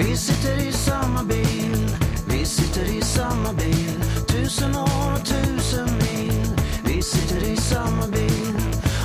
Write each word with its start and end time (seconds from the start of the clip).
Vi 0.00 0.16
sitter 0.16 0.68
i 0.68 0.72
samma 0.72 1.24
bil, 1.24 1.96
vi 2.26 2.44
sitter 2.44 2.84
i 2.84 3.02
samma 3.02 3.52
bil 3.52 4.02
Tusen 4.28 4.76
år 4.76 5.12
och 5.12 5.26
tusen 5.26 5.88
mil 5.98 6.60
Vi 6.84 7.02
sitter 7.02 7.44
i 7.44 7.56
samma 7.56 8.06
bil 8.06 8.54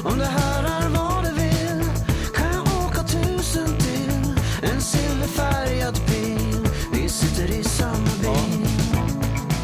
Om 0.03 0.19
det 0.19 0.25
här 0.25 0.63
är 0.63 0.89
vad 0.89 1.23
du 1.23 1.31
vill 1.31 1.89
Kan 2.35 2.53
jag 2.53 2.85
åka 2.85 3.03
tusen 3.03 3.77
till 3.77 4.35
En 4.61 4.81
silverfärgad 4.81 5.99
bil 6.07 6.67
Vi 6.93 7.09
sitter 7.09 7.59
i 7.59 7.63
samma 7.63 8.09
bil 8.21 8.67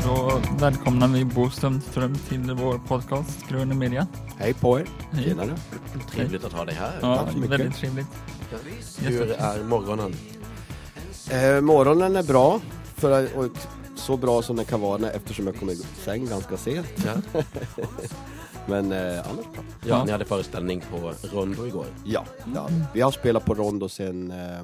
Då 0.05 0.41
välkomnar 0.59 1.07
vi 1.07 1.25
Bo 1.25 1.49
Strömström 1.49 2.15
till 2.29 2.53
vår 2.53 2.77
podcast 2.77 3.47
Grön 3.49 3.79
Media. 3.79 4.07
Hej 4.37 4.53
på 4.53 4.79
er! 4.79 4.87
Hej. 5.11 5.23
Tjenare! 5.23 5.57
Trevligt 6.11 6.43
att 6.43 6.53
ha 6.53 6.65
dig 6.65 6.75
här. 6.75 6.99
Ja, 7.01 7.17
tack 7.17 7.31
så 7.31 7.37
mycket. 7.37 7.59
väldigt 7.59 7.75
trevligt. 7.75 8.07
Hur 8.99 9.31
är 9.31 9.63
morgonen? 9.63 10.15
Eh, 11.31 11.61
morgonen 11.61 12.15
är 12.15 12.23
bra, 12.23 12.61
för, 12.95 13.29
så 13.95 14.17
bra 14.17 14.41
som 14.41 14.55
den 14.55 14.65
kan 14.65 14.81
vara 14.81 15.11
eftersom 15.11 15.47
jag 15.47 15.55
kom 15.55 15.69
i 15.69 15.75
säng 15.75 16.25
ganska 16.25 16.57
sent. 16.57 17.05
Ja. 17.05 17.41
Men 18.67 18.91
eh, 18.91 19.29
annars 19.29 19.45
bra. 19.45 19.63
ja, 19.63 19.87
Ja. 19.87 20.03
ni 20.05 20.11
hade 20.11 20.25
föreställning 20.25 20.81
på 20.91 21.13
Rondo 21.33 21.67
igår. 21.67 21.85
Ja, 22.05 22.25
ja, 22.55 22.69
vi 22.93 23.01
har 23.01 23.11
spelat 23.11 23.45
på 23.45 23.53
Rondo 23.53 23.89
sedan 23.89 24.31
eh, 24.31 24.63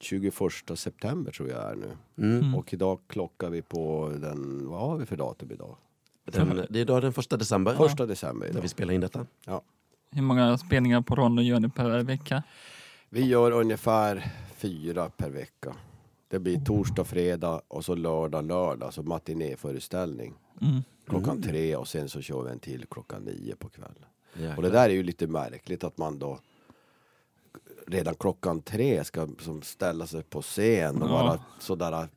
21 0.00 0.34
september 0.74 1.32
tror 1.32 1.48
jag 1.48 1.70
är 1.70 1.74
nu. 1.74 1.96
Mm. 2.18 2.54
Och 2.54 2.72
idag 2.72 2.98
klockar 3.06 3.50
vi 3.50 3.62
på 3.62 4.12
den, 4.16 4.68
vad 4.68 4.80
har 4.80 4.96
vi 4.96 5.06
för 5.06 5.16
datum 5.16 5.50
idag? 5.52 5.76
Den, 6.32 6.66
det 6.70 6.78
är 6.78 6.82
idag 6.82 7.02
den 7.02 7.12
första 7.12 7.36
december. 7.36 7.74
Första 7.74 8.06
december 8.06 8.50
När 8.52 8.60
vi 8.60 8.68
spelar 8.68 8.94
in 8.94 9.00
detta. 9.00 9.26
Ja. 9.46 9.62
Hur 10.10 10.22
många 10.22 10.58
spelningar 10.58 11.00
på 11.00 11.14
Rondo 11.14 11.42
gör 11.42 11.60
ni 11.60 11.68
per 11.68 12.02
vecka? 12.02 12.42
Vi 13.10 13.26
gör 13.26 13.50
ungefär 13.50 14.30
fyra 14.56 15.10
per 15.10 15.30
vecka. 15.30 15.76
Det 16.28 16.38
blir 16.38 16.60
torsdag, 16.64 17.04
fredag 17.04 17.60
och 17.68 17.84
så 17.84 17.94
lördag, 17.94 18.44
lördag, 18.44 18.94
så 18.94 19.02
matinéföreställning. 19.02 20.34
Mm. 20.62 20.82
klockan 21.08 21.42
tre 21.42 21.76
och 21.76 21.88
sen 21.88 22.08
så 22.08 22.20
kör 22.20 22.42
vi 22.42 22.50
en 22.50 22.58
till 22.58 22.86
klockan 22.90 23.22
nio 23.22 23.56
på 23.56 23.68
kvällen. 23.68 24.04
Jäklar. 24.34 24.56
Och 24.56 24.62
det 24.62 24.70
där 24.70 24.84
är 24.88 24.92
ju 24.94 25.02
lite 25.02 25.26
märkligt 25.26 25.84
att 25.84 25.98
man 25.98 26.18
då 26.18 26.38
redan 27.86 28.14
klockan 28.14 28.62
tre 28.62 29.04
ska 29.04 29.28
som 29.38 29.62
ställa 29.62 30.06
sig 30.06 30.22
på 30.22 30.42
scen 30.42 31.02
och 31.02 31.08
Ja. 31.08 31.12
vara 31.12 31.40
sådär 31.58 32.08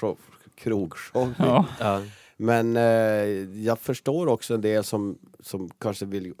show, 0.00 0.18
krogshow. 0.54 1.34
Ja, 1.38 1.66
Ja. 1.80 2.02
Men 2.36 2.76
eh, 2.76 2.82
jag 3.64 3.78
förstår 3.78 4.26
också 4.26 4.54
en 4.54 4.60
del 4.60 4.84
som, 4.84 5.18
som 5.40 5.70
kanske 5.78 6.06
vill 6.06 6.34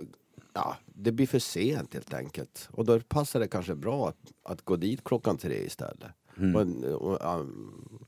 Ja, 0.52 0.76
det 1.02 1.12
blir 1.12 1.26
för 1.26 1.38
sent 1.38 1.94
helt 1.94 2.14
enkelt. 2.14 2.68
Och 2.72 2.84
då 2.84 3.00
passar 3.00 3.40
det 3.40 3.48
kanske 3.48 3.74
bra 3.74 4.08
att, 4.08 4.32
att 4.42 4.62
gå 4.64 4.76
dit 4.76 5.04
klockan 5.04 5.36
tre 5.38 5.64
istället. 5.64 6.10
Mm. 6.38 6.54
Och, 6.94 7.12
och, 7.12 7.40
um, 7.40 8.04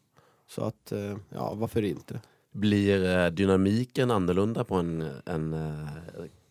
så 0.47 0.63
att, 0.63 0.93
eh, 0.93 1.17
ja 1.29 1.55
varför 1.55 1.83
inte? 1.83 2.21
Blir 2.53 3.19
eh, 3.19 3.27
dynamiken 3.31 4.11
annorlunda 4.11 4.65
på 4.65 4.75
en, 4.75 5.11
en 5.27 5.53
eh, 5.53 5.89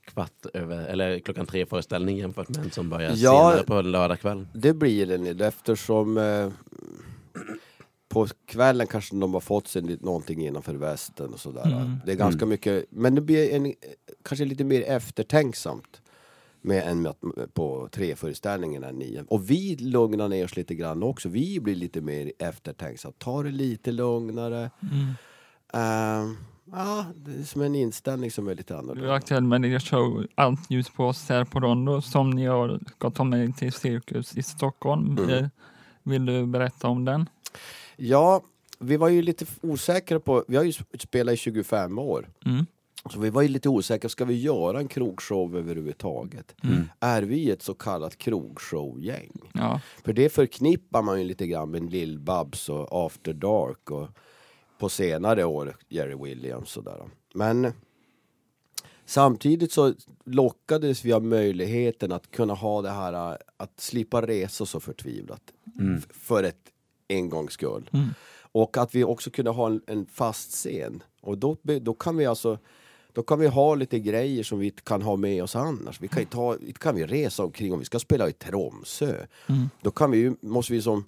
kvart 0.05 0.45
över, 0.53 0.85
eller 0.85 1.19
klockan 1.19 1.45
tre 1.45 1.65
föreställning 1.65 2.17
jämfört 2.17 2.49
med 2.49 2.57
en 2.57 2.71
som 2.71 2.89
börjar 2.89 3.13
Ja. 3.15 3.51
senare 3.51 3.63
på 3.63 3.81
lördagkväll? 3.81 4.47
Det 4.53 4.73
blir 4.73 5.05
det 5.05 5.17
nu 5.17 5.45
eftersom 5.45 6.17
eh, 6.17 6.49
på 8.09 8.27
kvällen 8.45 8.87
kanske 8.87 9.15
de 9.15 9.33
har 9.33 9.41
fått 9.41 9.67
sig 9.67 9.81
någonting 9.81 10.47
innanför 10.47 10.73
västen 10.73 11.33
och 11.33 11.39
sådär. 11.39 11.65
Mm. 11.65 11.97
Det 12.05 12.11
är 12.11 12.15
ganska 12.15 12.45
mycket, 12.45 12.85
men 12.89 13.15
det 13.15 13.21
blir 13.21 13.53
en, 13.53 13.73
kanske 14.23 14.45
lite 14.45 14.63
mer 14.63 14.81
eftertänksamt 14.81 16.00
med 16.61 16.87
en 16.87 17.13
på 17.53 17.89
tre 17.91 18.15
föreställningen 18.15 18.83
än 18.83 18.95
nio. 18.95 19.23
Och 19.27 19.49
vi 19.49 19.75
lugnar 19.75 20.29
ner 20.29 20.45
oss 20.45 20.55
lite 20.55 20.75
grann 20.75 21.03
också. 21.03 21.29
Vi 21.29 21.59
blir 21.59 21.75
lite 21.75 22.01
mer 22.01 22.31
eftertänksamma. 22.39 23.13
Ta 23.17 23.43
det 23.43 23.51
lite 23.51 23.91
lugnare. 23.91 24.71
mm. 24.91 25.13
Eh, 25.73 26.31
ja, 26.71 27.05
det 27.15 27.31
är 27.39 27.43
som 27.43 27.61
en 27.61 27.75
inställning 27.75 28.31
som 28.31 28.47
är 28.47 28.55
lite 28.55 28.73
Du 28.73 28.77
är 28.77 28.79
annorlunda. 28.79 29.13
aktuell 29.13 29.43
med 29.43 29.65
er 29.65 29.79
show 29.79 30.25
Allt 30.35 30.71
ljus 30.71 30.89
på 30.89 31.05
oss 31.05 31.29
här 31.29 31.45
på 31.45 31.59
Rondo 31.59 32.01
som 32.01 32.29
ni 32.29 32.45
har, 32.45 32.79
ska 32.95 33.09
ta 33.09 33.23
med 33.23 33.57
till 33.57 33.73
Cirkus 33.73 34.37
i 34.37 34.43
Stockholm. 34.43 35.17
Mm. 35.17 35.29
Eh, 35.29 35.47
Vill 36.03 36.25
du 36.25 36.45
berätta 36.45 36.87
om 36.87 37.05
den? 37.05 37.29
Ja, 37.97 38.41
vi 38.79 38.97
var 38.97 39.09
ju 39.09 39.21
lite 39.21 39.45
osäkra 39.61 40.19
på, 40.19 40.45
vi 40.47 40.55
har 40.57 40.63
ju 40.63 40.73
spelat 40.99 41.33
i 41.33 41.37
25 41.37 41.99
år. 41.99 42.29
Mm. 42.45 42.65
Så 43.09 43.19
vi 43.19 43.29
var 43.29 43.41
ju 43.41 43.47
lite 43.47 43.69
osäkra, 43.69 44.09
ska 44.09 44.25
vi 44.25 44.41
göra 44.41 44.79
en 44.79 44.87
krogshow 44.87 45.57
överhuvudtaget? 45.57 46.55
Mm. 46.63 46.83
Är 46.99 47.21
vi 47.21 47.51
ett 47.51 47.61
så 47.61 47.73
kallat 47.73 48.17
krogshowgäng? 48.17 49.31
Ja. 49.53 49.81
För 50.05 50.13
det 50.13 50.29
förknippar 50.29 51.01
man 51.01 51.19
ju 51.19 51.25
lite 51.25 51.47
grann 51.47 51.71
med 51.71 51.83
Lill-Babs 51.83 52.69
och 52.69 53.05
After 53.05 53.33
Dark 53.33 53.91
och 53.91 54.07
på 54.79 54.89
senare 54.89 55.43
år 55.45 55.77
Jerry 55.89 56.15
Williams 56.23 56.77
och 56.77 56.83
där. 56.83 57.03
Men 57.33 57.73
samtidigt 59.05 59.71
så 59.71 59.93
lockades 60.25 61.05
vi 61.05 61.13
av 61.13 61.23
möjligheten 61.23 62.11
att 62.11 62.31
kunna 62.31 62.53
ha 62.53 62.81
det 62.81 62.89
här 62.89 63.37
att 63.57 63.79
slippa 63.79 64.27
resa 64.27 64.65
så 64.65 64.79
förtvivlat. 64.79 65.41
F- 65.97 66.07
För 66.09 66.43
ett 66.43 66.57
en 67.07 67.29
gångs 67.29 67.53
skull. 67.53 67.89
Mm. 67.93 68.07
Och 68.53 68.77
att 68.77 68.95
vi 68.95 69.03
också 69.03 69.31
kunde 69.31 69.51
ha 69.51 69.67
en, 69.67 69.81
en 69.87 70.05
fast 70.05 70.51
scen. 70.51 71.03
Och 71.21 71.37
då, 71.37 71.57
då 71.81 71.93
kan 71.93 72.17
vi 72.17 72.25
alltså 72.25 72.57
då 73.13 73.23
kan 73.23 73.39
vi 73.39 73.47
ha 73.47 73.75
lite 73.75 73.99
grejer 73.99 74.43
som 74.43 74.59
vi 74.59 74.69
kan 74.83 75.01
ha 75.01 75.15
med 75.15 75.43
oss 75.43 75.55
annars. 75.55 76.01
Vi 76.01 76.07
kan, 76.07 76.19
ju 76.21 76.25
ta, 76.25 76.57
kan 76.79 76.95
vi 76.95 77.05
resa 77.05 77.43
omkring 77.43 77.73
om 77.73 77.79
vi 77.79 77.85
ska 77.85 77.99
spela 77.99 78.29
i 78.29 78.33
Tromsö. 78.33 79.25
Mm. 79.47 79.69
Då 79.81 79.91
kan 79.91 80.11
vi 80.11 80.35
måste 80.41 80.73
vi 80.73 80.81
som 80.81 81.05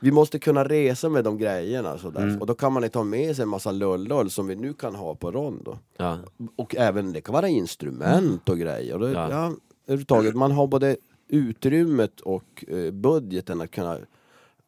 vi 0.00 0.10
måste 0.12 0.38
kunna 0.38 0.64
resa 0.64 1.08
med 1.08 1.24
de 1.24 1.38
grejerna 1.38 1.98
sådär. 1.98 2.36
Och 2.40 2.46
då 2.46 2.54
kan 2.54 2.72
man 2.72 2.84
inte 2.84 2.98
ha 2.98 3.04
med 3.04 3.36
sig 3.36 3.42
en 3.42 3.48
massa 3.48 3.72
lullull 3.72 4.30
som 4.30 4.46
vi 4.46 4.56
nu 4.56 4.72
kan 4.74 4.94
ha 4.94 5.14
på 5.14 5.30
Rondo. 5.30 5.78
Ja. 5.96 6.18
Och 6.56 6.76
även, 6.76 7.12
det 7.12 7.20
kan 7.20 7.32
vara 7.32 7.48
instrument 7.48 8.48
och 8.48 8.58
grejer. 8.58 8.94
Och 8.94 9.00
det, 9.00 9.10
Ja. 9.12 9.30
ja. 9.30 9.52
överhuvudtaget, 9.86 10.34
man 10.34 10.52
har 10.52 10.66
både 10.66 10.96
utrymmet 11.28 12.20
och 12.20 12.64
eh, 12.68 12.90
budgeten 12.90 13.60
att 13.60 13.70
kunna 13.70 13.98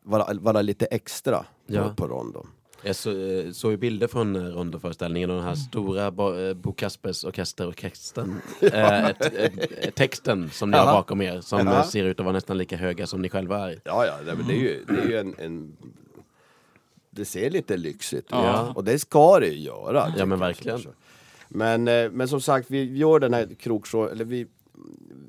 vara, 0.03 0.35
vara 0.35 0.63
lite 0.63 0.87
extra 0.87 1.39
på, 1.39 1.75
Ja. 1.75 1.95
på 1.97 2.07
Rondo. 2.07 2.47
Jag 2.87 2.97
så, 2.97 3.11
eh, 3.11 3.51
såg 3.53 3.71
ju 3.71 3.77
bilder 3.77 4.07
från 4.07 4.37
eh, 4.37 4.43
Rondo-föreställningen 4.43 5.31
och 5.31 5.37
den 5.37 5.45
här 5.45 5.55
stora 5.55 6.11
Bo, 6.11 6.35
eh, 6.39 6.55
Bo 6.55 6.73
Kaspers 6.73 7.25
orkesterorkestern. 7.25 8.41
eh, 8.73 9.09
texten 9.95 10.51
som 10.51 10.71
ni 10.71 10.77
har 10.77 10.87
Ja. 10.87 10.93
bakom 10.93 11.23
er 11.23 11.41
som 11.41 11.67
Ja. 11.67 11.79
eh, 11.79 11.85
ser 11.85 12.05
ut 12.05 12.21
att 12.21 12.25
vara 12.27 12.33
nästan 12.33 12.59
lika 12.59 12.77
höga 12.77 13.07
som 13.07 13.23
ni 13.23 13.29
själva 13.29 13.71
är. 13.71 13.81
Ja, 13.85 14.07
ja, 14.07 14.35
det, 14.49 14.53
är 14.55 14.59
ju, 14.59 14.85
det 14.89 15.01
är 15.03 15.09
ju 15.09 15.17
en, 15.19 15.35
en... 15.39 15.77
Det 17.11 17.25
ser 17.25 17.51
lite 17.51 17.77
lyxigt 17.77 18.27
ut. 18.27 18.31
Ja. 18.31 18.73
Och 18.75 18.85
det 18.85 18.99
ska 18.99 19.41
det 19.41 19.47
ju 19.47 19.59
göra. 19.61 20.11
tycker 20.11 20.27
men 20.27 20.39
verkligen. 20.39 20.81
Men, 21.49 21.85
men 22.13 22.29
som 22.29 22.41
sagt, 22.41 22.71
vi 22.71 22.97
gör 22.97 23.19
den 23.21 23.35
här 23.35 23.49
krogshow, 23.59 24.11
eller 24.13 24.25
vi, 24.25 24.47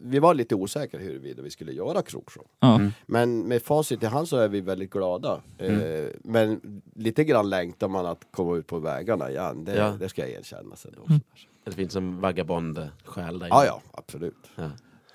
vi 0.02 0.20
var 0.20 0.34
lite 0.34 0.56
osäkra 0.56 1.00
huruvida 1.00 1.42
vi 1.42 1.50
skulle 1.50 1.72
göra 1.72 2.02
krogshow. 2.02 2.46
Ja. 2.60 2.82
Men 3.06 3.48
med 3.48 3.62
facit 3.62 4.04
i 4.04 4.06
hand 4.06 4.28
så 4.28 4.38
är 4.38 4.48
vi 4.48 4.62
väldigt 4.62 4.90
glada. 4.92 5.42
Mm. 5.58 5.82
Eh, 6.06 6.10
men 6.24 6.82
lite 6.96 7.24
grann 7.24 7.50
längtar 7.50 7.88
man 7.88 8.06
att 8.06 8.28
komma 8.32 8.58
ut 8.58 8.68
på 8.68 8.80
vägarna 8.80 9.30
igen. 9.30 9.64
Det, 9.66 9.76
Ja. 9.76 9.98
det 10.00 10.10
ska 10.10 10.22
jag 10.22 10.32
erkänna. 10.32 10.76
Sen 10.76 10.94
då. 10.98 11.06
Mm. 11.10 11.22
Det 11.64 11.72
finns 11.72 11.96
en 11.96 12.20
vagabond 12.22 12.90
själ 13.06 13.40
där 13.40 13.48
Ja, 13.48 13.66
ja, 13.66 13.82
absolut. 13.92 14.36
Ja. 14.56 14.70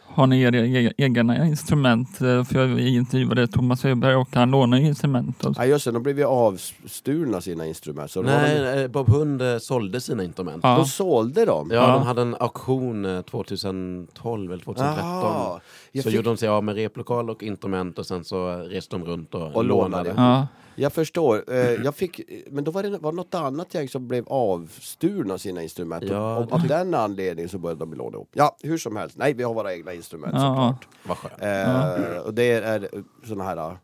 Har 0.06 0.26
ni 0.26 0.40
era 0.42 0.56
e- 0.58 0.92
egna 0.96 1.46
instrument? 1.46 2.20
Eh, 2.20 2.44
För 2.44 2.58
jag 2.68 2.80
intervjuade 2.80 3.46
Thomas 3.48 3.84
Öberg 3.84 4.14
och 4.16 4.28
han 4.32 4.50
lånar 4.50 4.78
ju 4.78 4.86
instrument. 4.86 5.44
Och... 5.44 5.54
Ja, 5.58 5.64
just 5.64 5.84
det, 5.84 5.90
de 5.90 6.02
blev 6.02 6.18
ju 6.18 6.24
avstulna 6.24 7.40
sina 7.40 7.66
instrument. 7.66 8.10
Så 8.10 8.22
Nej, 8.22 8.58
de, 8.60 8.82
eh, 8.82 8.88
Bob 8.88 9.08
Hund 9.08 9.42
eh, 9.42 9.58
sålde 9.58 10.00
sina 10.00 10.24
instrument. 10.24 10.60
Ja. 10.62 10.76
Då 10.78 10.84
sålde 10.84 11.44
de? 11.44 11.68
Ja, 11.70 11.76
Ja. 11.76 11.86
de 11.94 12.02
hade 12.06 12.22
en 12.22 12.36
auktion 12.40 13.04
eh, 13.04 13.22
2012 13.22 14.52
eller 14.52 14.64
2013. 14.64 15.06
Jaha. 15.08 15.60
Jag 15.92 16.02
så 16.04 16.10
fick- 16.10 16.16
gjorde 16.16 16.28
de 16.30 16.36
sig 16.36 16.48
av 16.48 16.64
med 16.64 16.74
replokal 16.74 17.30
och 17.30 17.42
instrument 17.42 17.98
och 17.98 18.06
sen 18.06 18.24
så 18.24 18.46
reste 18.56 18.96
de 18.96 19.04
runt 19.04 19.34
och, 19.34 19.56
Och 19.56 19.64
lånade. 19.64 20.08
lånade. 20.08 20.14
Ja. 20.16 20.46
Jag 20.76 20.92
förstår. 20.92 21.44
Eh, 21.52 21.56
jag 21.72 21.94
fick, 21.94 22.20
men 22.50 22.64
då 22.64 22.70
var 22.70 22.82
det 22.82 22.98
var 22.98 23.12
något 23.12 23.34
annat 23.34 23.74
gäng 23.74 23.88
som 23.88 24.08
blev 24.08 24.28
avstulna 24.28 25.38
sina 25.38 25.62
instrument. 25.62 26.04
Ja, 26.04 26.36
och, 26.36 26.46
det 26.46 26.54
av 26.54 26.66
den 26.66 26.94
anledningen 26.94 27.48
så 27.48 27.58
började 27.58 27.80
de 27.80 27.94
låna 27.94 28.16
ihop. 28.16 28.30
Ja, 28.32 28.56
hur 28.62 28.78
som 28.78 28.96
helst. 28.96 29.16
Nej, 29.18 29.32
vi 29.34 29.42
har 29.42 29.54
våra 29.54 29.74
egna 29.74 29.94
instrument 29.94 30.32
Ja. 30.36 30.40
såklart. 30.40 30.88
Vad 31.06 31.16
skönt. 31.18 31.42
Eh, 31.42 32.16
Och 32.22 32.34
det 32.34 32.52
är 32.52 32.88
såna 33.26 33.44
här 33.44 33.56
eh, 33.56 33.74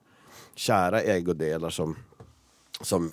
kära 0.54 1.00
ägodelar 1.00 1.70
som, 1.70 1.96
som 2.80 3.12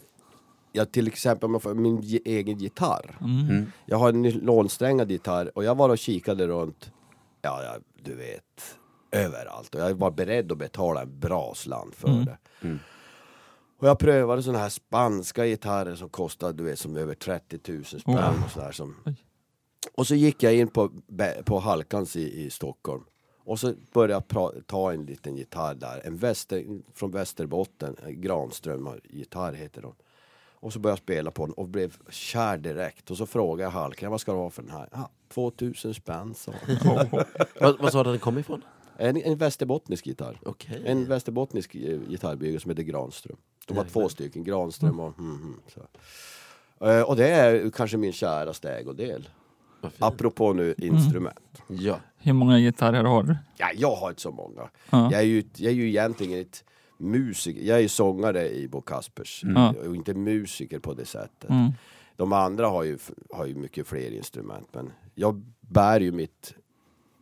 jag 0.71 0.91
till 0.91 1.07
exempel 1.07 1.45
om 1.47 1.53
jag 1.53 1.61
får 1.61 1.73
min 1.73 2.19
egen 2.25 2.57
gitarr. 2.57 3.17
Mm. 3.21 3.71
Jag 3.85 3.97
har 3.97 4.09
en 4.09 4.21
nylonsträngad 4.21 5.11
gitarr 5.11 5.51
och 5.57 5.63
jag 5.63 5.75
var 5.75 5.89
och 5.89 5.97
kikade 5.97 6.47
runt, 6.47 6.91
ja, 7.41 7.63
ja 7.63 7.75
du 8.03 8.15
vet, 8.15 8.75
överallt. 9.11 9.75
Och 9.75 9.81
jag 9.81 9.93
var 9.93 10.11
beredd 10.11 10.51
att 10.51 10.57
betala 10.57 11.01
en 11.01 11.19
bra 11.19 11.53
slant 11.55 11.95
för 11.95 12.07
Mm. 12.07 12.25
det. 12.25 12.37
Mm. 12.61 12.79
Och 13.77 13.87
jag 13.87 13.99
prövade 13.99 14.43
såna 14.43 14.57
här 14.57 14.69
spanska 14.69 15.45
gitarrer 15.45 15.95
som 15.95 16.09
kostade 16.09 16.53
du 16.53 16.63
vet, 16.63 16.79
som 16.79 16.97
över 16.97 17.13
30 17.15 17.59
000 17.71 17.85
spänn 17.85 18.15
Oh. 18.15 18.45
och 18.45 18.51
sådär 18.51 18.71
som. 18.71 18.95
Och 19.93 20.07
så 20.07 20.15
gick 20.15 20.43
jag 20.43 20.55
in 20.55 20.67
på, 20.67 20.91
på 21.45 21.59
Halkans 21.59 22.15
i, 22.15 22.45
i 22.45 22.49
Stockholm 22.49 23.03
Och 23.43 23.59
så 23.59 23.73
började 23.93 24.23
jag 24.29 24.67
ta 24.67 24.93
en 24.93 25.05
liten 25.05 25.35
gitarr 25.35 25.75
där, 25.75 26.01
en 26.05 26.17
väster, 26.17 26.65
från 26.93 27.11
Västerbotten, 27.11 27.95
en 28.05 28.21
Granström 28.21 28.89
gitarr 29.03 29.53
heter 29.53 29.81
de. 29.81 29.95
Och 30.65 30.73
så 30.73 30.79
började 30.79 30.93
jag 30.93 31.03
spela 31.03 31.31
på 31.31 31.45
den 31.45 31.53
och 31.53 31.67
blev 31.67 31.93
kär 32.09 32.57
direkt. 32.57 33.11
Och 33.11 33.17
så 33.17 33.25
frågade 33.25 33.63
jag 33.63 33.71
Hallgren, 33.71 34.11
vad 34.11 34.21
ska 34.21 34.31
du 34.31 34.37
ha 34.37 34.49
för 34.49 34.61
den 34.61 34.71
här? 34.71 34.89
Ja, 34.91 35.09
2000 35.33 35.93
spänn 35.93 36.33
sa 36.35 36.53
vad 37.79 37.91
sa 37.91 38.03
du 38.03 38.09
den 38.09 38.19
kom 38.19 38.37
ifrån? 38.37 38.61
En, 38.97 39.17
en 39.17 39.37
västerbottnisk 39.37 40.05
gitarr. 40.05 40.39
Okej. 40.45 40.81
En 40.85 41.05
västerbottnisk 41.05 41.75
eh, 41.75 41.99
gitarrbyggare 42.09 42.59
som 42.59 42.71
heter 42.71 42.83
Granström. 42.83 43.37
De 43.67 43.77
var 43.77 43.83
två 43.83 44.09
stycken, 44.09 44.43
Granström 44.43 44.99
och... 44.99 45.19
Mm, 45.19 45.35
mm, 45.35 45.59
så. 45.67 45.81
Eh, 46.85 47.01
och 47.01 47.15
det 47.15 47.27
är 47.27 47.69
kanske 47.69 47.97
min 47.97 48.13
käraste 48.13 48.71
ägodel. 48.71 49.29
Apropå 49.99 50.53
nu 50.53 50.75
instrument. 50.77 51.61
Ja. 51.67 51.99
Hur 52.17 52.33
många 52.33 52.59
gitarrer 52.59 53.03
har 53.03 53.23
du? 53.23 53.35
Ja, 53.57 53.67
jag 53.75 53.95
har 53.95 54.09
inte 54.09 54.21
så 54.21 54.31
många. 54.31 54.69
Ja. 54.89 55.11
Jag, 55.11 55.21
är 55.21 55.25
ju, 55.25 55.43
jag 55.55 55.71
är 55.71 55.75
ju 55.75 55.87
egentligen 55.87 56.41
ett 56.41 56.63
musiker. 56.97 57.61
Jag 57.61 57.77
är 57.77 57.81
ju 57.81 57.87
sångare 57.87 58.49
i 58.49 58.67
Bo 58.67 58.81
Kaspers. 58.81 59.43
Ja. 59.55 59.73
Och 59.87 59.95
inte 59.95 60.13
musiker 60.13 60.79
på 60.79 60.93
det 60.93 61.05
sättet. 61.05 61.49
Mm. 61.49 61.71
De 62.15 62.33
andra 62.33 62.67
har 62.67 62.83
ju, 62.83 62.97
har 63.29 63.45
ju 63.45 63.55
mycket 63.55 63.87
fler 63.87 64.11
instrument. 64.11 64.67
Men 64.71 64.91
jag 65.15 65.43
bär 65.59 65.99
ju 65.99 66.11
mitt 66.11 66.53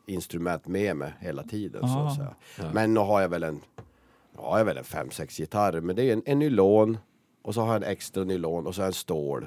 instrument 0.06 0.68
med 0.68 0.96
mig 0.98 1.14
hela 1.20 1.44
tiden. 1.44 1.88
Så 1.88 2.00
att 2.00 2.16
säga. 2.16 2.36
Ja. 2.60 2.72
Men 2.74 2.94
nu 2.94 3.00
har 3.00 3.22
jag 3.22 3.30
väl 3.30 3.44
en, 3.44 3.60
ja, 3.78 4.42
jag 4.42 4.58
har 4.58 4.64
väl 4.64 4.78
en 4.78 4.84
fem, 4.84 5.12
sex 5.12 5.38
gitarrer. 5.38 5.82
Men 5.82 5.96
det 5.96 6.04
är 6.10 6.14
en, 6.14 6.24
en 6.26 6.40
nylon 6.40 6.98
och 7.42 7.54
så 7.54 7.62
har 7.62 7.68
jag 7.68 7.76
en 7.84 7.84
extra 7.92 8.24
nylon 8.24 8.68
och 8.68 8.76
så 8.76 8.82
har 8.82 8.86
jag 8.86 8.90
en 8.90 8.94
stål 8.94 9.46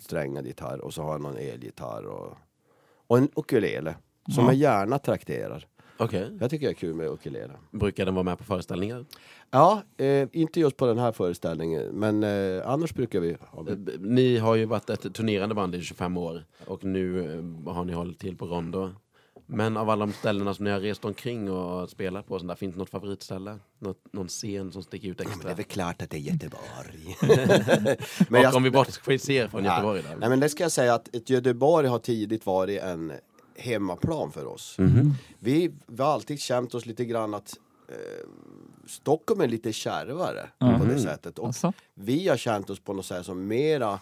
strängad 0.00 0.46
gitarr 0.46 0.78
och 0.80 0.94
så 0.94 1.02
har 1.02 1.12
jag 1.12 1.20
någon 1.20 1.36
elgitarr 1.36 2.04
och, 2.06 2.32
och 3.06 3.18
en 3.18 3.28
ukulele. 3.36 3.94
Som 4.34 4.44
Ja. 4.44 4.52
jag 4.52 4.54
gärna 4.54 4.98
trakterar. 4.98 5.66
Okej. 5.98 6.38
Jag 6.40 6.50
tycker 6.50 6.66
det 6.66 6.72
är 6.72 6.74
kul 6.74 6.94
med 6.94 7.06
ukulele. 7.08 7.52
Brukar 7.70 8.04
den 8.04 8.14
vara 8.14 8.22
med 8.22 8.38
på 8.38 8.44
föreställningar? 8.44 9.04
Ja, 9.50 9.82
eh, 9.96 10.28
inte 10.32 10.60
just 10.60 10.76
på 10.76 10.86
den 10.86 10.98
här 10.98 11.12
föreställningen, 11.12 11.82
men 11.86 12.22
eh, 12.22 12.68
annars 12.68 12.94
brukar 12.94 13.20
vi 13.20 13.36
ha 13.50 13.68
Eh, 13.68 13.74
b- 13.76 13.92
Ni 13.98 14.38
har 14.38 14.54
ju 14.54 14.64
varit 14.64 14.90
ett 14.90 15.14
turnerande 15.14 15.54
band 15.54 15.74
i 15.74 15.80
25 15.82 16.16
år 16.16 16.44
och 16.66 16.84
nu 16.84 17.34
eh, 17.66 17.72
har 17.72 17.84
ni 17.84 17.92
hållit 17.92 18.18
till 18.18 18.36
på 18.36 18.46
Rondo. 18.46 18.90
Men 19.46 19.76
av 19.76 19.90
alla 19.90 20.06
de 20.06 20.12
ställena 20.12 20.54
som 20.54 20.64
ni 20.64 20.70
har 20.70 20.80
rest 20.80 21.04
omkring 21.04 21.50
och 21.50 21.90
spelat 21.90 22.26
på, 22.26 22.38
så 22.38 22.46
där, 22.46 22.54
finns 22.54 22.74
det 22.74 22.78
något 22.78 22.90
favoritställe? 22.90 23.58
Något, 23.78 23.98
någon 24.12 24.28
scen 24.28 24.72
som 24.72 24.82
sticker 24.82 25.08
ut 25.08 25.18
Men 25.18 25.26
det 25.26 25.32
extra? 25.32 25.50
är 25.50 25.54
väl 25.54 25.64
klart 25.64 26.02
att 26.02 26.10
det 26.10 26.16
är 26.16 26.20
Göteborg. 26.20 27.16
Men 28.28 28.42
jag- 28.42 28.54
om 28.54 28.62
vi 28.62 28.70
bortser 28.70 29.48
från 29.48 29.62
Nej. 29.62 29.72
Göteborg 29.72 30.02
där. 30.02 30.16
Nej 30.16 30.28
men 30.28 30.40
det 30.40 30.48
ska 30.48 30.62
jag 30.62 30.72
säga 30.72 30.94
att 30.94 31.14
ett 31.16 31.30
Göteborg 31.30 31.86
har 31.88 31.98
tidigt 31.98 32.46
varit 32.46 32.80
en 32.82 33.12
hemmaplan 33.56 34.32
för 34.32 34.46
oss. 34.46 34.78
Mhm. 34.78 35.14
Vi, 35.38 35.70
vi 35.86 36.02
har 36.02 36.10
alltid 36.12 36.40
känt 36.40 36.74
oss 36.74 36.86
lite 36.86 37.04
grann 37.04 37.34
att 37.34 37.54
eh, 37.88 37.94
Stockholm 38.86 39.40
är 39.40 39.48
lite 39.48 39.72
kärvare 39.72 40.48
på 40.58 40.66
Mhm. 40.66 40.88
det 40.88 40.98
sättet. 40.98 41.38
Och 41.38 41.46
Alltså? 41.46 41.72
vi 41.94 42.28
har 42.28 42.36
känt 42.36 42.70
oss 42.70 42.80
på 42.80 42.92
något 42.92 43.06
sätt 43.06 43.26
som 43.26 43.46
mera 43.46 44.00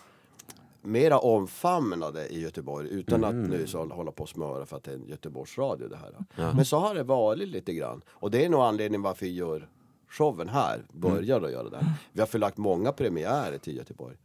mera 0.82 1.18
omfamnade 1.18 2.28
i 2.28 2.40
Göteborg 2.40 2.88
utan 2.88 3.24
att 3.24 3.34
nu 3.34 3.66
så 3.66 3.84
hålla 3.84 4.12
på 4.12 4.22
och 4.22 4.28
smöra 4.28 4.66
för 4.66 4.76
att 4.76 4.84
det 4.84 4.90
är 4.90 4.94
en 4.94 5.08
Göteborgsradio 5.08 5.88
det 5.88 5.96
här. 5.96 6.14
Ja. 6.36 6.52
Men 6.54 6.64
så 6.64 6.78
har 6.78 6.94
det 6.94 7.02
varit 7.02 7.48
lite 7.48 7.74
grann. 7.74 8.02
Och 8.08 8.30
det 8.30 8.44
är 8.44 8.48
nog 8.48 8.60
anledningen 8.60 9.02
varför 9.02 9.26
vi 9.26 9.32
gör 9.32 9.68
showen 10.08 10.48
här, 10.48 10.84
börjar 10.92 11.42
att 11.42 11.52
göra 11.52 11.70
det. 11.70 11.86
Vi 12.12 12.20
har 12.20 12.26
förlagt 12.26 12.56
många 12.56 12.92
premiärer 12.92 13.58
till 13.58 13.76
Göteborg. 13.76 14.16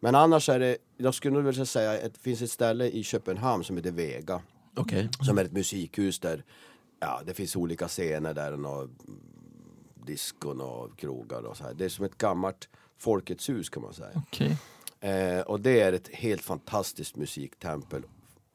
Men 0.00 0.14
annars 0.14 0.48
är 0.48 0.58
det, 0.58 0.76
jag 0.96 1.14
skulle 1.14 1.34
nog 1.34 1.44
vilja 1.44 1.66
säga, 1.66 2.06
att 2.06 2.14
det 2.14 2.20
finns 2.20 2.42
ett 2.42 2.50
ställe 2.50 2.88
i 2.88 3.02
Köpenhamn 3.02 3.64
som 3.64 3.76
heter 3.76 3.90
Vega. 3.90 4.42
Okej. 4.76 5.08
Som 5.20 5.38
är 5.38 5.44
ett 5.44 5.52
musikhus 5.52 6.18
där, 6.18 6.44
ja 7.00 7.20
det 7.26 7.34
finns 7.34 7.56
olika 7.56 7.88
scener 7.88 8.34
där, 8.34 8.66
och 8.66 8.88
diskon 10.06 10.60
och 10.60 10.98
krogar 10.98 11.42
och 11.42 11.56
så 11.56 11.64
här. 11.64 11.74
Det 11.74 11.84
är 11.84 11.88
som 11.88 12.04
ett 12.04 12.18
gammalt 12.18 12.68
Folkets 12.98 13.48
hus 13.48 13.68
kan 13.68 13.82
man 13.82 13.92
säga. 13.92 14.22
Okej. 14.26 14.56
Eh, 15.10 15.40
och 15.40 15.60
det 15.60 15.80
är 15.80 15.92
ett 15.92 16.08
helt 16.08 16.42
fantastiskt 16.42 17.16
musiktempel. 17.16 18.02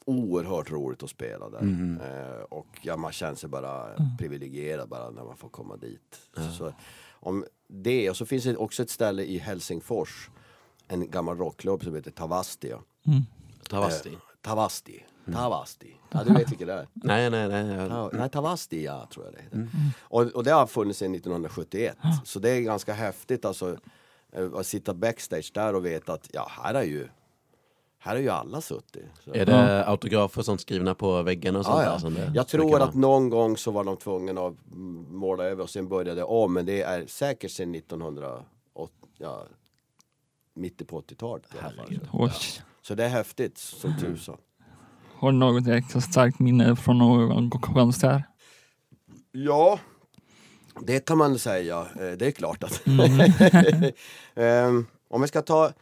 Oerhört 0.05 0.71
roligt 0.71 1.03
att 1.03 1.09
spela 1.09 1.49
där. 1.49 1.61
Eh, 2.01 2.41
och 2.43 2.67
ja, 2.81 2.97
man 2.97 3.11
känner 3.11 3.35
sig 3.35 3.49
bara 3.49 3.87
privilegierad 4.17 4.89
bara 4.89 5.09
när 5.11 5.23
man 5.23 5.37
får 5.37 5.49
komma 5.49 5.77
dit. 5.77 6.19
Så, 6.57 6.73
om 7.11 7.45
det, 7.67 8.09
och 8.09 8.17
så 8.17 8.25
finns 8.25 8.43
det 8.43 8.57
också 8.57 8.83
ett 8.83 8.89
ställe 8.89 9.23
i 9.23 9.37
Helsingfors. 9.37 10.29
En 10.87 11.11
gammal 11.11 11.37
rockklubb 11.37 11.83
som 11.83 11.95
heter 11.95 12.11
Tavastia. 12.11 12.79
Tavasti. 13.69 14.09
Eh, 14.09 14.15
Tavasti. 14.41 15.03
Tavasti. 15.33 15.95
Ja, 16.11 16.23
du 16.23 16.33
vet 16.33 16.51
vilket 16.51 16.67
det 16.67 16.73
är? 16.73 16.87
Nej, 16.93 17.29
nej, 17.29 17.47
nej. 17.49 17.65
jag- 17.75 17.89
Ta, 17.89 18.09
nej, 18.13 18.29
Tavasti, 18.29 18.83
ja, 18.83 19.07
tror 19.13 19.25
jag 19.25 19.33
det 19.33 19.41
heter. 19.41 19.67
Och, 20.01 20.21
och 20.21 20.43
det 20.43 20.51
har 20.51 20.67
funnits 20.67 20.99
sedan 20.99 21.15
1971. 21.15 21.97
Så 22.25 22.39
det 22.39 22.49
är 22.49 22.61
ganska 22.61 22.93
häftigt 22.93 23.45
alltså 23.45 23.77
att 24.55 24.65
sitta 24.65 24.93
backstage 24.93 25.51
där 25.53 25.75
och 25.75 25.85
veta 25.85 26.13
att 26.13 26.29
ja, 26.33 26.47
här 26.49 26.73
är 26.73 26.83
ju 26.83 27.07
här 28.01 28.15
är 28.15 28.19
ju 28.19 28.29
alla 28.29 28.61
suttit. 28.61 29.05
Så. 29.25 29.33
Är 29.33 29.45
det 29.45 29.85
autografer 29.85 30.41
som 30.41 30.57
skrivna 30.57 30.95
på 30.95 31.21
väggarna 31.23 31.59
och 31.59 31.65
sånt 31.65 32.17
Ja, 32.17 32.21
ja. 32.25 32.31
Jag 32.33 32.47
tror 32.47 32.65
att 32.75 32.81
vara? 32.81 32.91
någon 32.93 33.29
gång 33.29 33.57
så 33.57 33.71
var 33.71 33.83
de 33.83 33.97
tvungna 33.97 34.41
att 34.41 34.55
måla 35.09 35.43
över 35.43 35.63
och 35.63 35.69
sen 35.69 35.87
började 35.87 36.23
om. 36.23 36.53
Men 36.53 36.65
det 36.65 36.81
är 36.81 37.05
säkert 37.07 37.51
sedan 37.51 37.75
1980, 37.75 38.47
ja, 39.17 39.43
mitten 40.53 40.87
på 40.87 41.01
80-talet. 41.01 41.45
i 41.55 41.57
alla 41.57 41.69
fall. 41.69 41.75
Herregud. 41.77 42.09
Oj. 42.11 42.31
Så 42.81 42.95
det 42.95 43.05
är 43.05 43.09
häftigt 43.09 43.57
som 43.57 43.97
tusan. 43.99 44.37
Har 45.15 45.31
du 45.31 45.37
något 45.37 45.67
extra 45.67 46.01
starkt 46.01 46.39
minne 46.39 46.75
från 46.75 46.97
någon 46.97 47.49
konsert? 47.49 48.23
Ja, 49.31 49.79
det 50.81 51.05
kan 51.05 51.17
man 51.17 51.39
säga. 51.39 51.87
Eh, 51.99 52.11
Det 52.11 52.27
är 52.27 52.31
klart 52.31 52.63
att... 52.63 52.81
Ehm, 54.35 54.85
om 55.07 55.21
vi 55.21 55.27
ska 55.27 55.41
ta 55.41 55.73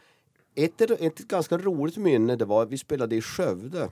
ett, 0.54 0.80
ett 0.80 1.18
ganska 1.18 1.58
roligt 1.58 1.96
minne, 1.96 2.36
det 2.36 2.44
var 2.44 2.62
att 2.62 2.70
vi 2.70 2.78
spelade 2.78 3.16
i 3.16 3.22
Skövde 3.22 3.90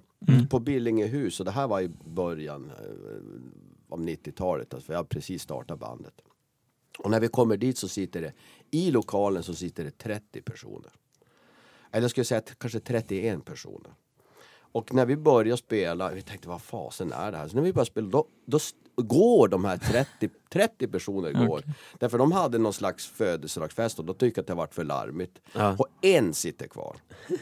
på 0.50 0.58
Billingehus 0.58 1.40
och 1.40 1.46
det 1.46 1.52
här 1.52 1.68
var 1.68 1.80
i 1.80 1.88
början 2.04 2.70
eh, 2.70 3.92
av 3.92 4.00
90-talet, 4.00 4.74
alltså 4.74 4.92
vi 4.92 4.96
har 4.96 5.04
precis 5.04 5.42
startat 5.42 5.78
bandet. 5.78 6.14
Och 6.98 7.10
när 7.10 7.20
vi 7.20 7.28
kommer 7.28 7.56
dit 7.56 7.78
så 7.78 7.88
sitter 7.88 8.20
det, 8.20 8.32
i 8.70 8.90
lokalen 8.90 9.42
så 9.42 9.54
sitter 9.54 9.84
det 9.84 9.98
30 9.98 10.42
personer. 10.42 10.90
Eller 11.92 12.02
jag 12.02 12.10
skulle 12.10 12.24
säga 12.24 12.40
kanske 12.58 12.80
31 12.80 13.44
personer. 13.44 13.94
Och 14.72 14.94
när 14.94 15.06
vi 15.06 15.16
började 15.16 15.56
spela, 15.56 16.10
vi 16.12 16.22
tänkte 16.22 16.48
vad 16.48 16.62
fasen 16.62 17.12
är 17.12 17.32
det 17.32 17.38
här? 17.38 17.48
Så 17.48 17.56
när 17.56 17.62
vi 17.62 17.72
började 17.72 17.90
spela, 17.90 18.08
då, 18.08 18.26
då 18.46 18.58
går 18.96 19.48
de 19.48 19.64
här 19.64 19.76
30, 19.76 20.28
30 20.52 20.86
personer 20.92 21.46
går. 21.46 21.62
Därför 21.98 22.18
de 22.18 22.32
hade 22.32 22.58
någon 22.58 22.72
slags 22.72 23.06
födelsedagsfest 23.06 23.98
och 23.98 24.04
då 24.04 24.14
tyckte 24.14 24.38
jag 24.38 24.42
att 24.42 24.46
det 24.46 24.54
varit 24.54 24.74
för 24.74 24.84
larmigt. 24.84 25.40
Ja. 25.52 25.76
Och 25.78 25.86
en 26.00 26.34
sitter 26.34 26.66
kvar. 26.66 26.96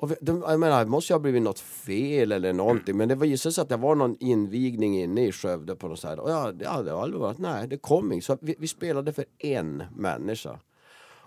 Och 0.00 0.12
de, 0.20 0.44
jag 0.48 0.60
menar, 0.60 0.84
det 0.84 0.90
måste 0.90 1.12
ju 1.12 1.14
ha 1.14 1.20
blivit 1.20 1.42
något 1.42 1.60
fel 1.60 2.32
eller 2.32 2.52
någonting. 2.52 2.96
Men 2.96 3.08
det 3.08 3.14
visade 3.14 3.52
sig 3.52 3.62
att 3.62 3.68
det 3.68 3.76
var 3.76 3.94
någon 3.94 4.16
invigning 4.20 5.00
inne 5.00 5.26
i 5.26 5.32
Skövde 5.32 5.76
på 5.76 5.88
något 5.88 6.00
sätt. 6.00 6.18
Och 6.18 6.30
ja, 6.30 6.52
ja, 6.60 6.82
det 6.82 6.92
var 6.92 7.02
aldrig 7.02 7.22
nej, 7.38 7.68
det 7.68 7.76
kom 7.76 8.12
inget. 8.12 8.24
Så 8.24 8.38
vi, 8.40 8.54
vi 8.58 8.68
spelade 8.68 9.12
för 9.12 9.24
en 9.38 9.82
människa. 9.96 10.58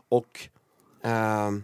Och 0.09 0.49
ehm, 1.01 1.63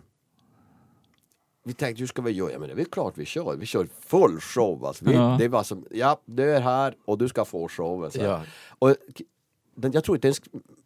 vi 1.67 1.73
tänkte, 1.73 1.99
hur 1.99 2.07
ska 2.07 2.21
vi 2.21 2.31
göra? 2.31 2.51
Ja, 2.51 2.59
men 2.59 2.67
det 2.67 2.73
är 2.73 2.75
väl 2.75 2.85
klart 2.85 3.13
vi 3.17 3.25
kör. 3.25 3.55
Vi 3.55 3.65
kör 3.65 3.87
full 3.99 4.39
show. 4.41 4.85
Alltså. 4.85 5.05
Vi, 5.05 5.13
Ja. 5.13 5.35
Det 5.39 5.47
var 5.47 5.63
som, 5.63 5.85
ja, 5.91 6.21
du 6.25 6.51
är 6.51 6.61
här 6.61 6.95
och 7.05 7.17
du 7.17 7.27
ska 7.27 7.45
få 7.45 7.67
showen. 7.67 8.11
Så 8.11 8.19
här. 8.21 8.27
Ja. 8.27 8.41
Och 8.79 8.95
den, 9.75 9.91
jag 9.91 10.03
tror 10.03 10.17
inte 10.17 10.27
ens 10.27 10.41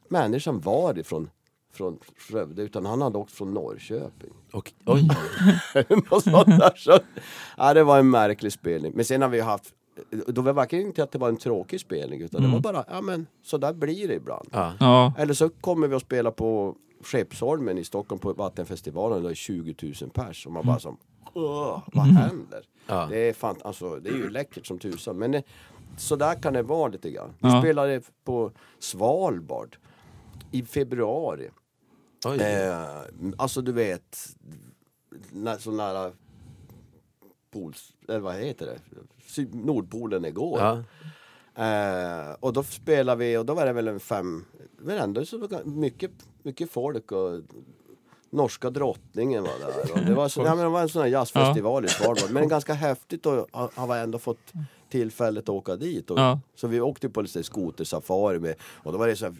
människan 0.10 0.60
var 0.60 1.00
ifrån 1.00 1.30
från 1.74 2.00
Skövde 2.18 2.62
utan 2.62 2.86
han 2.86 3.02
hade 3.02 3.18
åkt 3.18 3.32
från 3.32 3.54
Norrköping. 3.54 4.34
Och, 4.54 4.74
oj, 4.86 5.08
Något 5.90 6.24
sånt 6.24 6.48
där. 6.48 6.74
Så, 6.76 7.00
ja, 7.58 7.74
det 7.74 7.84
var 7.84 8.00
en 8.00 8.10
märklig 8.10 8.52
spelning. 8.52 8.92
Men 8.96 9.06
sen 9.06 9.22
har 9.22 9.30
vi 9.30 9.40
haft 9.40 9.74
då 10.28 10.42
var 10.42 10.50
det 10.52 10.56
verkligen 10.56 10.86
inte 10.88 11.04
att 11.04 11.12
det 11.12 11.20
var 11.20 11.30
en 11.30 11.38
tråkig 11.38 11.80
spelning 11.80 12.22
utan 12.22 12.42
det 12.42 12.48
var 12.48 12.60
bara, 12.60 12.86
ja 12.90 13.02
men 13.02 13.28
så 13.44 13.58
där 13.58 13.74
blir 13.74 14.08
det 14.08 14.14
ibland. 14.14 14.50
ja. 14.52 14.74
Ja. 14.80 15.14
Eller 15.18 15.34
så 15.34 15.50
kommer 15.50 15.88
vi 15.88 15.96
att 15.96 16.02
spela 16.02 16.32
på 16.32 16.76
Skeppsholmen 17.04 17.78
i 17.78 17.84
Stockholm 17.84 18.20
på 18.20 18.34
Vattenfestivalen 18.34 19.24
det 19.24 19.30
är 19.30 19.34
20 19.34 19.94
000 20.02 20.10
pers 20.10 20.46
och 20.46 20.52
man 20.52 20.66
bara 20.66 20.80
som, 20.80 20.98
"Åh, 21.34 21.82
vad 21.94 22.06
händer? 22.06 22.66
Ja. 22.88 23.08
Det, 23.10 23.30
är 23.30 23.34
fan, 23.34 23.56
alltså, 23.64 23.96
det 24.00 24.10
är 24.10 24.14
ju 24.14 24.30
läckert 24.30 24.66
som 24.68 24.80
tusan 24.80 25.18
men 25.18 25.32
det, 25.32 25.44
så 25.98 26.16
där 26.16 26.36
kan 26.42 26.54
det 26.54 26.64
vara 26.64 26.88
lite 26.88 27.12
grann. 27.12 27.30
Vi 27.40 27.48
Ja. 27.50 27.62
spelade 27.62 28.02
på 28.24 28.52
Svalbard 28.80 29.78
i 30.52 30.64
februari. 30.64 31.50
Eh, 32.40 32.86
alltså 33.38 33.62
du 33.62 33.72
vet, 33.72 34.18
när, 35.32 35.58
så 35.58 35.72
nära 35.72 36.12
pols, 37.52 37.94
eller 38.08 38.20
vad 38.20 38.36
heter 38.36 38.66
det? 38.66 39.44
Nordpolen 39.54 40.26
igår. 40.26 40.60
Ja. 40.60 40.84
Eh, 41.56 42.36
och 42.40 42.54
då 42.54 42.64
spelade 42.64 43.26
vi 43.26 43.38
och 43.38 43.46
då 43.46 43.54
var 43.54 43.66
det 43.66 43.74
väl 43.74 43.88
en 43.88 44.00
fem, 44.00 44.46
men 44.78 44.98
ändå 44.98 45.26
så 45.26 45.62
mycket, 45.66 46.12
mycket 46.44 46.72
folk 46.72 47.12
och 47.12 47.42
norska 48.30 48.70
drottningen 48.70 49.44
var 49.44 49.60
där. 49.60 49.92
Och 49.94 50.06
det, 50.06 50.14
var 50.14 50.30
så, 50.30 50.42
ja, 50.42 50.56
men 50.56 50.64
det 50.64 50.70
var 50.70 50.82
en 50.82 50.90
sån 50.90 51.02
här 51.02 51.10
jazzfestival 51.10 51.86
i 51.86 51.88
Svalbard. 51.88 52.32
Men 52.32 52.48
ganska 52.48 52.74
häftigt 52.74 53.26
har 53.26 53.94
vi 53.96 54.00
ändå 54.02 54.20
fått 54.20 54.54
tillfället 54.90 55.44
att 55.44 55.50
åka 55.50 55.76
dit. 55.76 56.12
Och, 56.12 56.20
Ja. 56.20 56.40
Så 56.56 56.68
vi 56.68 56.82
åkte 56.82 57.10
på 57.10 57.22
lite 57.22 57.44
skotersafari 57.44 58.40
med, 58.40 58.56
och 58.62 58.92
då 58.92 58.98
var 58.98 59.08
det 59.08 59.16
så 59.16 59.26
här 59.26 59.36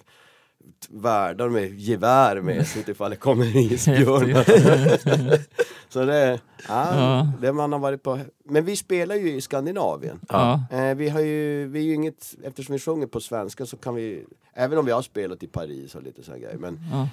värdar 0.90 1.50
med 1.50 1.80
gevär 1.80 2.42
med 2.42 2.68
sig 2.68 2.84
ifall 2.88 3.10
det 3.12 3.16
kommer 3.18 3.58
isbjörnar. 3.58 4.44
så 5.90 6.06
det, 6.06 6.40
ja, 6.68 6.96
Ja. 6.98 7.28
det 7.42 7.54
man 7.54 7.72
har 7.72 7.80
varit 7.80 8.04
på. 8.04 8.20
Men 8.46 8.66
vi 8.66 8.76
spelar 8.76 9.16
ju 9.16 9.32
i 9.36 9.42
Skandinavien. 9.42 10.20
Ja. 10.30 10.64
Eh, 10.72 10.96
vi 10.96 11.10
har 11.10 11.20
ju, 11.22 11.68
vi 11.68 11.80
är 11.80 11.84
ju 11.84 11.94
inget, 11.94 12.36
eftersom 12.44 12.74
vi 12.74 12.80
sjunger 12.80 13.08
på 13.08 13.20
svenska 13.20 13.66
så 13.66 13.78
kan 13.78 13.96
vi, 13.96 14.26
även 14.54 14.78
om 14.78 14.86
vi 14.86 14.92
har 14.92 15.02
spelat 15.02 15.44
i 15.44 15.48
Paris 15.48 15.96
och 15.96 16.04
lite 16.04 16.24
sådana 16.24 16.40
grejer, 16.44 16.58
men 16.58 16.80
Ja. 16.92 17.08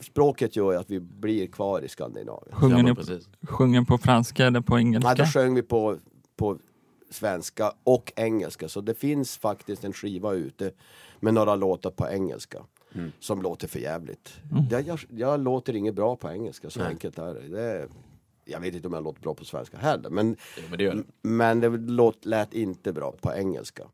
språket 0.00 0.56
gör 0.56 0.72
ju 0.72 0.78
att 0.78 0.90
vi 0.90 1.00
blir 1.00 1.46
kvar 1.46 1.80
i 1.84 1.88
Skandinavien. 1.88 2.54
Sjunger, 2.56 2.82
ni, 2.82 3.20
sjunger 3.46 3.82
på 3.82 3.98
franska 3.98 4.46
eller 4.46 4.60
på 4.60 4.74
Nej, 4.76 4.84
då 4.84 4.88
engelska? 4.98 5.26
sjöng 5.26 5.54
vi 5.54 5.62
på, 5.62 5.96
på 6.36 6.58
svenska 7.14 7.72
och 7.84 8.12
engelska, 8.16 8.68
så 8.68 8.80
det 8.80 8.94
finns 8.94 9.36
faktiskt 9.36 9.84
en 9.84 9.92
skiva 9.92 10.32
ute 10.32 10.72
med 11.20 11.34
några 11.34 11.54
låtar 11.56 11.90
på 11.90 12.08
engelska. 12.08 12.58
Mm. 12.94 13.12
Som 13.20 13.42
låter 13.42 13.68
för 13.68 13.78
jävligt. 13.78 14.32
Jag, 14.70 14.82
jag, 14.86 15.00
jag 15.10 15.40
låter 15.40 15.76
inget 15.76 15.94
bra 15.94 16.16
på 16.16 16.30
engelska, 16.30 16.70
så 16.70 16.80
Nej. 16.80 16.88
enkelt 16.88 17.18
är 17.18 17.34
det. 17.34 17.48
det. 17.48 17.88
Jag 18.44 18.60
vet 18.60 18.74
inte 18.74 18.88
om 18.88 18.94
jag 18.94 19.04
låter 19.04 19.20
bra 19.20 19.34
på 19.34 19.44
svenska 19.44 19.76
heller, 19.78 20.10
men, 20.10 20.36
Jo, 20.56 20.62
men 20.68 20.78
det 20.78 20.84
gör 20.84 20.94
det. 20.94 21.02
men 21.22 21.60
det 21.60 21.68
låt, 21.68 22.24
lät 22.24 22.54
inte 22.54 22.92
bra 22.92 23.12
på 23.20 23.32
engelska. 23.32 23.84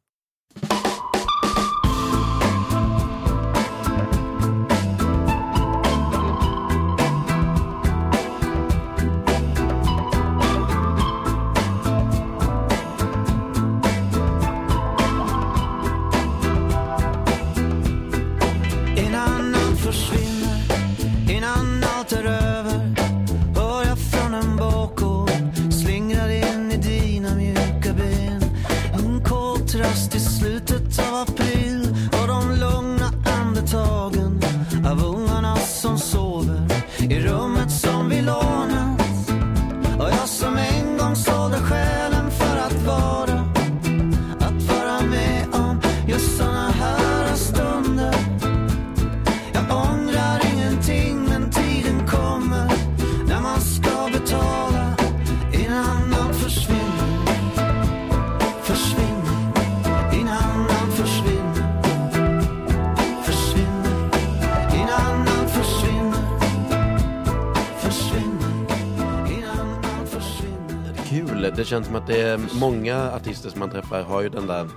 Känns 71.81 71.87
som 71.89 71.97
att 71.97 72.07
det 72.07 72.21
är 72.21 72.59
många 72.61 73.13
artister 73.13 73.51
som 73.51 73.59
man 73.61 73.71
träffar 73.71 74.03
har 74.03 74.23
ju 74.23 74.29
den 74.29 74.47
där 74.47 74.69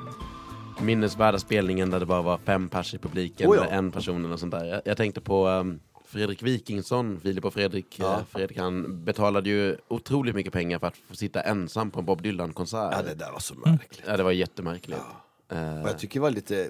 minnesvärda 0.82 1.40
spelningen 1.40 1.90
där 1.90 2.00
det 2.00 2.06
bara 2.06 2.22
var 2.22 2.38
fem 2.38 2.70
pers 2.70 2.94
i 2.94 2.98
publiken 2.98 3.50
Oh 3.50 3.56
ja. 3.56 3.64
eller 3.64 3.78
en 3.78 3.92
person 3.92 4.26
eller 4.26 4.38
sånt 4.38 4.52
där. 4.52 4.66
Jag, 4.66 4.82
jag 4.86 4.98
tänkte 4.98 5.22
på 5.22 5.48
um, 5.48 5.80
Fredrik 6.06 6.44
Wikingsson, 6.44 7.20
Filip 7.20 7.46
och 7.46 7.54
Fredrik. 7.54 8.00
Ja. 8.00 8.14
Eh, 8.20 8.26
Fredrik 8.26 8.58
han 8.58 9.04
betalade 9.06 9.50
ju 9.50 9.78
otroligt 9.88 10.36
mycket 10.36 10.54
pengar 10.54 10.80
för 10.80 10.88
att 10.88 10.98
få 10.98 11.16
sitta 11.16 11.42
ensam 11.42 11.92
på 11.92 12.00
en 12.00 12.06
Bob 12.06 12.22
Dylan-konsert. 12.22 12.94
Ja, 12.98 13.02
det 13.02 13.16
där 13.16 13.32
var 13.32 13.40
så 13.40 13.56
märkligt. 13.56 14.04
Ja, 14.08 14.18
det 14.18 14.24
var 14.24 14.32
jättemärkligt. 14.32 15.02
Eh, 15.50 15.82
Och 15.82 15.90
jag 15.90 16.00
tycker 16.00 16.20
det 16.20 16.24
var 16.24 16.32
lite 16.32 16.70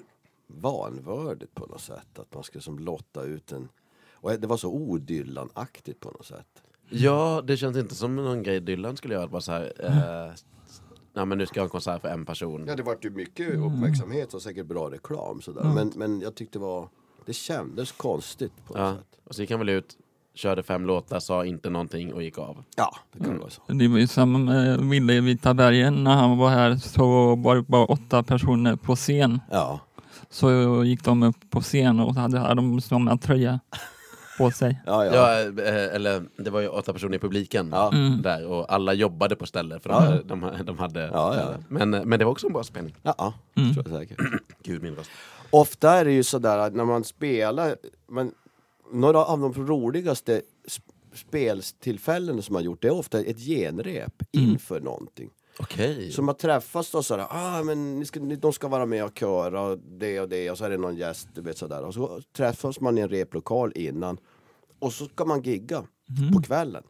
vanvördigt 0.46 1.54
på 1.54 1.66
något 1.66 1.80
sätt. 1.80 2.18
Att 2.18 2.34
man 2.34 2.44
skulle 2.44 2.62
som 2.62 2.78
lotta 2.78 3.22
ut 3.22 3.52
en... 3.52 3.68
Och 4.12 4.30
det 4.40 4.46
var 4.46 4.56
så 4.56 4.70
odyllanaktigt 4.70 6.00
på 6.00 6.10
något 6.10 6.26
sätt. 6.26 6.63
Ja, 6.88 7.42
det 7.46 7.56
känns 7.56 7.76
inte 7.76 7.94
som 7.94 8.16
någon 8.16 8.42
grej 8.42 8.60
Dylan 8.60 8.96
skulle 8.96 9.14
göra. 9.14 9.26
Bara 9.28 9.40
så 9.40 9.52
här, 9.52 9.72
eh, 9.78 10.32
ja, 11.14 11.24
men 11.24 11.38
nu 11.38 11.46
ska 11.46 11.56
jag 11.58 11.62
ha 11.62 11.66
en 11.66 11.70
konsert 11.70 12.00
för 12.00 12.08
en 12.08 12.24
person. 12.26 12.64
Ja, 12.68 12.76
det 12.76 12.82
vart 12.82 13.04
ju 13.04 13.10
mycket 13.10 13.54
uppmärksamhet 13.54 14.34
och 14.34 14.42
säkert 14.42 14.66
bra 14.66 14.90
reklam 14.90 15.40
sådär. 15.42 15.64
Men, 15.74 15.92
men 15.96 16.20
jag 16.20 16.34
tyckte 16.34 16.58
det 16.58 16.62
var... 16.62 16.88
Det 17.26 17.32
kändes 17.32 17.92
konstigt 17.92 18.52
på 18.66 18.72
något 18.72 18.80
Ja. 18.82 18.94
sätt. 18.96 19.20
Och 19.24 19.34
så 19.34 19.40
gick 19.42 19.50
han 19.50 19.58
väl 19.60 19.68
ut, 19.68 19.96
körde 20.34 20.62
fem 20.62 20.86
låtar, 20.86 21.20
sa 21.20 21.44
inte 21.44 21.70
någonting 21.70 22.12
och 22.14 22.22
gick 22.22 22.38
av. 22.38 22.64
Ja, 22.76 22.96
det 23.12 23.24
kan 23.24 23.38
vara 23.38 23.50
så. 23.50 23.62
Det 23.72 23.88
var 23.88 23.98
ju 23.98 24.06
samma 24.06 24.38
med 24.38 24.80
Ville 24.80 25.12
i 25.12 25.20
Vita 25.20 25.54
bergen. 25.54 26.04
När 26.04 26.14
han 26.14 26.38
var 26.38 26.48
här 26.50 26.76
så 26.76 27.34
var 27.36 27.56
det 27.56 27.62
bara 27.62 27.84
åtta 27.84 28.22
personer 28.22 28.76
på 28.76 28.96
scen. 28.96 29.40
Ja. 29.50 29.80
Så 30.30 30.84
gick 30.84 31.04
de 31.04 31.22
upp 31.22 31.50
på 31.50 31.60
scen 31.60 32.00
och 32.00 32.14
så 32.14 32.20
hade 32.20 32.38
hade 32.38 32.54
de 32.54 32.80
som 32.80 33.08
en 33.08 33.18
tröja 33.18 33.60
på 34.38 34.50
sig. 34.50 34.80
Ja, 34.86 35.04
ja. 35.04 35.14
Ja, 35.14 35.40
eh, 35.62 35.94
eller 35.94 36.24
det 36.36 36.50
var 36.50 36.60
ju 36.60 36.68
åtta 36.68 36.92
personer 36.92 37.16
i 37.16 37.18
publiken 37.18 37.68
Ja. 37.72 37.92
Mm. 37.94 38.22
där 38.22 38.46
och 38.46 38.72
alla 38.72 38.92
jobbade 38.92 39.36
på 39.36 39.46
stället 39.46 39.82
för 39.82 39.90
Ja, 39.90 40.10
de, 40.24 40.40
de, 40.40 40.64
de 40.64 40.78
hade... 40.78 41.00
Ja, 41.00 41.36
ja. 41.36 41.54
Men, 41.68 41.90
men 41.90 42.18
det 42.18 42.24
var 42.24 42.32
också 42.32 42.46
en 42.46 42.52
bra 42.52 42.62
spelning. 42.64 42.94
ja. 43.02 43.34
Mm. 43.56 43.74
Tror 43.74 43.88
jag 43.90 43.98
säkert. 44.00 44.18
Gud 44.62 44.82
min 44.82 44.94
röst. 44.96 45.10
Ofta 45.50 45.90
är 45.90 46.04
det 46.04 46.12
ju 46.12 46.22
sådär 46.22 46.58
att 46.58 46.74
när 46.74 46.84
man 46.84 47.04
spelar, 47.04 47.76
man, 48.08 48.32
några 48.92 49.24
av 49.24 49.40
de 49.40 49.66
roligaste 49.66 50.42
sp- 50.68 50.80
speltillfällen 51.14 52.42
som 52.42 52.52
man 52.52 52.64
gjort, 52.64 52.82
det 52.82 52.88
är 52.88 52.98
ofta 52.98 53.20
ett 53.20 53.38
genrep 53.38 54.22
inför 54.32 54.80
någonting. 54.80 55.30
Okej. 55.58 56.12
Så 56.12 56.22
man 56.22 56.34
träffas 56.34 56.94
och 56.94 57.04
sådär, 57.04 57.26
ah, 57.30 57.62
men 57.62 57.98
ni 57.98 58.04
ska, 58.04 58.20
ni, 58.20 58.36
de 58.36 58.52
ska 58.52 58.68
vara 58.68 58.86
med 58.86 59.04
och 59.04 59.18
köra 59.18 59.60
och 59.60 59.78
det 59.78 60.20
och 60.20 60.28
det 60.28 60.50
och 60.50 60.58
så 60.58 60.64
är 60.64 60.70
det 60.70 60.76
någon 60.76 60.96
gäst, 60.96 61.28
du 61.34 61.40
vet 61.40 61.58
sådär. 61.58 61.82
Och 61.82 61.94
så 61.94 62.20
träffas 62.36 62.80
man 62.80 62.98
i 62.98 63.00
en 63.00 63.08
replokal 63.08 63.72
innan 63.74 64.18
och 64.78 64.92
så 64.92 65.04
ska 65.06 65.24
man 65.24 65.42
gigga 65.42 65.84
på 66.32 66.42
kvällen. 66.42 66.82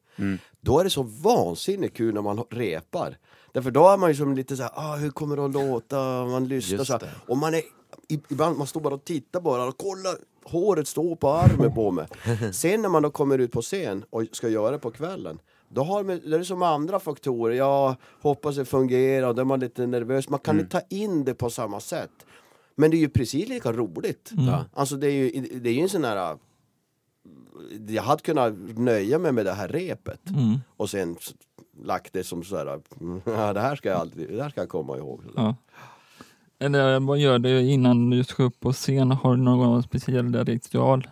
Då 0.61 0.79
är 0.79 0.85
det 0.85 0.91
så 0.91 1.03
vansinnigt 1.03 1.97
kul 1.97 2.15
när 2.15 2.23
man 2.23 2.45
repar. 2.51 3.19
Därför 3.53 3.71
då 3.71 3.89
är 3.89 3.97
man 3.97 4.11
ju 4.11 4.17
som 4.17 4.35
lite 4.35 4.57
såhär, 4.57 4.73
ah, 4.75 4.97
hur 4.97 5.11
kommer 5.11 5.37
det 5.37 5.45
att 5.45 5.53
låta? 5.53 6.25
Man 6.25 6.49
lyssnar 6.49 6.79
Just 6.79 6.87
så 6.87 6.93
här. 6.93 7.01
det. 7.01 7.11
Och 7.27 7.37
man 7.37 7.55
är, 7.55 7.63
ibland 8.09 8.59
man 8.59 8.67
står 8.67 8.81
bara 8.81 8.95
och 8.95 9.05
tittar 9.05 9.41
bara 9.41 9.65
och 9.65 9.79
kolla 9.79 10.15
håret 10.45 10.89
står 10.89 11.17
på 11.17 11.31
armen 11.31 11.75
på 11.75 11.91
mig. 11.91 12.07
Sen 12.53 12.83
när 12.83 12.89
man 12.89 13.03
då 13.03 13.11
kommer 13.11 13.39
ut 13.39 13.53
på 13.53 13.63
scen 13.63 14.05
och 14.11 14.25
ska 14.33 14.49
göra 14.49 14.71
det 14.71 14.79
på 14.79 14.91
kvällen 14.91 15.39
då 15.75 15.83
har 15.83 16.05
det 16.05 16.37
är 16.37 16.43
som 16.43 16.63
andra 16.63 17.01
faktorer, 17.01 17.55
jag 17.55 17.97
hoppas 18.23 18.57
det 18.57 18.65
fungerar, 18.65 19.29
och 19.29 19.35
då 19.35 19.41
är 19.41 19.45
man 19.45 19.61
lite 19.61 19.87
nervös. 19.87 20.29
Man 20.29 20.41
kan 20.41 20.61
inte 20.61 20.81
ta 20.81 20.87
in 20.89 21.25
det 21.25 21.35
på 21.35 21.51
samma 21.51 21.81
sätt. 21.81 22.11
Men 22.77 22.91
det 22.91 22.97
är 22.97 22.99
ju 22.99 23.09
precis 23.09 23.49
lika 23.49 23.73
roligt. 23.73 24.31
Ja. 24.33 24.65
Alltså 24.73 24.97
det 24.97 25.07
är 25.07 25.13
ju, 25.13 25.41
det 25.61 25.69
är 25.71 25.75
ju 25.75 25.81
en 25.81 25.89
sån 25.89 26.05
här... 26.05 26.39
Jag 27.89 28.03
hade 28.03 28.23
kunnat 28.23 28.55
nöja 28.77 29.19
mig 29.19 29.33
med 29.33 29.47
det 29.47 29.53
här 29.53 29.69
repet 29.69 30.31
Mm. 30.31 30.61
och 30.77 30.91
sen 30.91 31.17
lagt 31.83 32.13
det 32.13 32.25
som 32.25 32.45
så 32.45 32.57
här, 32.57 32.67
ja, 33.25 33.53
det 33.53 33.61
här 33.61 33.77
ska 33.77 33.89
jag 33.89 33.99
alltid, 33.99 34.29
det 34.31 34.43
här 34.43 34.51
ska 34.51 34.61
jag 34.61 34.69
komma 34.69 34.97
ihåg. 34.97 35.21
Ja. 35.37 35.57
Eller 36.59 37.01
vad 37.01 37.19
gör 37.19 37.39
du 37.39 37.61
innan 37.61 38.11
du 38.11 38.25
ska 38.25 38.43
upp 38.43 38.61
på 38.61 38.73
scen? 38.73 39.11
Har 39.11 39.37
du 39.37 39.43
någon 39.43 39.83
speciell 39.83 40.45
ritual? 40.45 41.09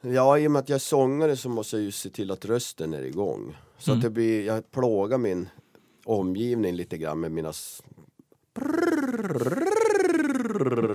Ja, 0.00 0.38
i 0.38 0.46
och 0.46 0.50
med 0.50 0.60
att 0.60 0.68
jag 0.68 0.74
är 0.76 0.80
sångare 0.80 1.36
så 1.36 1.48
måste 1.48 1.76
jag 1.76 1.82
ju 1.84 1.90
se 1.90 2.10
till 2.10 2.30
att 2.30 2.44
rösten 2.44 2.94
är 2.94 3.02
igång. 3.02 3.56
Så 3.78 3.92
att 3.92 4.02
det 4.02 4.10
blir, 4.10 4.46
jag 4.46 4.70
plågar 4.70 5.18
min 5.18 5.48
omgivning 6.04 6.74
lite 6.74 6.98
grann 6.98 7.20
med 7.20 7.32
mina... 7.32 7.52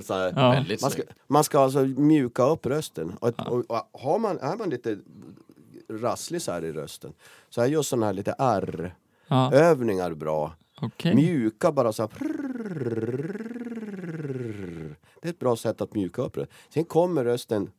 Så 0.03 0.13
här. 0.13 0.33
Ja. 0.36 0.65
Man, 0.81 0.91
ska, 0.91 1.01
man 1.27 1.43
ska 1.43 1.60
alltså 1.60 1.79
mjuka 1.79 2.43
upp 2.43 2.65
rösten. 2.65 3.13
Och, 3.19 3.39
och, 3.48 3.65
och 3.72 3.89
har 4.01 4.19
man, 4.19 4.39
är 4.39 4.55
man 4.57 4.69
lite 4.69 4.98
rasslig 5.89 6.41
så 6.41 6.51
här 6.51 6.65
i 6.65 6.72
rösten 6.72 7.13
så 7.50 7.62
är 7.62 7.65
just 7.65 7.89
sådana 7.89 8.05
här 8.05 8.13
lite 8.13 8.36
R-övningar 8.38 10.10
Ja, 10.10 10.15
bra. 10.15 10.51
okej. 10.81 11.15
Mjuka 11.15 11.72
bara 11.72 11.93
så 11.93 12.01
här. 12.03 12.12
Det 15.22 15.27
är 15.27 15.29
ett 15.29 15.39
bra 15.39 15.55
sätt 15.55 15.81
att 15.81 15.95
mjuka 15.95 16.22
upp 16.22 16.33
det. 16.36 16.48
Sen 16.69 16.83
kommer 16.86 17.24
rösten 17.24 17.72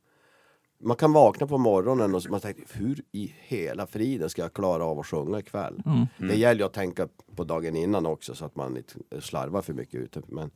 man 0.84 0.96
kan 0.96 1.12
vakna 1.12 1.46
på 1.46 1.58
morgonen 1.58 2.14
och 2.14 2.22
så- 2.22 2.30
man 2.30 2.40
tänker 2.40 2.64
hur 2.72 3.02
i 3.12 3.34
hela 3.38 3.86
friden 3.86 4.30
ska 4.30 4.42
jag 4.42 4.52
klara 4.52 4.84
av 4.84 4.98
att 4.98 5.06
sjunga 5.06 5.38
ikväll? 5.38 5.82
Mm. 5.86 6.06
Det 6.30 6.36
gäller 6.38 6.60
ju 6.60 6.66
att 6.66 6.72
tänka 6.72 7.08
på 7.36 7.44
dagen 7.44 7.76
innan 7.76 8.06
också 8.06 8.34
så 8.34 8.44
att 8.44 8.56
man 8.56 8.76
inte 8.76 8.94
slarvar 9.20 9.62
för 9.62 9.72
mycket 9.72 9.94
ute. 10.00 10.22
Men, 10.28 10.50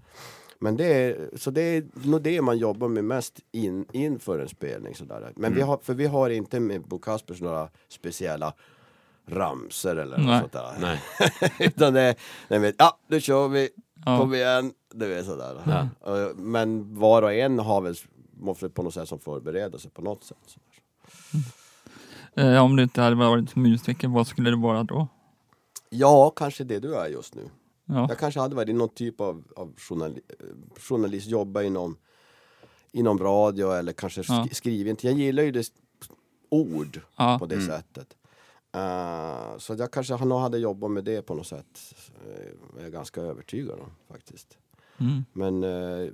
men 0.59 0.77
det 0.77 0.85
är, 0.87 1.31
så 1.37 1.51
det 1.51 1.61
är 1.63 1.85
nog 2.09 2.23
det 2.23 2.43
man 2.43 2.59
jobbar 2.59 2.89
med 2.89 3.05
mest 3.05 3.41
in, 3.53 3.87
inför 3.93 4.39
en 4.39 4.49
spelning. 4.49 4.95
Sådär. 4.95 5.33
Men 5.37 5.55
vi 5.55 5.61
har, 5.61 5.79
för 5.83 5.95
vi 5.95 6.07
har 6.07 6.31
inte 6.31 6.61
med 6.61 6.83
Bo 6.83 6.99
Kaspers 6.99 7.41
några 7.41 7.69
speciella 7.89 8.55
ramser 9.27 9.97
eller 9.97 10.17
Nej. 10.19 10.27
något 10.27 10.41
sånt 10.41 10.53
där. 10.53 10.73
Nej. 10.81 11.01
Utan 11.69 11.95
det, 11.95 12.15
nej, 12.49 12.59
men, 12.61 12.73
ja 12.79 12.99
nu 13.09 13.21
kör 13.21 13.49
vi, 13.49 13.69
Ja. 14.07 14.19
kom 14.19 14.35
igen, 14.35 14.73
du 14.95 15.07
vet 15.07 15.27
sådär. 15.27 15.61
Ja. 16.05 16.33
Men 16.37 16.95
var 16.99 17.23
och 17.23 17.33
en 17.33 17.59
har 17.59 17.81
väl, 17.81 17.95
måste 18.41 18.69
på 18.69 18.83
något 18.83 18.95
sätt 18.95 19.09
som 19.09 19.19
förbereda 19.19 19.79
sig 19.79 19.91
på 19.91 20.03
något 20.03 20.25
sätt. 20.25 20.39
Så. 20.47 20.61
Eh, 22.41 22.65
om 22.65 22.77
du 22.77 22.83
inte 22.83 23.01
hade 23.01 23.17
varit 23.17 23.57
musiker, 23.57 24.09
vad 24.09 24.27
skulle 24.27 24.51
det 24.51 24.57
vara 24.57 24.83
då? 24.83 25.09
Ja, 25.91 26.31
kanske 26.37 26.65
det 26.65 26.79
du 26.81 26.95
är 26.95 27.07
just 27.09 27.35
nu. 27.35 27.51
Ja. 27.85 28.07
Jag 28.09 28.19
kanske 28.19 28.41
hade 28.41 28.57
varit 28.57 28.75
någon 28.75 28.89
typ 28.89 29.21
av, 29.21 29.45
av 29.57 29.75
journali 29.77 30.21
eh, 30.29 30.81
journalist, 30.81 31.27
jobba 31.29 31.63
inom, 31.63 31.97
inom 32.93 33.19
radio 33.19 33.73
eller 33.73 33.93
kanske 33.93 34.23
sk 34.23 34.31
Ja. 34.31 34.47
skrivit. 34.53 35.05
Jag 35.05 35.15
gillar 35.15 35.43
ju 35.43 35.51
det 35.51 35.71
ord 36.49 37.01
Ja. 37.17 37.37
på 37.39 37.47
det 37.47 37.61
sättet. 37.61 38.17
Eh, 38.73 39.59
så 39.59 39.75
jag 39.79 39.91
kanske 39.93 40.25
nog 40.25 40.41
hade 40.41 40.59
jobbat 40.59 40.91
med 40.91 41.05
det 41.05 41.23
på 41.23 41.35
något 41.35 41.47
sätt. 41.47 41.95
Uh, 42.27 42.51
jag 42.77 42.87
är 42.87 42.91
ganska 42.91 43.21
övertygad 43.21 43.81
om 43.81 43.91
faktiskt. 44.09 44.59
Mm. 44.99 45.25
Men 45.33 45.65
eh, 45.65 46.11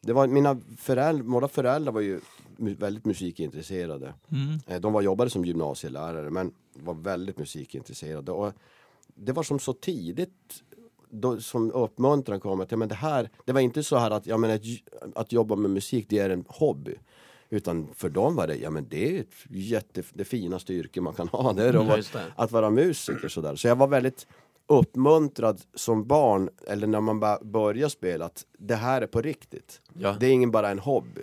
det 0.00 0.12
var 0.12 0.26
mina 0.26 0.60
föräldrar, 0.76 1.24
båda 1.24 1.48
föräldrar 1.48 1.92
var 1.92 2.00
ju 2.00 2.20
väldigt 2.56 3.04
musikintresserade. 3.04 4.14
Mm. 4.32 4.58
Eh, 4.66 4.80
De 4.80 4.92
var, 4.92 5.02
jobbade 5.02 5.30
som 5.30 5.44
gymnasielärare 5.44 6.30
men 6.30 6.52
var 6.74 6.94
väldigt 6.94 7.38
musikintresserade. 7.38 8.32
Och 8.32 8.52
det 9.14 9.32
var 9.32 9.42
som 9.42 9.58
så 9.58 9.72
tidigt 9.72 10.62
då, 11.10 11.40
som 11.40 11.72
uppmuntran 11.72 12.40
kom 12.40 12.60
att 12.60 12.70
ja, 12.70 12.76
men 12.76 12.88
det 12.88 12.94
här, 12.94 13.30
det 13.44 13.52
var 13.52 13.60
inte 13.60 13.82
så 13.82 13.96
här 13.96 14.10
att, 14.10 14.26
ja, 14.26 14.36
men 14.36 14.50
att, 14.50 14.62
att 15.14 15.32
jobba 15.32 15.56
med 15.56 15.70
musik 15.70 16.06
det 16.08 16.18
är 16.18 16.30
en 16.30 16.44
hobby. 16.48 16.94
Utan 17.50 17.88
för 17.94 18.08
dem 18.08 18.36
var 18.36 18.46
det, 18.46 18.56
ja 18.56 18.70
men 18.70 18.88
det 18.88 19.16
är 19.16 19.20
ett 19.20 19.34
jätte, 19.50 20.02
det 20.12 20.24
finaste 20.24 20.74
yrke 20.74 21.00
man 21.00 21.14
kan 21.14 21.28
ha. 21.28 21.52
Det 21.56 21.68
att 21.68 21.96
just 21.96 22.12
det. 22.12 22.24
att 22.36 22.52
vara 22.52 22.70
musiker 22.70 23.28
sådär. 23.28 23.56
Så 23.56 23.68
jag 23.68 23.76
var 23.76 23.86
väldigt 23.86 24.26
uppmuntrad 24.68 25.60
som 25.74 26.06
barn, 26.06 26.48
eller 26.66 26.86
när 26.86 27.00
man 27.00 27.20
bara 27.20 27.38
började 27.42 27.90
spela, 27.90 28.24
att 28.24 28.44
det 28.58 28.74
här 28.74 29.02
är 29.02 29.06
på 29.06 29.22
riktigt. 29.22 29.80
Ja. 29.94 30.16
Det 30.20 30.26
är 30.26 30.30
ingen 30.30 30.50
bara 30.50 30.70
en 30.70 30.78
hobby. 30.78 31.22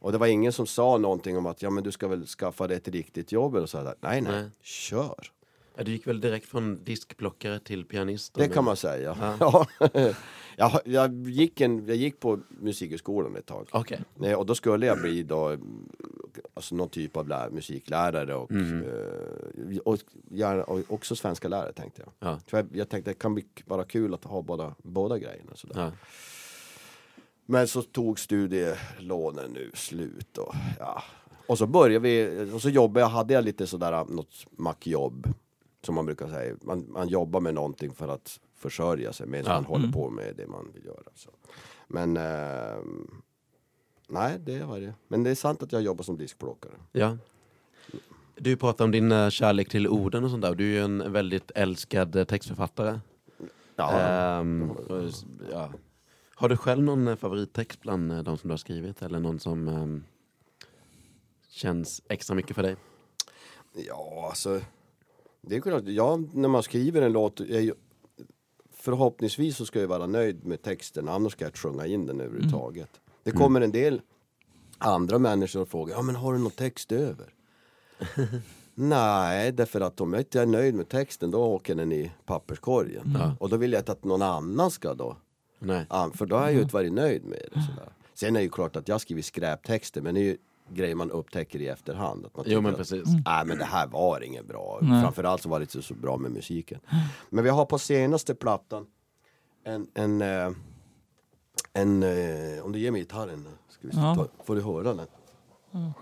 Och 0.00 0.12
det 0.12 0.18
var 0.18 0.26
ingen 0.26 0.52
som 0.52 0.66
sa 0.66 0.98
någonting 0.98 1.38
om 1.38 1.46
att 1.46 1.62
ja 1.62 1.70
men 1.70 1.84
du 1.84 1.92
ska 1.92 2.08
väl 2.08 2.26
skaffa 2.26 2.66
dig 2.66 2.76
ett 2.76 2.88
riktigt 2.88 3.32
jobb 3.32 3.56
eller 3.56 3.66
så. 3.66 3.82
Nej, 3.82 3.94
nej, 4.00 4.22
Nej. 4.22 4.50
kör. 4.62 5.32
Ja, 5.78 5.84
du 5.84 5.92
gick 5.92 6.06
väl 6.06 6.20
direkt 6.20 6.46
från 6.46 6.84
diskplockare 6.84 7.60
till 7.60 7.84
pianist? 7.84 8.34
Det 8.34 8.48
kan 8.48 8.64
man 8.64 8.76
säga. 8.76 9.36
Ja. 9.40 9.66
Ja. 10.56 10.80
jag, 10.84 10.94
jag, 10.94 11.28
gick 11.28 11.60
en, 11.60 11.86
jag 11.86 11.96
gick 11.96 12.20
på 12.20 12.40
musikhögskolan 12.48 13.36
ett 13.36 13.46
tag. 13.46 13.68
Okej. 13.72 14.00
Nej, 14.14 14.34
och 14.34 14.46
då 14.46 14.54
skulle 14.54 14.86
jag 14.86 15.00
bli 15.00 15.22
då, 15.22 15.56
alltså 16.54 16.74
någon 16.74 16.88
typ 16.88 17.16
av 17.16 17.28
lär, 17.28 17.50
musiklärare 17.50 18.34
och, 18.34 18.50
Mm. 18.50 18.82
eh, 18.82 19.78
och, 19.84 19.98
gärna, 20.30 20.64
och 20.64 20.80
också 20.88 21.16
svenska 21.16 21.48
lärare 21.48 21.72
tänkte 21.72 22.02
jag. 22.04 22.12
Ja. 22.30 22.40
Jag, 22.50 22.66
jag 22.72 22.88
tänkte 22.88 23.10
det 23.10 23.14
kan 23.14 23.34
bli, 23.34 23.44
vara 23.66 23.84
kul 23.84 24.14
att 24.14 24.24
ha 24.24 24.42
båda, 24.42 24.74
båda 24.82 25.18
grejerna. 25.18 25.52
Sådär. 25.54 25.80
Ja. 25.80 25.92
Men 27.46 27.68
så 27.68 27.82
tog 27.82 28.20
studielånen 28.20 29.50
nu 29.52 29.70
slut 29.74 30.38
och 30.38 30.54
ja. 30.78 31.02
Och 31.46 31.58
så 31.58 31.66
började 31.66 31.98
vi, 32.08 32.50
och 32.52 32.62
så 32.62 32.68
jobbade 32.70 33.00
jag, 33.00 33.08
hade 33.08 33.34
jag 33.34 33.44
lite 33.44 33.66
sådär 33.66 34.04
något 34.04 34.46
mackjobb. 34.50 35.28
Som 35.82 35.94
man 35.94 36.06
brukar 36.06 36.28
säga, 36.28 36.56
man, 36.62 36.86
man 36.92 37.08
jobbar 37.08 37.40
med 37.40 37.54
någonting 37.54 37.94
för 37.94 38.08
att 38.08 38.40
försörja 38.54 39.12
sig 39.12 39.26
medan 39.26 39.50
Ja. 39.52 39.54
man 39.54 39.64
håller 39.64 39.84
Mm. 39.84 39.92
på 39.92 40.10
med 40.10 40.36
det 40.36 40.46
man 40.46 40.70
vill 40.74 40.84
göra. 40.84 41.02
Så. 41.14 41.30
Men 41.86 42.16
ehm, 42.16 43.10
nej, 44.08 44.38
det 44.38 44.64
var 44.64 44.80
det. 44.80 44.94
Men 45.08 45.22
det 45.22 45.30
är 45.30 45.34
sant 45.34 45.62
att 45.62 45.72
jag 45.72 45.82
jobbar 45.82 46.04
som 46.04 46.16
diskplockare. 46.18 46.72
ja. 46.92 47.16
Du 48.40 48.56
pratar 48.56 48.84
om 48.84 48.90
din 48.90 49.12
eh, 49.12 49.30
kärlek 49.30 49.68
till 49.68 49.88
orden 49.88 50.24
och 50.24 50.30
sånt 50.30 50.42
där. 50.42 50.54
Du 50.54 50.64
är 50.64 50.68
ju 50.78 50.84
en 50.84 51.12
väldigt 51.12 51.50
älskad 51.54 52.16
eh, 52.16 52.24
textförfattare. 52.24 53.00
Ja, 53.76 54.00
Ehm, 54.00 54.70
ja. 55.52 55.72
Har 56.34 56.48
du 56.48 56.56
själv 56.56 56.82
någon 56.82 57.08
eh, 57.08 57.16
favorittext 57.16 57.80
bland 57.80 58.12
eh, 58.12 58.18
de 58.22 58.38
som 58.38 58.48
du 58.48 58.52
har 58.52 58.58
skrivit? 58.58 59.02
Eller 59.02 59.20
någon 59.20 59.40
som 59.40 59.68
ehm, 59.68 60.04
känns 61.48 62.02
extra 62.08 62.34
mycket 62.34 62.54
för 62.56 62.62
dig? 62.62 62.76
Ja, 63.74 64.26
alltså. 64.28 64.60
Det 65.42 65.56
är 65.56 65.60
klart, 65.60 65.82
ja, 65.86 66.20
när 66.32 66.48
man 66.48 66.62
skriver 66.62 67.02
en 67.02 67.12
låt, 67.12 67.40
ju, 67.40 67.74
förhoppningsvis 68.76 69.56
så 69.56 69.66
ska 69.66 69.80
jag 69.80 69.88
vara 69.88 70.06
nöjd 70.06 70.46
med 70.46 70.62
texten, 70.62 71.08
annars 71.08 71.32
ska 71.32 71.44
jag 71.44 71.56
sjunga 71.56 71.86
in 71.86 72.06
den 72.06 72.20
överhuvudtaget. 72.20 72.90
Det 73.22 73.30
kommer 73.30 73.60
en 73.60 73.72
del 73.72 74.00
andra 74.78 75.18
människor 75.18 75.60
och 75.60 75.68
frågar, 75.68 75.94
ja 75.96 76.02
men 76.02 76.16
har 76.16 76.32
du 76.32 76.38
någon 76.38 76.50
text 76.50 76.92
över? 76.92 77.34
Nej, 78.74 79.52
därför 79.52 79.80
att 79.80 80.00
om 80.00 80.12
jag 80.12 80.20
inte 80.20 80.40
är 80.40 80.46
nöjd 80.46 80.74
med 80.74 80.88
texten 80.88 81.30
då 81.30 81.44
åker 81.44 81.74
den 81.74 81.92
i 81.92 82.12
papperskorgen. 82.26 83.16
Ja. 83.18 83.36
Och 83.40 83.48
då 83.48 83.56
vill 83.56 83.72
jag 83.72 83.80
inte 83.80 83.92
att 83.92 84.04
någon 84.04 84.22
annan 84.22 84.70
ska 84.70 84.94
då, 84.94 85.16
Nej. 85.58 85.86
för 86.14 86.26
då 86.26 86.36
har 86.36 86.42
jag 86.42 86.54
ju 86.54 86.62
inte 86.62 86.74
varit 86.74 86.92
nöjd 86.92 87.24
med 87.24 87.38
det. 87.52 87.60
Sådär. 87.60 87.92
Sen 88.14 88.36
är 88.36 88.40
det 88.40 88.44
ju 88.44 88.50
klart 88.50 88.76
att 88.76 88.88
jag 88.88 89.00
skriver 89.00 89.22
skräptexter, 89.22 90.00
men 90.00 90.14
det 90.14 90.20
är 90.20 90.24
ju 90.24 90.36
grejer 90.74 90.94
man 90.94 91.10
upptäcker 91.10 91.60
i 91.60 91.68
efterhand. 91.68 92.26
Att 92.26 92.36
man 92.36 92.44
Jo 92.48 92.60
men 92.60 92.74
precis. 92.74 93.04
Nej 93.26 93.44
men 93.44 93.58
det 93.58 93.64
här 93.64 93.86
var 93.86 94.20
inget 94.20 94.46
bra. 94.48 94.78
Nej. 94.82 95.02
Framförallt 95.02 95.42
så 95.42 95.48
var 95.48 95.58
det 95.58 95.62
inte 95.62 95.82
så 95.82 95.94
bra 95.94 96.16
med 96.16 96.30
musiken. 96.30 96.80
Men 97.30 97.44
vi 97.44 97.50
har 97.50 97.64
på 97.64 97.78
senaste 97.78 98.34
plattan 98.34 98.86
en, 99.64 99.86
en, 99.94 100.22
eh, 100.22 100.50
en 101.72 102.02
eh, 102.02 102.64
om 102.64 102.72
du 102.72 102.78
ger 102.78 102.90
mig 102.90 103.00
gitarren 103.00 103.48
ska 103.68 103.88
vi 103.88 103.96
Ja. 103.96 104.14
ta, 104.14 104.44
får 104.44 104.54
du 104.56 104.62
höra 104.62 104.94
den. 104.94 105.06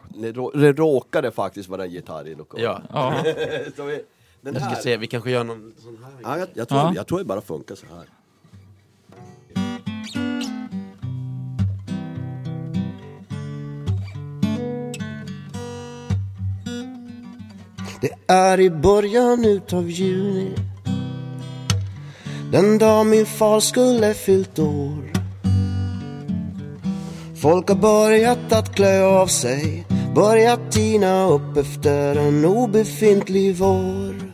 Det, 0.09 0.33
rå, 0.33 0.51
det 0.51 0.73
råkade 0.73 1.31
faktiskt 1.31 1.69
vara 1.69 1.85
en 1.85 1.91
gitarr 1.91 2.27
i 2.27 2.35
lokalen. 2.35 2.65
Ja. 2.65 2.83
Ja. 2.93 3.25
Så 3.77 3.85
vi, 3.85 4.03
den 4.41 4.55
Jag 4.55 4.63
ska 4.63 4.71
här, 4.75 4.83
se, 4.83 4.97
vi 4.97 5.07
kanske 5.07 5.31
gör 5.31 5.45
någon 5.45 5.75
sån 5.79 6.05
här. 6.05 6.13
ja, 6.23 6.39
jag, 6.39 6.49
jag, 6.55 6.69
tror, 6.69 6.81
Ja. 6.81 6.93
jag 6.95 7.07
tror 7.07 7.19
det 7.19 7.25
bara 7.25 7.41
funkar 7.41 7.75
så 7.75 7.87
här. 7.87 8.05
Det 18.01 18.11
är 18.27 18.61
i 18.61 18.71
början 18.71 19.45
utav 19.45 19.91
juni. 19.91 20.51
Den 22.53 22.79
dag 22.79 23.07
min 23.07 23.27
far 23.27 23.61
skulle 23.61 24.15
fyllt 24.15 24.59
år. 24.59 25.13
Folk 27.43 27.69
har 27.69 27.77
börjat 27.77 28.53
att 28.53 28.75
klä 28.75 29.05
av 29.05 29.27
sig 29.27 29.87
Börjat 30.17 30.73
tina 30.73 31.27
upp 31.27 31.57
efter 31.57 32.17
en 32.17 32.45
obefintlig 32.45 33.57
vår. 33.57 34.33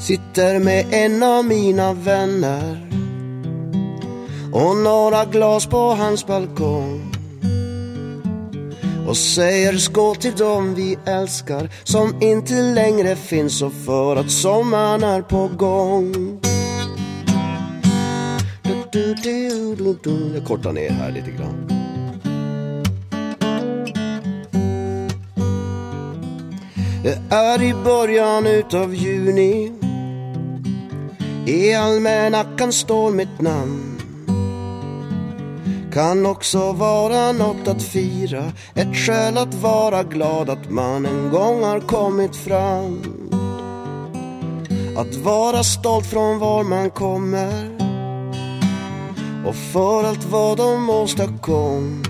Sitter 0.00 0.58
med 0.58 0.86
en 0.90 1.22
av 1.22 1.44
mina 1.44 1.92
vänner 1.92 2.90
Och 4.52 4.76
några 4.76 5.24
glas 5.24 5.66
på 5.66 5.94
hans 5.94 6.26
balkong 6.26 7.17
och 9.08 9.16
säger 9.16 9.76
skål 9.76 10.16
till 10.16 10.36
dem 10.36 10.74
vi 10.74 10.98
älskar 11.06 11.70
som 11.84 12.22
inte 12.22 12.62
längre 12.62 13.16
finns 13.16 13.62
och 13.62 13.72
för 13.72 14.16
att 14.16 14.30
sommaren 14.30 15.02
är 15.02 15.22
på 15.22 15.50
gång. 15.56 16.40
Jag 20.34 20.46
kortar 20.46 20.72
ner 20.72 20.90
här 20.90 21.10
lite 21.10 21.30
grann. 21.30 21.68
Det 27.02 27.34
är 27.34 27.62
i 27.62 27.74
början 27.84 28.46
utav 28.46 28.94
juni 28.94 29.72
I 31.46 31.74
almanackan 31.74 32.72
står 32.72 33.10
mitt 33.10 33.40
namn 33.40 33.87
kan 35.98 36.26
också 36.26 36.72
vara 36.72 37.32
något 37.32 37.68
att 37.68 37.82
fira. 37.82 38.52
Ett 38.74 38.96
skäl 38.96 39.38
att 39.38 39.54
vara 39.54 40.02
glad 40.02 40.50
att 40.50 40.70
man 40.70 41.06
en 41.06 41.30
gång 41.30 41.62
har 41.62 41.80
kommit 41.80 42.36
fram. 42.36 43.02
Att 44.96 45.16
vara 45.16 45.62
stolt 45.62 46.06
från 46.06 46.38
var 46.38 46.64
man 46.64 46.90
kommer. 46.90 47.70
Och 49.46 49.54
för 49.54 50.04
allt 50.04 50.24
vad 50.24 50.56
de 50.58 50.90
åstadkom. 50.90 52.02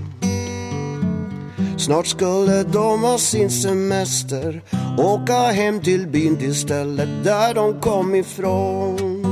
Snart 1.79 2.07
skulle 2.07 2.63
de 2.63 3.03
ha 3.03 3.19
sin 3.19 3.51
semester. 3.51 4.63
Åka 4.99 5.43
hem 5.43 5.81
till 5.81 6.07
byn 6.07 6.37
till 6.37 6.55
stället 6.55 7.25
där 7.25 7.55
de 7.55 7.81
kom 7.81 8.15
ifrån. 8.15 9.25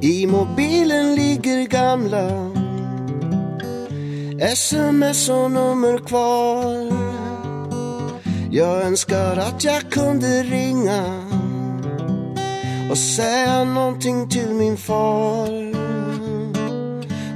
I 0.00 0.26
mobilen 0.26 1.14
ligger 1.14 1.66
gamla 1.66 2.53
sms 4.40 5.28
och 5.28 5.50
nummer 5.50 5.98
kvar. 5.98 6.92
Jag 8.50 8.82
önskar 8.82 9.36
att 9.36 9.64
jag 9.64 9.90
kunde 9.90 10.42
ringa 10.42 11.28
och 12.90 12.98
säga 12.98 13.64
någonting 13.64 14.28
till 14.28 14.50
min 14.50 14.76
far. 14.76 15.74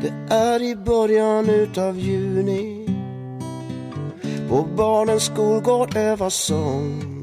Det 0.03 0.35
är 0.35 0.63
i 0.63 0.77
början 0.77 1.49
utav 1.49 1.99
juni. 1.99 2.89
På 4.49 4.63
barnens 4.77 5.25
skolgård 5.25 5.97
övas 5.97 6.35
sång 6.35 7.18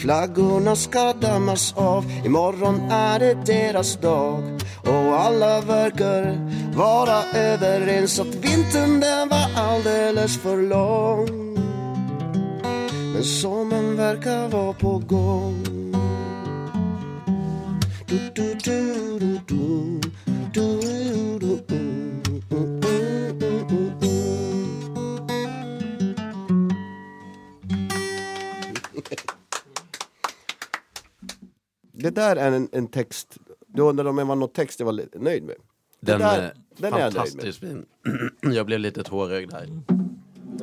Flaggorna 0.00 0.76
ska 0.76 1.12
dammas 1.12 1.74
av, 1.76 2.04
imorgon 2.24 2.80
är 2.90 3.18
det 3.18 3.34
deras 3.46 3.96
dag. 3.96 4.60
Och 4.84 5.20
alla 5.20 5.60
verkar 5.60 6.50
vara 6.76 7.22
överens 7.34 8.20
att 8.20 8.34
vintern 8.34 9.00
den 9.00 9.28
var 9.28 9.46
alldeles 9.56 10.38
för 10.38 10.56
lång. 10.56 11.54
Men 13.12 13.24
sommaren 13.24 13.96
verkar 13.96 14.48
vara 14.48 14.72
på 14.72 14.98
gång. 14.98 15.64
Du, 18.06 18.18
du, 18.34 18.54
du, 18.54 19.18
du, 19.18 19.40
du. 19.48 20.00
Du, 20.52 20.80
du, 20.80 21.58
du, 21.68 22.00
du, 22.48 22.89
Det 32.02 32.10
där 32.10 32.36
är 32.36 32.52
en, 32.52 32.68
en 32.72 32.86
text, 32.86 33.38
du 33.66 33.82
undrade 33.82 34.10
om 34.10 34.16
det 34.16 34.24
var 34.24 34.36
någon 34.36 34.48
text 34.52 34.80
jag 34.80 34.86
var 34.86 35.18
nöjd 35.18 35.42
med. 35.42 35.56
Det 36.00 36.12
Den, 36.12 36.20
där, 36.20 36.40
är 36.42 36.54
den 36.76 36.92
är 36.94 36.98
jag 36.98 37.14
nöjd 37.14 37.14
med. 37.14 37.14
fantastiskt 37.14 37.58
fin. 37.60 37.86
jag 38.54 38.66
blev 38.66 38.80
lite 38.80 39.02
tårögd 39.02 39.52
här. 39.52 39.68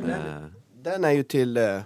Eh, 0.09 0.45
Den 0.83 1.03
är 1.03 1.11
ju 1.11 1.23
till, 1.23 1.57
eh, 1.57 1.81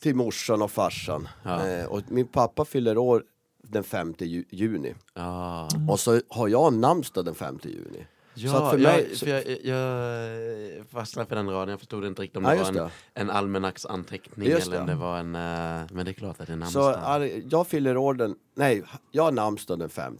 till 0.00 0.14
morsan 0.14 0.62
och 0.62 0.70
farsan. 0.70 1.28
Ja. 1.42 1.68
Eh, 1.68 1.84
och 1.86 2.02
min 2.08 2.26
pappa 2.26 2.64
fyller 2.64 2.98
år 2.98 3.24
den 3.62 3.84
5 3.84 4.14
ju, 4.18 4.44
juni. 4.50 4.94
ja. 5.14 5.68
Och 5.88 6.00
så 6.00 6.20
har 6.28 6.48
jag 6.48 6.72
namnsdag 6.74 7.24
den 7.24 7.34
5 7.34 7.58
juni. 7.64 8.06
Ja, 8.34 8.50
så 8.52 8.70
för 8.70 8.78
jag, 8.78 8.92
mig... 8.94 9.16
för 9.16 9.26
jag, 9.26 9.60
jag 9.64 10.86
fastnade 10.88 11.28
för 11.28 11.36
den 11.36 11.50
raden, 11.50 11.68
jag 11.68 11.78
förstod 11.78 12.04
inte 12.04 12.22
riktigt 12.22 12.36
om 12.36 12.44
Ja, 12.44 12.50
det 12.50 12.56
just 12.56 12.72
var 12.74 12.80
en, 12.82 12.90
det. 13.14 13.20
en 13.20 13.30
almanacksanteckning 13.30 14.48
eller 14.48 14.80
om 14.80 14.86
det. 14.86 14.94
var 14.94 15.18
en... 15.18 15.34
eh, 15.34 15.82
men 15.90 16.04
det 16.04 16.10
är 16.10 16.12
klart 16.12 16.40
att 16.40 16.46
det 16.46 16.52
är 16.52 16.64
Så 16.66 16.80
namnsdag. 16.90 17.22
är, 17.22 17.42
jag 17.50 17.66
fyller 17.66 17.96
år 17.96 18.14
den, 18.14 18.34
nej, 18.54 18.82
jag 19.10 19.22
har 19.22 19.32
namnsdag 19.32 19.78
den 19.78 19.88
5 19.88 20.18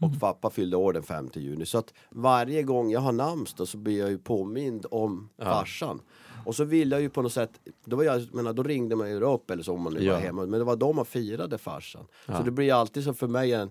och 0.00 0.06
Mm. 0.08 0.18
pappa 0.20 0.50
fyllde 0.50 0.76
år 0.76 0.92
den 0.92 1.02
5 1.02 1.30
juni. 1.34 1.66
Så 1.66 1.78
att 1.78 1.94
varje 2.10 2.62
gång 2.62 2.90
jag 2.90 3.00
har 3.00 3.12
namnsdag 3.12 3.68
så 3.68 3.76
blir 3.78 3.98
jag 4.00 4.10
ju 4.10 4.18
påmind 4.18 4.86
om 4.90 5.28
Ja. 5.36 5.44
farsan. 5.44 6.00
Och 6.44 6.54
så 6.56 6.64
vill 6.64 6.90
jag 6.90 7.00
ju 7.00 7.10
på 7.10 7.22
något 7.22 7.32
sätt, 7.32 7.50
då, 7.84 7.96
var 7.96 8.04
jag, 8.04 8.34
menar, 8.34 8.52
då 8.52 8.62
ringde 8.62 8.96
man 8.96 9.10
ju 9.10 9.20
upp 9.20 9.50
eller 9.50 9.62
så 9.62 9.72
om 9.74 9.82
man 9.82 9.94
nu 9.94 10.04
Ja. 10.04 10.12
var 10.12 10.20
hemma. 10.20 10.46
Men 10.46 10.58
det 10.58 10.64
var 10.64 10.76
då 10.76 10.92
man 10.92 11.04
firade 11.04 11.58
farsan. 11.58 12.06
Ja. 12.26 12.36
Så 12.38 12.42
det 12.42 12.50
blir 12.50 12.72
alltid 12.74 13.04
så 13.04 13.14
för 13.14 13.26
mig 13.28 13.52
en 13.52 13.70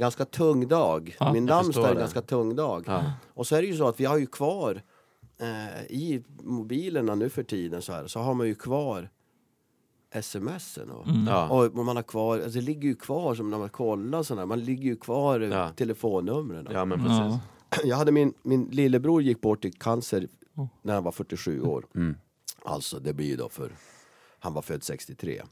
ganska 0.00 0.24
tung 0.24 0.68
dag. 0.68 1.16
Ja, 1.20 1.32
Min 1.32 1.44
namnsdag 1.46 1.84
är 1.84 1.90
en 1.92 1.98
ganska 1.98 2.22
tung 2.22 2.56
dag. 2.56 2.84
Ja. 2.86 3.12
Och 3.34 3.46
så 3.46 3.56
är 3.56 3.62
det 3.62 3.68
ju 3.68 3.76
så 3.76 3.88
att 3.88 4.00
vi 4.00 4.04
har 4.04 4.18
ju 4.18 4.26
kvar 4.26 4.82
eh, 5.40 5.82
i 5.86 6.24
mobilerna 6.42 7.14
nu 7.14 7.28
för 7.28 7.42
tiden 7.42 7.82
så 7.82 7.92
här 7.92 8.06
så 8.06 8.20
har 8.20 8.34
man 8.34 8.46
ju 8.46 8.54
kvar 8.54 9.10
smsen 10.22 10.90
och, 10.90 11.06
Ja. 11.26 11.48
och 11.48 11.74
man 11.84 11.96
har 11.96 12.02
kvar, 12.02 12.34
alltså 12.40 12.58
det 12.58 12.64
ligger 12.64 12.88
ju 12.88 12.94
kvar 12.94 13.34
som 13.34 13.50
när 13.50 13.58
man 13.58 13.68
kollar 13.68 14.22
sådär, 14.22 14.46
man 14.46 14.60
ligger 14.60 14.84
ju 14.84 14.96
kvar 14.96 15.40
Ja. 15.40 15.70
telefonnumren. 15.76 16.68
ja, 16.70 16.84
men 16.84 16.98
precis. 16.98 17.18
Ja. 17.18 17.40
Jag 17.84 17.96
hade 17.96 18.12
min, 18.12 18.34
min 18.42 18.64
lillebror 18.64 19.22
gick 19.22 19.40
bort 19.40 19.64
i 19.64 19.70
cancer 19.72 20.28
Oh. 20.58 20.66
när 20.82 20.94
han 20.94 21.04
var 21.04 21.12
47 21.12 21.60
år. 21.62 21.86
Mm. 21.94 22.16
Alltså 22.64 22.98
det 22.98 23.12
blir 23.14 23.26
ju 23.26 23.36
då 23.36 23.48
för, 23.48 23.72
han 24.38 24.54
var 24.54 24.62
född 24.62 24.82
63. 24.82 25.42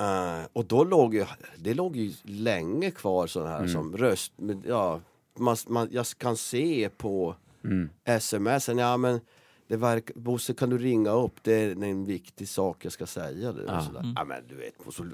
Eh, 0.00 0.46
och 0.52 0.64
då 0.64 0.84
låg 0.84 1.14
ju, 1.14 1.26
det 1.56 1.74
låg 1.74 1.96
ju 1.96 2.12
länge 2.22 2.90
kvar 2.90 3.26
sådana 3.26 3.50
här 3.50 3.66
som 3.66 3.96
röst, 3.96 4.32
men, 4.36 4.62
ja, 4.66 5.00
man, 5.38 5.56
man, 5.68 5.88
jag 5.90 6.06
kan 6.18 6.36
se 6.36 6.88
på 6.96 7.36
Mm. 7.64 7.88
smsen, 8.20 8.78
ja 8.78 8.96
men 8.96 9.20
det 9.68 9.76
verkar, 9.76 10.14
Bosse 10.18 10.54
kan 10.54 10.70
du 10.70 10.78
ringa 10.78 11.10
upp, 11.10 11.34
det 11.42 11.52
är 11.54 11.70
en 11.84 12.04
viktig 12.04 12.48
sak 12.48 12.84
jag 12.84 12.92
ska 12.92 13.06
säga. 13.06 13.52
Det, 13.52 13.62
och 13.64 13.70
Ja. 13.70 13.82
sådär. 13.86 14.12
ja 14.16 14.24
men 14.24 14.42
du 14.48 14.54
vet, 14.54 14.74
och 14.86 14.94
så, 14.94 15.06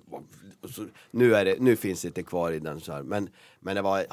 och 0.63 0.71
så, 0.71 0.85
nu, 1.11 1.35
är 1.35 1.45
det, 1.45 1.57
nu 1.61 1.77
finns 1.77 2.03
det 2.03 2.09
inte 2.09 2.23
kvar 2.23 2.53
i 2.53 2.59
den 2.59 2.81
så 2.81 2.93
här, 2.93 3.03
men, 3.03 3.29
men 3.61 3.77
det, 3.77 3.83
var, 3.83 4.05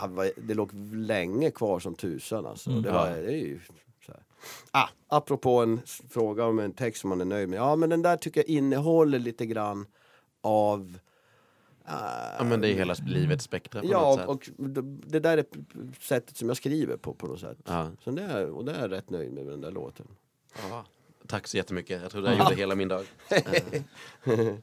det 0.48 0.54
låg 0.54 0.74
länge 0.94 1.52
kvar 1.52 1.80
som 1.80 1.96
tusan 1.96 2.46
alltså. 2.46 2.70
Och 2.76 2.82
Det, 2.82 2.92
var, 2.92 3.10
det 3.10 3.34
är 3.34 3.38
ju 3.46 3.60
så 4.06 4.12
här. 4.12 4.22
Ah, 4.72 4.90
apropå 5.08 5.60
en 5.64 5.80
fråga 6.10 6.46
om 6.46 6.60
en 6.60 6.72
text 6.74 7.02
som 7.02 7.10
man 7.10 7.22
är 7.22 7.26
nöjd 7.26 7.50
med, 7.50 7.58
ja 7.58 7.76
men 7.76 7.90
den 7.90 8.02
där 8.02 8.18
tycker 8.18 8.40
jag 8.42 8.48
innehåller 8.50 9.20
lite 9.20 9.46
grann 9.46 9.86
av 10.46 11.00
ja, 12.38 12.44
men 12.44 12.62
det 12.62 12.68
är 12.70 12.74
hela 12.74 12.96
livets 13.06 13.44
spektra 13.44 13.82
på 13.82 13.88
något 13.88 13.92
Ja, 13.92 14.18
sätt. 14.18 14.28
och 14.28 14.50
det, 15.08 15.20
där 15.20 15.38
är 15.38 15.46
sättet 16.02 16.38
som 16.38 16.48
jag 16.48 16.58
skriver 16.58 16.98
på 16.98 17.14
på 17.14 17.28
något 17.28 17.40
sätt. 17.40 17.58
Ja. 17.66 17.92
Så 18.04 18.12
det 18.12 18.24
är, 18.24 18.50
och 18.50 18.66
det 18.66 18.72
är 18.74 18.82
jag 18.82 18.92
rätt 18.92 19.10
nöjd 19.10 19.34
med, 19.34 19.44
med 19.46 19.54
den 19.54 19.62
där 19.62 19.72
låten. 19.72 20.08
Ja. 20.70 20.86
Tack 21.28 21.48
så 21.48 21.58
jättemycket. 21.58 22.02
Jag 22.02 22.12
tror 22.12 22.22
det 22.22 22.36
gjorde 22.36 22.56
hela 22.56 22.76
min 22.76 22.88
dag. 22.88 23.06
Eh. 23.30 23.64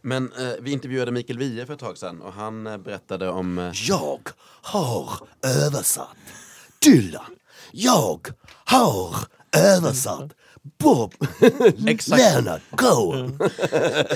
Men 0.00 0.32
eh, 0.32 0.52
vi 0.60 0.72
intervjuade 0.72 1.12
Mikael 1.12 1.38
Wiehe 1.38 1.66
för 1.66 1.74
ett 1.74 1.80
tag 1.80 1.98
sedan 1.98 2.22
och 2.22 2.32
han 2.32 2.66
eh, 2.66 2.76
berättade 2.78 3.28
om... 3.28 3.58
Eh, 3.58 3.72
Jag 3.88 4.20
har 4.62 5.10
översatt 5.66 6.16
Dylan. 6.78 7.36
Jag 7.72 8.28
har 8.64 9.16
översatt 9.56 10.30
Bob 10.78 11.14
Exakt. 11.88 12.22
Leonard 12.22 12.60
Cohen. 12.76 13.38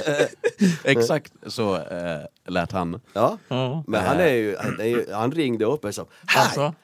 exakt 0.85 1.33
så 1.47 1.77
eh, 1.77 2.21
lät 2.49 2.73
han. 2.73 3.01
Ja, 3.13 3.39
Ja. 3.49 3.85
men 3.87 4.05
han, 4.07 4.21
är 4.21 4.29
ju, 4.33 4.57
han, 4.61 4.81
är 4.81 4.85
ju, 4.85 5.13
han 5.13 5.33
ringde 5.33 5.65
upp 5.65 5.85
och 5.85 5.95
sa 5.95 6.07
Hej, 6.27 6.45
Alltså? 6.45 6.75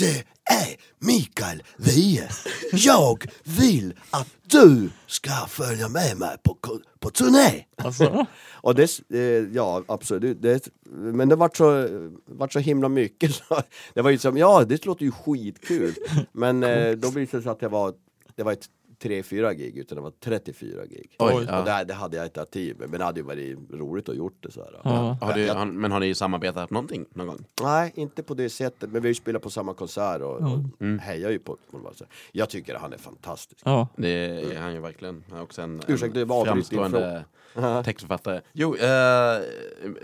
Det 0.00 0.24
är 0.50 0.76
Mikael 0.98 1.62
Wiehe. 1.76 2.28
Jag 2.72 3.24
vill 3.44 3.94
att 4.10 4.28
du 4.46 4.90
ska 5.06 5.30
följa 5.48 5.88
med 5.88 6.18
mig 6.18 6.36
på, 6.42 6.56
på 6.98 7.10
turné. 7.10 7.64
Alltså? 7.76 8.26
Och 8.52 8.74
det, 8.74 9.00
eh, 9.14 9.20
ja 9.54 9.84
absolut, 9.88 10.42
det, 10.42 10.68
men 10.90 11.28
det 11.28 11.36
vart 11.36 11.56
så, 11.56 11.88
vart 12.24 12.52
så 12.52 12.58
himla 12.58 12.88
mycket. 12.88 13.34
Så 13.34 13.62
det 13.94 14.02
var 14.02 14.10
ju 14.10 14.18
som, 14.18 14.36
ja 14.36 14.64
det 14.64 14.84
låter 14.84 15.04
ju 15.04 15.12
skitkul. 15.12 15.94
Men 16.32 16.62
eh, 16.62 16.92
då 16.92 17.10
blev 17.10 17.28
det 17.30 17.42
så 17.42 17.50
att 17.50 17.60
det 17.60 17.68
var, 17.68 17.94
det 18.36 18.42
var 18.42 18.52
ett 18.52 18.68
3-4 19.02 19.52
gig 19.54 19.78
utan 19.78 19.96
det 19.96 20.02
var 20.02 20.12
34 20.20 20.86
gig. 20.86 21.16
Oj, 21.18 21.34
och 21.34 21.42
ja. 21.48 21.62
det, 21.78 21.84
det 21.84 21.94
hade 21.94 22.16
jag 22.16 22.26
inte 22.26 22.40
haft 22.40 22.50
tid 22.52 22.78
med, 22.78 22.90
men 22.90 22.98
det 22.98 23.04
hade 23.04 23.20
ju 23.20 23.26
varit 23.26 23.58
roligt 23.72 24.08
att 24.08 24.16
gjort 24.16 24.36
det 24.42 24.50
så 24.50 24.60
här. 24.64 24.80
Ja. 24.84 25.18
Har 25.20 25.32
du, 25.32 25.40
Jag- 25.40 25.54
han, 25.54 25.80
men 25.80 25.92
har 25.92 26.00
ni 26.00 26.14
samarbetat 26.14 26.70
någonting 26.70 27.06
någon 27.14 27.26
gång? 27.26 27.44
Nej, 27.62 27.92
inte 27.96 28.22
på 28.22 28.34
det 28.34 28.50
sättet, 28.50 28.80
men 28.90 28.92
vi 28.92 28.98
har 29.00 29.06
ju 29.08 29.14
spelat 29.14 29.42
på 29.42 29.50
samma 29.50 29.74
konsert 29.74 30.20
och, 30.22 30.36
och 30.36 30.58
Mm. 30.80 30.98
hejar 30.98 31.30
ju 31.30 31.38
på 31.38 31.56
honom. 31.70 31.92
Jag 32.32 32.48
tycker 32.50 32.74
att 32.74 32.80
han 32.82 32.92
är 32.92 32.98
fantastisk. 32.98 33.60
Ja. 33.64 33.88
Det 33.96 34.08
är 34.54 34.58
han 34.60 34.74
ju 34.74 34.80
verkligen. 34.80 35.24
Han 35.30 35.38
är 35.38 35.42
också 35.42 35.62
en, 35.62 35.80
Ursäkta, 35.88 36.20
en 36.20 36.28
framstående 36.28 37.24
textförfattare. 37.84 38.40
Jo, 38.52 38.76
eh, 38.76 39.40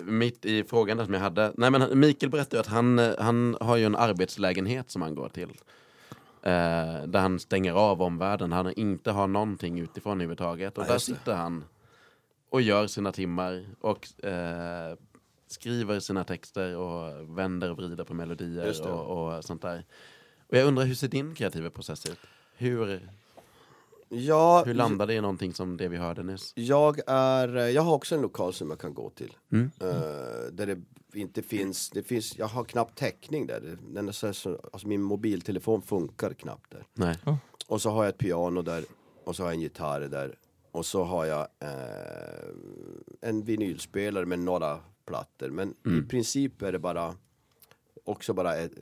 mitt 0.04 0.44
i 0.44 0.64
frågan 0.64 0.96
där 0.96 1.04
som 1.04 1.14
jag 1.14 1.20
hade. 1.20 1.52
Nej, 1.56 1.70
men 1.70 1.98
Mikael 2.00 2.30
berättade 2.30 2.56
ju 2.56 2.60
att 2.60 2.66
han, 2.66 2.98
eh, 2.98 3.10
han 3.18 3.56
har 3.60 3.76
ju 3.76 3.84
en 3.84 3.96
arbetslägenhet 3.96 4.90
som 4.90 5.02
han 5.02 5.14
går 5.14 5.28
till. 5.28 5.48
Eh, 6.46 7.02
där 7.06 7.18
han 7.20 7.38
stänger 7.38 7.72
av 7.72 8.02
omvärlden. 8.02 8.52
Han 8.52 8.72
inte 8.72 9.10
har 9.10 9.26
någonting 9.26 9.78
utifrån 9.78 10.12
överhuvudtaget. 10.12 10.78
Och 10.78 10.84
Ja, 10.84 10.88
där 10.88 10.98
sitter 10.98 11.34
han 11.34 11.64
och 12.50 12.62
gör 12.62 12.86
sina 12.86 13.12
timmar 13.12 13.66
och 13.80 14.24
eh, 14.24 14.96
skriver 15.46 16.00
sina 16.00 16.24
texter 16.24 16.76
och 16.76 17.38
vänder 17.38 17.70
och 17.70 17.76
vrider 17.76 18.04
på 18.04 18.14
melodier 18.14 18.86
och, 18.86 19.36
och 19.36 19.44
sånt 19.44 19.62
där. 19.62 19.84
Och 20.48 20.56
jag 20.56 20.66
undrar, 20.66 20.84
hur 20.84 20.94
ser 20.94 21.08
din 21.08 21.34
kreativa 21.34 21.70
process 21.70 22.06
ut? 22.06 22.18
Hur, 22.56 23.08
Ja, 24.08 24.64
hur 24.66 24.74
landade 24.74 25.12
det 25.12 25.16
i 25.16 25.20
någonting 25.20 25.54
som 25.54 25.76
det 25.76 25.88
vi 25.88 25.96
hörde 25.96 26.22
nyss? 26.22 26.52
Jag, 26.54 27.00
är, 27.06 27.56
jag 27.56 27.82
har 27.82 27.94
också 27.94 28.14
en 28.14 28.20
lokal 28.20 28.52
som 28.52 28.70
jag 28.70 28.80
kan 28.80 28.94
gå 28.94 29.10
till. 29.10 29.36
Mm. 29.52 29.70
Eh, 29.80 29.88
där 30.52 30.66
det 30.66 30.82
inte 31.16 31.42
finns, 31.42 31.90
det 31.90 32.02
finns, 32.02 32.38
jag 32.38 32.46
har 32.46 32.64
knappt 32.64 32.98
täckning 32.98 33.46
där. 33.46 33.78
Den 33.88 34.08
är 34.08 34.12
så, 34.12 34.32
så, 34.32 34.60
alltså 34.72 34.88
min 34.88 35.02
mobiltelefon 35.02 35.82
funkar 35.82 36.32
knappt 36.32 36.70
där. 36.70 36.86
Nej. 36.94 37.18
Och 37.66 37.82
så 37.82 37.90
har 37.90 38.04
jag 38.04 38.08
ett 38.08 38.18
piano 38.18 38.62
där 38.62 38.84
och 39.24 39.36
så 39.36 39.42
har 39.42 39.48
jag 39.48 39.54
en 39.54 39.60
gitarr 39.60 40.00
där. 40.00 40.38
Och 40.72 40.86
så 40.86 41.04
har 41.04 41.24
jag 41.24 41.48
eh, 41.58 42.48
en 43.20 43.42
vinylspelare 43.44 44.26
med 44.26 44.38
några 44.38 44.78
plattor. 45.06 45.50
Men 45.50 45.74
i 45.98 46.08
princip 46.08 46.62
är 46.62 46.72
det 46.72 46.78
bara 46.78 47.14
också 48.04 48.34
bara 48.34 48.56
ett, 48.56 48.72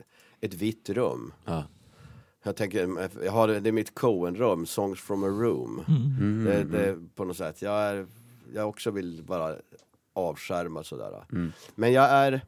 ett 0.41 0.53
vitt 0.53 0.89
rum. 0.89 1.33
Ja. 1.45 1.63
Jag 2.43 2.55
tänker, 2.55 3.09
jag 3.23 3.31
har, 3.31 3.47
det 3.47 3.69
är 3.69 3.71
mitt 3.71 3.95
Cohen-rum, 3.95 4.65
Songs 4.65 4.99
from 4.99 5.23
a 5.23 5.27
room. 5.27 5.83
Mm. 5.87 6.43
Det, 6.43 6.63
det, 6.63 6.99
på 7.15 7.25
något 7.25 7.37
sätt, 7.37 7.61
jag, 7.61 7.73
är, 7.73 8.07
jag 8.53 8.69
också 8.69 8.91
vill 8.91 9.23
bara 9.23 9.55
avskärma 10.15 10.83
sådär. 10.83 11.25
Mm. 11.31 11.51
Men 11.75 11.93
jag 11.93 12.09
är, 12.09 12.41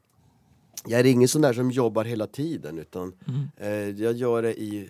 jag 0.86 1.00
är 1.00 1.06
ingen 1.06 1.28
sån 1.28 1.42
där 1.42 1.54
som 1.54 1.72
jobbar 1.72 2.04
hela 2.06 2.28
tiden 2.28 2.80
utan 2.80 3.14
eh, 3.58 3.70
jag 3.90 4.14
gör 4.14 4.42
det 4.42 4.62
i 4.62 4.90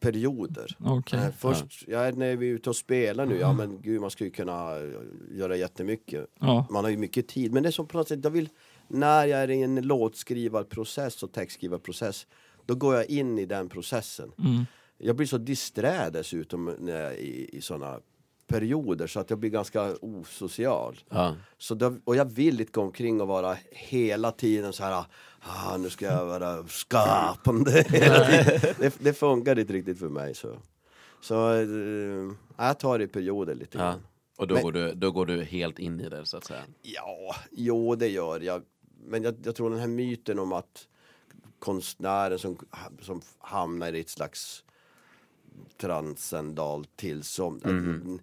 perioder. 0.00 0.76
Okej. 0.84 1.18
Eh, 1.18 1.30
först, 1.38 1.84
jag 1.88 2.08
är, 2.08 2.12
när 2.12 2.36
vi 2.36 2.48
är 2.48 2.52
ute 2.52 2.70
och 2.70 2.76
spelar 2.76 3.26
nu, 3.26 3.38
ja 3.38 3.52
men 3.52 3.82
gud 3.82 4.00
man 4.00 4.10
skulle 4.10 4.30
kunna 4.30 4.76
eh, 4.76 4.90
göra 5.30 5.56
jättemycket. 5.56 6.26
Ja. 6.40 6.66
Man 6.70 6.84
har 6.84 6.90
ju 6.90 6.96
mycket 6.96 7.28
tid, 7.28 7.52
men 7.52 7.62
det 7.62 7.68
är 7.68 7.70
som 7.70 7.86
på 7.86 7.98
något 7.98 8.08
sätt, 8.08 8.20
jag 8.22 8.30
vill, 8.30 8.48
när 8.88 9.26
jag 9.26 9.40
är 9.40 9.50
i 9.50 9.62
en 9.62 9.80
låtskrivarprocess 9.80 11.22
och 11.22 11.32
textskrivarprocess, 11.32 12.26
då 12.66 12.74
går 12.74 12.94
jag 12.94 13.06
in 13.10 13.38
i 13.38 13.46
den 13.46 13.68
processen. 13.68 14.32
Mm. 14.38 14.64
Jag 14.98 15.16
blir 15.16 15.26
så 15.26 15.38
disträ 15.38 16.10
dessutom 16.10 16.76
när 16.78 17.00
jag 17.00 17.12
är 17.12 17.16
i, 17.16 17.48
i 17.52 17.60
såna 17.60 18.00
perioder 18.46 19.06
så 19.06 19.20
att 19.20 19.30
jag 19.30 19.38
blir 19.38 19.50
ganska 19.50 19.96
osocial. 20.00 20.98
Ja. 21.08 21.36
Så 21.58 21.74
då, 21.74 21.96
och 22.04 22.16
jag 22.16 22.24
vill 22.24 22.60
inte 22.60 22.72
gå 22.72 22.80
omkring 22.80 23.20
och 23.20 23.28
vara 23.28 23.56
hela 23.70 24.32
tiden 24.32 24.72
så 24.72 24.84
här 24.84 25.04
ah, 25.40 25.76
nu 25.76 25.90
ska 25.90 26.06
jag 26.06 26.26
vara 26.26 26.66
skapande. 26.66 27.84
Det, 28.78 28.94
det 28.98 29.12
funkar 29.12 29.58
inte 29.58 29.72
riktigt 29.72 29.98
för 29.98 30.08
mig. 30.08 30.34
Så, 30.34 30.56
så 31.20 31.52
eh, 31.52 32.32
jag 32.56 32.78
tar 32.78 32.98
det 32.98 33.04
i 33.04 33.08
perioder 33.08 33.54
lite 33.54 33.78
ja. 33.78 33.84
grann. 33.84 34.06
Och 34.36 34.46
då, 34.46 34.54
Men- 34.54 34.64
går 34.64 34.72
du, 34.72 34.92
då 34.94 35.10
går 35.10 35.26
du 35.26 35.42
helt 35.42 35.78
in 35.78 36.00
i 36.00 36.08
det 36.08 36.26
så 36.26 36.36
att 36.36 36.44
säga. 36.44 36.62
Ja, 36.82 37.36
jo 37.50 37.94
det 37.94 38.08
gör 38.08 38.40
jag. 38.40 38.62
Men 39.04 39.22
jag, 39.22 39.34
jag 39.44 39.56
tror 39.56 39.70
den 39.70 39.78
här 39.78 39.86
myten 39.86 40.38
om 40.38 40.52
att 40.52 40.88
konstnären 41.58 42.38
som, 42.38 42.58
som 43.00 43.20
hamnar 43.38 43.92
i 43.92 44.00
ett 44.00 44.10
slags 44.10 44.64
transcendalt 45.80 46.96
tillstånd. 46.96 47.66
Mhm. 47.66 48.18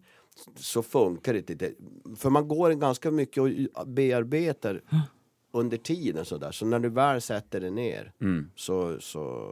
Så 0.56 0.84
funkar 0.84 1.34
det 1.34 1.50
inte. 1.50 1.74
För 2.17 2.30
man 2.30 2.48
går 2.48 2.72
ganska 2.72 3.12
mycket 3.12 3.43
och 3.43 3.88
bearbetar 3.88 4.82
under 5.52 5.78
tiden 5.78 6.26
sådär. 6.26 6.52
Så 6.52 6.65
när 6.65 6.80
du 6.80 6.89
väl 6.89 7.22
sätter 7.22 7.60
dig 7.62 7.72
ner 7.72 8.12
Mm. 8.22 8.52
så, 8.56 9.00
så, 9.00 9.50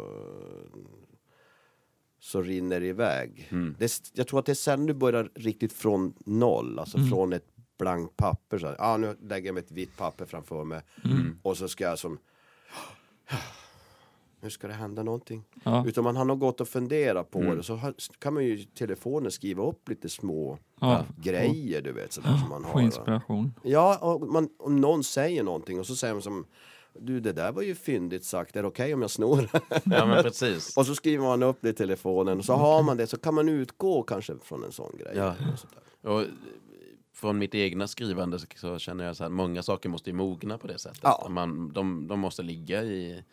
så 2.20 2.41
rinner 2.41 2.80
det 2.80 2.86
iväg. 2.88 3.48
Det, 3.80 3.86
är- 3.86 3.91
jag 4.13 4.28
tror 4.28 4.39
att 4.39 4.46
det 4.46 4.52
är 4.52 4.54
sen 4.54 4.86
du 4.86 4.94
börjar 4.94 5.32
riktigt 5.36 5.74
från 5.74 6.13
noll, 6.26 6.80
alltså 6.80 6.98
från 7.10 7.34
ett 7.34 7.48
blankt 7.80 8.17
papper. 8.17 8.58
Så 8.60 8.67
här, 8.67 8.76
ah, 8.80 8.98
nu 8.98 9.17
lägger 9.22 9.46
jag 9.48 9.54
mig 9.54 9.63
ett 9.63 9.72
vitt 9.72 9.98
papper 9.98 10.26
framför 10.26 10.63
mig 10.63 10.82
och 11.44 11.58
så 11.58 11.67
ska 11.67 11.84
jag 11.84 12.00
som 12.00 12.17
nu 14.41 14.49
ska 14.49 14.67
det 14.67 14.73
hända 14.73 15.04
någonting. 15.04 15.43
Ja. 15.63 15.86
Utan 15.88 16.04
man 16.04 16.15
har 16.15 16.25
nog 16.25 16.39
gått 16.39 16.62
och 16.62 16.67
funderat 16.67 17.32
på 17.32 17.41
det 17.41 17.63
så 17.63 17.75
har, 17.75 17.93
kan 18.19 18.34
man 18.34 18.43
ju 18.45 18.60
i 18.60 18.65
telefonen 18.65 19.32
skriva 19.32 19.63
upp 19.67 19.89
lite 19.89 20.10
små 20.10 20.58
Ja. 20.80 21.06
grejer 21.17 21.82
du 21.82 21.91
vet 21.91 22.13
sådär 22.13 22.38
som 22.38 22.49
man 22.49 22.63
har. 22.63 22.73
va. 22.73 22.82
inspiration. 22.82 23.54
Ja, 23.63 23.97
och 23.97 24.21
man, 24.27 24.49
om 24.60 24.82
någon 24.82 25.04
säger 25.04 25.43
någonting 25.43 25.80
och 25.80 25.86
så 25.86 25.95
säger 25.95 26.13
man 26.13 26.21
som 26.23 26.45
Du 26.99 27.19
det 27.19 27.34
där 27.34 27.51
var 27.51 27.62
ju 27.62 27.75
fyndigt 27.75 28.23
sagt, 28.25 28.56
är 28.56 28.62
det 28.62 28.67
okej 28.67 28.93
om 28.93 29.01
jag 29.01 29.12
snor? 29.12 29.49
Ja 29.84 30.06
men 30.06 30.23
precis. 30.23 30.77
och 30.77 30.86
så 30.86 30.95
skriver 30.95 31.23
man 31.23 31.43
upp 31.43 31.58
det 31.62 31.69
i 31.69 31.73
telefonen 31.73 32.38
och 32.38 32.45
så 32.45 32.54
har 32.54 32.84
man 32.84 32.97
det 32.97 33.08
så 33.08 33.17
kan 33.17 33.34
man 33.36 33.49
utgå 33.49 34.04
kanske 34.04 34.34
från 34.43 34.63
en 34.63 34.71
sån 34.71 34.91
grej. 34.97 35.13
Ja. 35.15 35.36
Och 36.01 36.23
från 37.13 37.38
mitt 37.38 37.56
egna 37.56 37.88
skrivande 37.88 38.39
så- 38.39 38.45
så 38.56 38.80
känner 38.80 39.06
jag 39.06 39.15
så 39.15 39.23
här, 39.23 39.30
många 39.30 39.63
saker 39.63 39.89
måste 39.89 40.10
ju 40.10 40.15
mogna 40.15 40.58
på 40.58 40.67
det 40.67 40.77
sättet. 40.80 40.99
Ja. 41.04 41.27
Man, 41.30 41.69
de, 41.73 42.08
de 42.08 42.19
måste 42.19 42.43
ligga 42.43 42.84
i 42.84 43.23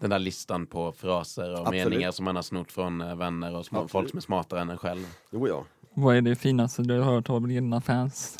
den 0.00 0.10
där 0.10 0.18
listan 0.18 0.66
på 0.66 0.92
fraser 0.92 1.52
och 1.52 1.58
Absolut. 1.58 1.84
meningar 1.88 2.10
som 2.10 2.24
man 2.24 2.36
har 2.36 2.42
snott 2.42 2.72
från 2.72 3.00
eh, 3.00 3.16
vänner 3.16 3.52
och 3.52 3.58
Absolut. 3.60 3.90
folk 3.90 4.10
som 4.10 4.16
är 4.16 4.20
smartare 4.20 4.60
än 4.60 4.70
en 4.70 4.78
själv. 4.78 5.06
Jo, 5.30 5.48
ja. 5.48 5.64
Vad 5.94 6.16
är 6.16 6.20
det 6.20 6.36
finaste 6.36 6.82
du 6.82 6.98
har 7.00 7.12
hört 7.12 7.30
av 7.30 7.48
dina 7.48 7.80
fans? 7.80 8.36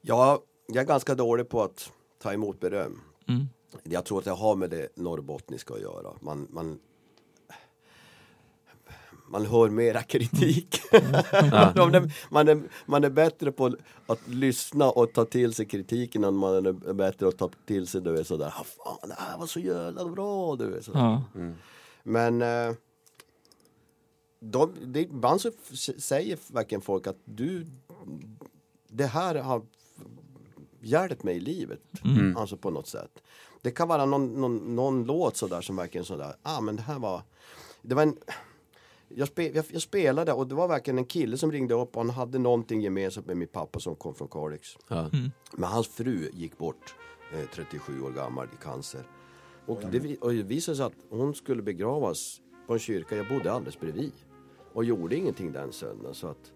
ja, 0.00 0.42
jag 0.66 0.82
är 0.82 0.86
ganska 0.86 1.14
dålig 1.14 1.48
på 1.48 1.62
att 1.62 1.92
ta 2.22 2.32
emot 2.32 2.60
beröm. 2.60 3.00
Mm. 3.28 3.48
Jag 3.82 4.04
tror 4.04 4.18
att 4.18 4.24
det 4.24 4.30
har 4.30 4.56
med 4.56 4.70
det 4.70 4.88
norrbottniska 4.96 5.74
att 5.74 5.80
göra. 5.80 6.12
Man, 6.20 6.46
man, 6.50 6.78
man 9.28 9.46
hör 9.46 9.68
mera 9.68 10.02
kritik. 10.02 10.80
man, 10.92 11.94
är, 11.94 12.12
man, 12.30 12.48
är, 12.48 12.62
man 12.86 13.04
är 13.04 13.10
bättre 13.10 13.52
på 13.52 13.76
att 14.06 14.28
lyssna 14.28 14.90
och 14.90 15.12
ta 15.12 15.24
till 15.24 15.54
sig 15.54 15.66
kritiken 15.66 16.24
än 16.24 16.34
man 16.34 16.66
är 16.66 16.92
bättre 16.92 17.28
att 17.28 17.38
ta 17.38 17.50
till 17.66 17.86
sig 17.86 18.00
du 18.00 18.12
vet, 18.12 18.26
sådär, 18.26 18.54
ah, 18.56 18.64
fan 18.64 19.08
det 19.08 19.16
här 19.18 19.38
var 19.38 19.46
så 19.46 19.60
jävla 19.60 20.04
bra 20.04 20.56
du 20.56 20.70
vet, 20.70 20.84
sådär. 20.84 21.00
Ja. 21.00 21.22
Men 22.02 22.42
eh, 22.42 22.74
de, 24.40 24.74
det, 24.84 25.00
ibland 25.00 25.40
så 25.40 25.50
säger 25.98 26.38
verkligen 26.52 26.82
folk 26.82 27.06
att 27.06 27.18
du, 27.24 27.66
det 28.88 29.06
här 29.06 29.34
har 29.34 29.62
hjälpt 30.80 31.22
mig 31.22 31.36
i 31.36 31.40
livet. 31.40 31.80
Alltså 32.36 32.56
på 32.56 32.70
något 32.70 32.86
sätt. 32.86 33.22
Det 33.62 33.70
kan 33.70 33.88
vara 33.88 34.04
någon, 34.04 34.40
någon, 34.40 34.76
någon 34.76 35.04
låt 35.04 35.36
sådär 35.36 35.60
som 35.60 35.76
verkligen 35.76 36.04
sådär, 36.04 36.34
ah 36.42 36.60
men 36.60 36.76
det 36.76 36.82
här 36.82 36.98
var, 36.98 37.22
det 37.82 37.94
var 37.94 38.02
en 38.02 38.16
jag, 39.08 39.28
spe, 39.28 39.48
jag, 39.54 39.64
jag 39.72 39.82
spelade 39.82 40.32
och 40.32 40.46
det 40.46 40.54
var 40.54 40.68
verkligen 40.68 40.98
en 40.98 41.04
kille 41.04 41.36
som 41.36 41.52
ringde 41.52 41.74
upp 41.74 41.96
och 41.96 42.02
han 42.02 42.10
hade 42.10 42.38
någonting 42.38 42.80
gemensamt 42.80 43.26
med 43.26 43.36
min 43.36 43.48
pappa 43.48 43.80
som 43.80 43.96
kom 43.96 44.14
från 44.14 44.28
Kalix. 44.28 44.68
Ja. 44.88 45.10
Men 45.52 45.64
hans 45.70 45.88
fru 45.88 46.30
gick 46.32 46.58
bort, 46.58 46.94
eh, 47.32 47.48
37 47.54 48.02
år 48.02 48.10
gammal 48.10 48.46
i 48.46 48.64
cancer. 48.64 49.02
Och 49.66 49.80
det, 49.90 50.16
och 50.16 50.32
det 50.32 50.42
visade 50.42 50.76
sig 50.76 50.86
att 50.86 50.92
hon 51.10 51.34
skulle 51.34 51.62
begravas 51.62 52.40
på 52.66 52.72
en 52.72 52.78
kyrka, 52.78 53.16
jag 53.16 53.28
bodde 53.28 53.52
alldeles 53.52 53.80
bredvid. 53.80 54.12
Och 54.72 54.84
gjorde 54.84 55.16
ingenting 55.16 55.52
den 55.52 55.72
söndagen 55.72 56.14
så 56.14 56.26
att 56.26 56.52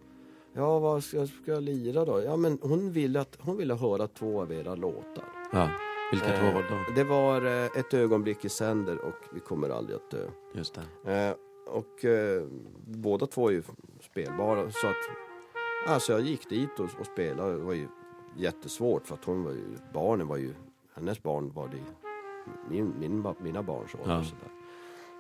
Ja, 0.55 0.79
vad 0.79 1.05
ska, 1.05 1.27
ska 1.27 1.51
jag 1.53 1.63
lira 1.63 2.05
då? 2.05 2.23
Ja, 2.23 2.37
men 2.37 2.59
hon 2.63 2.93
ville, 2.93 3.21
att, 3.21 3.37
hon 3.41 3.57
ville 3.57 3.75
höra 3.75 4.07
två 4.09 4.41
av 4.43 4.53
era 4.53 4.75
låtar. 4.75 5.25
ja. 5.53 5.69
Vilka 6.13 6.27
två 6.39 6.45
var 6.47 6.63
det 6.63 6.69
då? 6.69 6.95
Det 6.95 7.05
var 7.05 7.47
eh, 7.47 7.65
Ett 7.81 7.95
ögonblick 7.95 8.45
i 8.45 8.49
sänder 8.49 8.99
och 8.99 9.15
Vi 9.35 9.41
kommer 9.41 9.69
aldrig 9.69 9.97
att 9.97 10.11
dö. 10.11 10.29
Just 10.55 10.79
det. 11.05 11.13
Eh, 11.13 11.35
och 11.73 12.05
eh, 12.05 12.43
båda 12.87 13.27
två 13.27 13.49
är 13.49 13.53
ju 13.53 13.63
spelbara 14.01 14.71
så 14.71 14.87
att 14.87 14.97
Alltså 15.87 16.13
jag 16.13 16.21
gick 16.21 16.49
dit 16.49 16.79
och, 16.81 16.89
och 17.01 17.07
spelade, 17.07 17.53
det 17.53 17.65
var 17.65 17.73
ju 17.73 17.89
jättesvårt 18.37 19.07
för 19.07 19.15
att 19.15 19.25
hon 19.25 19.45
var 19.45 19.51
ju, 19.51 19.65
barnen 19.95 20.29
var 20.29 20.37
ju, 20.37 20.55
hennes 20.95 21.23
barn 21.23 21.53
var 21.55 21.69
det 21.69 21.77
min, 22.71 22.93
min, 22.99 23.27
mina 23.43 23.63
barns 23.63 23.95
ålder 23.95 24.13
Ja. 24.13 24.19
och 24.19 24.25
sådär. 24.27 24.49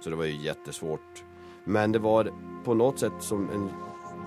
Så 0.01 0.11
det 0.11 0.17
var 0.17 0.25
ju 0.25 0.37
jättesvårt. 0.37 1.25
Men 1.65 1.93
det 1.93 1.99
var 1.99 2.33
på 2.65 2.75
något 2.75 2.99
sätt 2.99 3.12
som 3.19 3.51
en, 3.51 3.71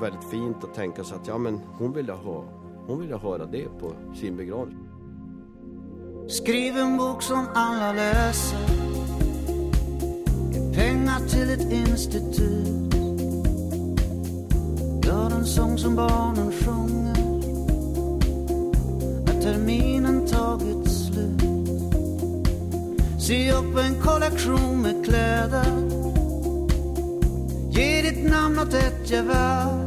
väldigt 0.01 0.23
fint 0.29 0.63
att 0.63 0.73
tänka 0.73 1.03
sig 1.03 1.17
att 1.17 1.27
ja 1.27 1.37
men 1.37 1.57
hon 1.57 1.93
ville 1.93 2.13
ha, 2.13 2.45
hon 2.87 2.99
ville 2.99 3.17
höra 3.17 3.45
det 3.45 3.79
på 3.79 3.91
sin 4.15 4.37
begravning. 4.37 4.87
Skriv 6.27 6.77
en 6.77 6.97
bok 6.97 7.21
som 7.21 7.45
alla 7.53 7.93
läser 7.93 8.84
Ge 11.15 11.29
till 11.29 11.49
ett 11.49 11.71
institut. 11.71 12.95
Gör 15.05 15.31
en 15.31 15.45
sång 15.45 15.77
som 15.77 15.95
barnen 15.95 16.51
sjunger. 16.51 17.15
När 19.25 19.41
terminen 19.41 20.27
tagit 20.27 20.91
slut. 20.91 21.41
Sy 23.19 23.51
upp 23.51 23.77
en 23.77 24.01
kollektion 24.01 24.81
med 24.81 25.05
kläder. 25.05 25.65
Ge 27.69 28.01
ditt 28.01 28.31
namn 28.31 28.59
åt 28.59 28.73
ett 28.73 29.11
gevär. 29.11 29.85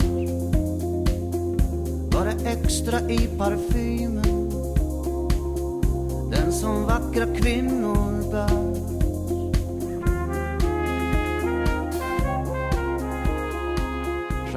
Var 2.12 2.24
det 2.24 2.50
extra 2.50 3.00
i 3.00 3.28
parfymen? 3.38 4.50
Den 6.30 6.52
som 6.52 6.84
vackra 6.84 7.26
kvinnor 7.26 8.32
bär. 8.32 8.97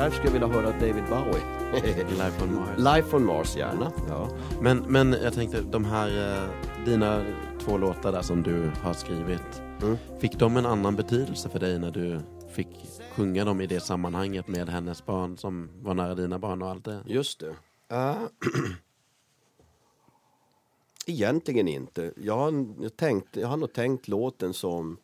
Själv 0.02 0.12
skulle 0.12 0.28
jag 0.28 0.34
vilja 0.34 0.48
höra 0.48 0.72
David 0.72 1.04
Bowie. 1.10 2.06
Life 2.10 2.44
on 2.44 2.56
Mars. 2.56 2.78
Life 2.78 3.16
on 3.16 3.26
Mars 3.26 3.56
gärna. 3.56 3.92
Ja. 4.08 4.30
Men, 4.62 4.78
men 4.78 5.14
jag 5.24 5.34
tänkte, 5.34 5.62
de 5.62 5.86
här, 5.86 6.38
eh, 6.44 6.50
dina 6.86 7.26
två 7.60 7.78
låtar 7.78 8.12
där 8.12 8.22
som 8.22 8.44
du 8.44 8.72
har 8.84 8.94
skrivit, 8.94 9.62
Mm. 9.82 9.98
fick 10.20 10.40
de 10.40 10.58
en 10.58 10.66
annan 10.66 10.96
betydelse 10.96 11.50
för 11.50 11.60
dig 11.60 11.80
när 11.80 11.92
du 11.92 12.20
fick 12.52 12.68
sjunga 13.12 13.46
dem 13.46 13.62
i 13.62 13.68
det 13.68 13.80
sammanhanget 13.80 14.48
med 14.48 14.70
hennes 14.70 15.06
barn 15.06 15.38
som 15.38 15.70
var 15.82 15.94
nära 15.94 16.16
dina 16.16 16.40
barn 16.40 16.62
och 16.62 16.70
allt 16.70 16.86
det? 16.86 17.04
Just 17.06 17.40
det. 17.40 17.56
Uh, 17.96 18.18
egentligen 21.08 21.68
inte. 21.68 22.14
Jag 22.18 22.38
har, 22.38 22.66
jag, 22.82 22.98
tänkt, 22.98 23.36
jag 23.36 23.48
har 23.48 23.58
nog 23.58 23.74
tänkt 23.74 24.08
låten 24.08 24.54
som 24.54 24.98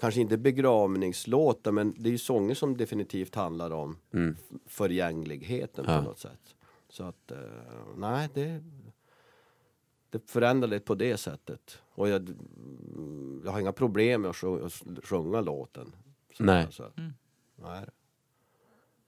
kanske 0.00 0.20
inte 0.20 0.38
begravningslåtar 0.38 1.72
men 1.72 1.94
det 1.98 2.08
är 2.08 2.12
ju 2.12 2.18
sånger 2.18 2.54
som 2.54 2.76
definitivt 2.76 3.34
handlar 3.34 3.70
om 3.70 3.96
Mm. 4.12 4.36
förgängligheten 4.66 5.84
Ja. 5.88 5.98
på 5.98 6.04
något 6.04 6.18
sätt. 6.18 6.54
Så 6.88 7.04
att, 7.04 7.30
eh, 7.30 7.38
nej 7.96 8.28
det, 8.34 8.62
det 10.10 10.30
förändrade 10.30 10.80
på 10.80 10.94
det 10.94 11.16
sättet. 11.16 11.78
Och 11.94 12.08
jag, 12.08 12.28
jag 13.44 13.52
har 13.52 13.60
inga 13.60 13.72
problem 13.72 14.20
med 14.22 14.30
att 14.30 14.36
sjunga, 14.36 14.66
att 14.66 14.82
sjunga 15.04 15.40
låten. 15.40 15.92
Så, 16.36 16.44
Nej. 16.44 16.66
Så, 16.70 16.82
att, 16.82 16.96
nej. 17.56 17.84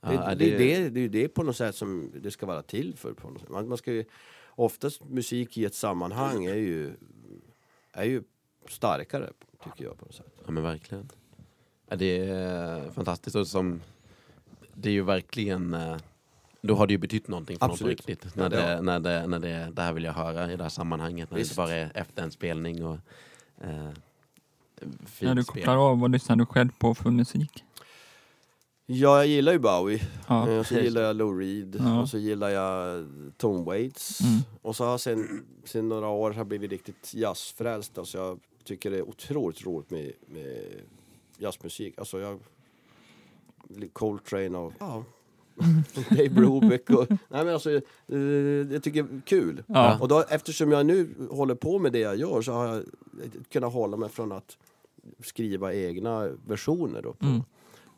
Ja, 0.00 0.08
Det, 0.10 0.14
är 0.16 0.36
det, 0.36 0.44
det, 0.50 0.58
det, 0.58 0.88
det 0.90 1.00
är 1.00 1.02
ju 1.02 1.08
det 1.08 1.28
på 1.28 1.42
något 1.42 1.56
sätt 1.56 1.74
som 1.74 2.12
det 2.22 2.30
ska 2.30 2.46
vara 2.46 2.62
till 2.62 2.96
för. 2.96 3.12
På 3.14 3.30
något 3.30 3.40
sätt. 3.40 3.48
Man, 3.50 3.68
man 3.68 3.78
ska 3.78 3.92
ju, 3.92 4.04
oftast 4.48 5.04
musik 5.04 5.58
i 5.58 5.64
ett 5.64 5.74
sammanhang 5.74 6.44
är 6.44 6.54
ju, 6.54 6.92
är 7.92 8.04
ju 8.04 8.22
starkare 8.68 9.32
tycker 9.64 9.84
jag 9.84 9.98
på 9.98 10.04
något 10.04 10.14
sätt. 10.14 10.32
Ja 10.44 10.50
men 10.50 10.62
verkligen. 10.62 11.08
Ja, 11.88 11.96
det 11.96 12.26
är 12.28 12.90
fantastiskt 12.90 13.36
och 13.36 13.46
som, 13.46 13.80
det 14.74 14.88
är 14.88 14.92
ju 14.92 15.02
verkligen, 15.02 15.74
eh, 15.74 15.96
då 16.60 16.74
har 16.74 16.86
det 16.86 16.92
ju 16.92 16.98
betytt 16.98 17.28
någonting 17.28 17.58
för 17.58 17.66
Absolut. 17.66 17.98
någon 17.98 18.04
på 18.04 18.10
riktigt. 18.12 18.32
Ja, 18.36 18.42
När, 18.42 18.50
det 18.50 18.56
det, 18.56 18.74
har- 18.74 18.82
när, 18.82 19.00
det, 19.00 19.26
när 19.26 19.38
det, 19.38 19.68
det 19.72 19.82
här 19.82 19.92
vill 19.92 20.04
jag 20.04 20.12
höra 20.12 20.52
i 20.52 20.56
det 20.56 20.62
här 20.62 20.70
sammanhanget, 20.70 21.30
när 21.30 21.38
Visst. 21.38 21.56
det 21.56 21.62
inte 21.62 21.72
bara 21.72 21.76
är 21.78 21.92
efter 21.94 22.22
en 22.22 22.30
spelning 22.30 22.84
och 22.84 22.98
eh, 23.60 23.68
När 23.70 23.94
du 24.84 25.06
fint 25.06 25.30
spel. 25.32 25.44
kopplar 25.44 25.76
av, 25.90 26.00
vad 26.00 26.10
lyssnar 26.10 26.36
du 26.36 26.46
själv 26.46 26.68
på 26.78 26.94
för 26.94 27.10
musik? 27.10 27.64
Ja, 28.86 29.16
jag 29.16 29.26
gillar 29.26 29.52
ju 29.52 29.58
Bowie. 29.58 30.02
Ja. 30.28 30.48
Eh, 30.48 30.58
Och 30.58 30.66
så 30.66 30.74
gillar 30.74 31.02
jag 31.02 31.16
Lou 31.16 31.38
Reed. 31.40 31.76
Ja. 31.80 32.00
Och 32.00 32.08
så 32.08 32.18
gillar 32.18 32.48
jag 32.48 33.06
Tom 33.36 33.64
Waits. 33.64 34.20
Mm. 34.20 34.40
Och 34.62 34.76
så 34.76 34.84
har 34.84 34.90
jag 34.90 35.00
sen, 35.00 35.46
sen 35.64 35.88
några 35.88 36.08
år 36.08 36.30
har 36.30 36.44
blivit 36.44 36.70
riktigt 36.70 37.14
jazzfrälst. 37.14 37.98
Alltså 37.98 38.18
jag 38.18 38.40
tycker 38.64 38.90
det 38.90 38.98
är 38.98 39.08
otroligt 39.08 39.66
roligt 39.66 39.90
med, 39.90 40.12
med 40.26 40.64
jazzmusik. 41.38 41.98
Alltså 41.98 42.20
jag... 42.20 42.38
Coltrane 43.92 44.58
och... 44.58 44.72
Ja. 44.78 45.04
Dave 46.10 46.28
Brubeck 46.28 46.90
och... 46.90 47.06
Nej 47.10 47.44
men 47.44 47.48
alltså, 47.48 47.70
eh, 47.70 48.18
jag 48.72 48.82
tycker 48.82 49.02
det 49.02 49.16
är 49.16 49.20
kul. 49.24 49.62
Ja. 49.66 49.98
Och 50.00 50.08
då, 50.08 50.24
eftersom 50.28 50.72
jag 50.72 50.86
nu 50.86 51.08
håller 51.30 51.54
på 51.54 51.78
med 51.78 51.92
det 51.92 51.98
jag 51.98 52.16
gör 52.16 52.42
så 52.42 52.52
har 52.52 52.66
jag 52.66 52.84
kunnat 53.48 53.72
hålla 53.72 53.96
mig 53.96 54.08
från 54.08 54.32
att 54.32 54.56
skriva 55.20 55.74
egna 55.74 56.28
versioner 56.46 57.02
då 57.02 57.12
på, 57.12 57.26
Mm. 57.26 57.42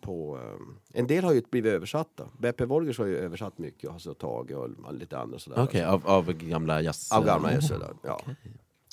på 0.01 0.37
um, 0.37 0.77
en 0.93 1.07
del 1.07 1.25
har 1.25 1.33
ju 1.33 1.43
blivit 1.51 1.73
översatta. 1.73 2.29
Beppe 2.39 2.65
Wolgers 2.67 2.99
har 2.99 3.07
ju 3.07 3.17
översatt 3.17 3.59
mycket 3.59 3.89
och 3.89 3.95
alltså 3.95 4.15
tagit 4.15 4.57
och 4.57 4.95
lite 4.95 5.19
andra 5.19 5.39
sådär. 5.39 5.63
Okej, 5.63 5.85
av, 5.85 6.07
av 6.07 6.33
gamla 6.33 6.83
jazz... 6.83 7.13
Av 7.13 7.25
gamla 7.25 7.51
där, 7.51 7.95
ja. 8.03 8.21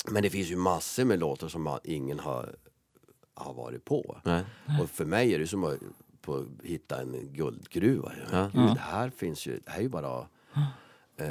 Men 0.10 0.24
det 0.24 0.30
finns 0.30 0.48
ju 0.52 0.56
massor 0.56 1.06
med 1.06 1.20
låtar 1.20 1.48
som 1.48 1.78
ingen 1.84 2.20
har, 2.20 2.56
har 3.34 3.54
varit 3.54 3.86
på. 3.86 4.18
Nej. 4.24 4.44
Och 4.82 4.90
för 4.90 5.06
mig 5.06 5.34
är 5.34 5.40
det 5.40 5.48
som 5.48 5.64
att 5.64 5.78
på, 6.22 6.46
hitta 6.64 7.02
en 7.02 7.34
guldgruva. 7.34 8.12
Ja. 8.32 8.50
Gud, 8.54 8.64
det 8.74 8.80
här 8.80 9.10
finns 9.10 9.46
ju, 9.48 9.60
det 9.66 9.72
här 9.72 9.78
är 9.80 9.84
ju 9.84 9.90
bara... 9.90 10.28
Eh, 11.18 11.28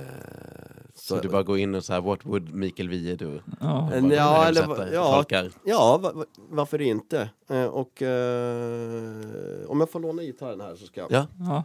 Så 0.94 1.20
du 1.20 1.28
bara 1.28 1.42
går 1.42 1.58
in 1.58 1.74
och 1.74 1.84
så 1.84 1.92
här, 1.92 2.00
what 2.00 2.24
would 2.26 2.54
Mikael 2.54 2.88
Wiehe 2.88 3.16
do? 3.16 3.40
Ja. 3.60 3.92
En- 3.92 4.10
Ja, 4.10 4.46
eller, 4.46 4.92
ja, 4.92 5.24
ja 5.64 5.98
va, 6.02 6.12
va, 6.12 6.24
varför 6.36 6.80
inte? 6.80 7.30
Eh, 7.48 7.64
och 7.64 8.02
eh, 8.02 9.66
om 9.66 9.80
jag 9.80 9.90
får 9.90 10.00
låna 10.00 10.22
gitarren 10.22 10.60
här 10.60 10.74
så 10.76 10.86
ska 10.86 11.00
jag... 11.00 11.12
Ja, 11.12 11.26
Ja. 11.38 11.64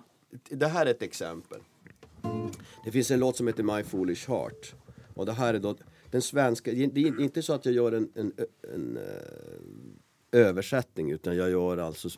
Det 0.49 0.67
här 0.67 0.85
är 0.85 0.91
ett 0.91 1.01
exempel. 1.01 1.59
Det 2.85 2.91
finns 2.91 3.11
en 3.11 3.19
låt 3.19 3.37
som 3.37 3.47
heter 3.47 3.63
My 3.63 3.83
Foolish 3.83 4.29
Heart. 4.29 4.73
Och 5.15 5.25
det 5.25 5.33
här 5.33 5.53
är 5.53 5.59
då 5.59 5.75
den 6.15 6.21
svenska, 6.21 6.71
det 6.71 7.01
är 7.01 7.21
inte 7.21 7.41
så 7.41 7.53
att 7.53 7.65
jag 7.65 7.73
gör 7.73 7.91
en, 7.91 8.09
en, 8.15 8.33
en 8.73 8.97
eh, 8.97 10.39
översättning 10.39 11.11
utan 11.11 11.35
jag 11.35 11.49
gör 11.49 11.77
alltså 11.77 12.09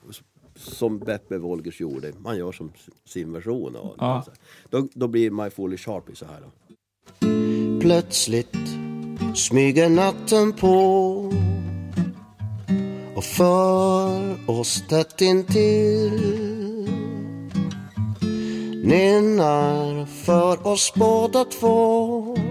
som 0.55 0.99
Beppe 0.99 1.37
Wolgers 1.37 1.81
gjorde. 1.81 2.13
Man 2.19 2.37
gör 2.37 2.51
som 2.51 2.71
sin 3.05 3.33
version 3.33 3.75
av 3.75 3.87
det. 3.87 3.93
Ja. 3.97 4.25
Då, 4.69 4.87
då 4.93 5.07
blir 5.07 5.31
My 5.31 5.49
Foolish 5.49 5.89
blir 6.05 6.15
så 6.15 6.25
här 6.25 6.41
då. 6.41 6.51
Plötsligt 7.81 8.57
smyger 9.35 9.89
natten 9.89 10.53
på 10.53 10.75
och 13.15 13.23
för 13.23 14.49
oss 14.49 14.83
tätt 14.89 15.21
intill 15.21 16.47
nynnar 18.83 20.05
för 20.05 20.67
oss 20.67 20.93
båda 20.95 21.45
två 21.45 22.46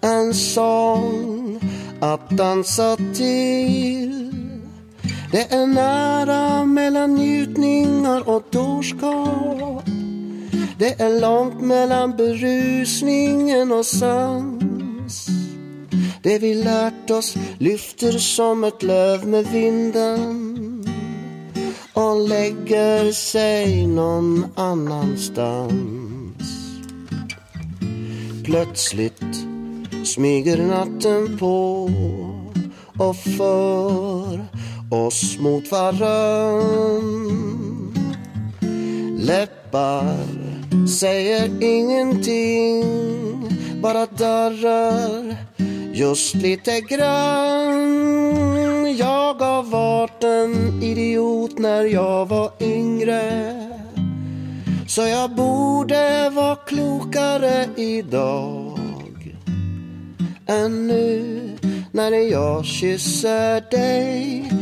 en 0.00 0.34
sång 0.34 1.60
att 2.00 2.30
dansa 2.30 2.96
till. 2.96 4.32
Det 5.32 5.52
är 5.52 5.66
nära 5.66 6.64
mellan 6.64 7.14
njutningar 7.14 8.28
och 8.28 8.42
dårskap. 8.50 9.84
Det 10.78 11.00
är 11.00 11.20
långt 11.20 11.60
mellan 11.60 12.16
berusningen 12.16 13.72
och 13.72 13.86
sans. 13.86 15.26
Det 16.22 16.38
vi 16.38 16.54
lärt 16.54 17.10
oss 17.10 17.36
lyfter 17.58 18.12
som 18.12 18.64
ett 18.64 18.82
löv 18.82 19.26
med 19.26 19.46
vinden 19.46 20.86
och 21.92 22.28
lägger 22.28 23.12
sig 23.12 23.86
någon 23.86 24.46
annanstans. 24.54 25.70
Plötsligt 28.44 29.49
smyger 30.14 30.56
natten 30.56 31.38
på 31.38 31.90
och 32.98 33.16
för 33.16 34.44
oss 34.90 35.38
mot 35.38 35.70
varann. 35.72 37.10
Läppar 39.18 40.26
säger 41.00 41.62
ingenting, 41.62 42.84
bara 43.82 44.06
darrar 44.06 45.36
just 45.92 46.34
lite 46.34 46.80
grann. 46.80 48.16
Jag 48.96 49.34
har 49.34 49.62
varit 49.62 50.24
en 50.24 50.82
idiot 50.82 51.58
när 51.58 51.84
jag 51.84 52.26
var 52.26 52.50
yngre. 52.60 53.54
Så 54.88 55.02
jag 55.02 55.30
borde 55.30 56.30
vara 56.30 56.56
klokare 56.56 57.68
idag 57.76 58.69
än 60.50 60.86
nu 60.86 61.56
när 61.92 62.12
jag 62.12 62.64
kysser 62.64 63.70
dig 63.70 64.52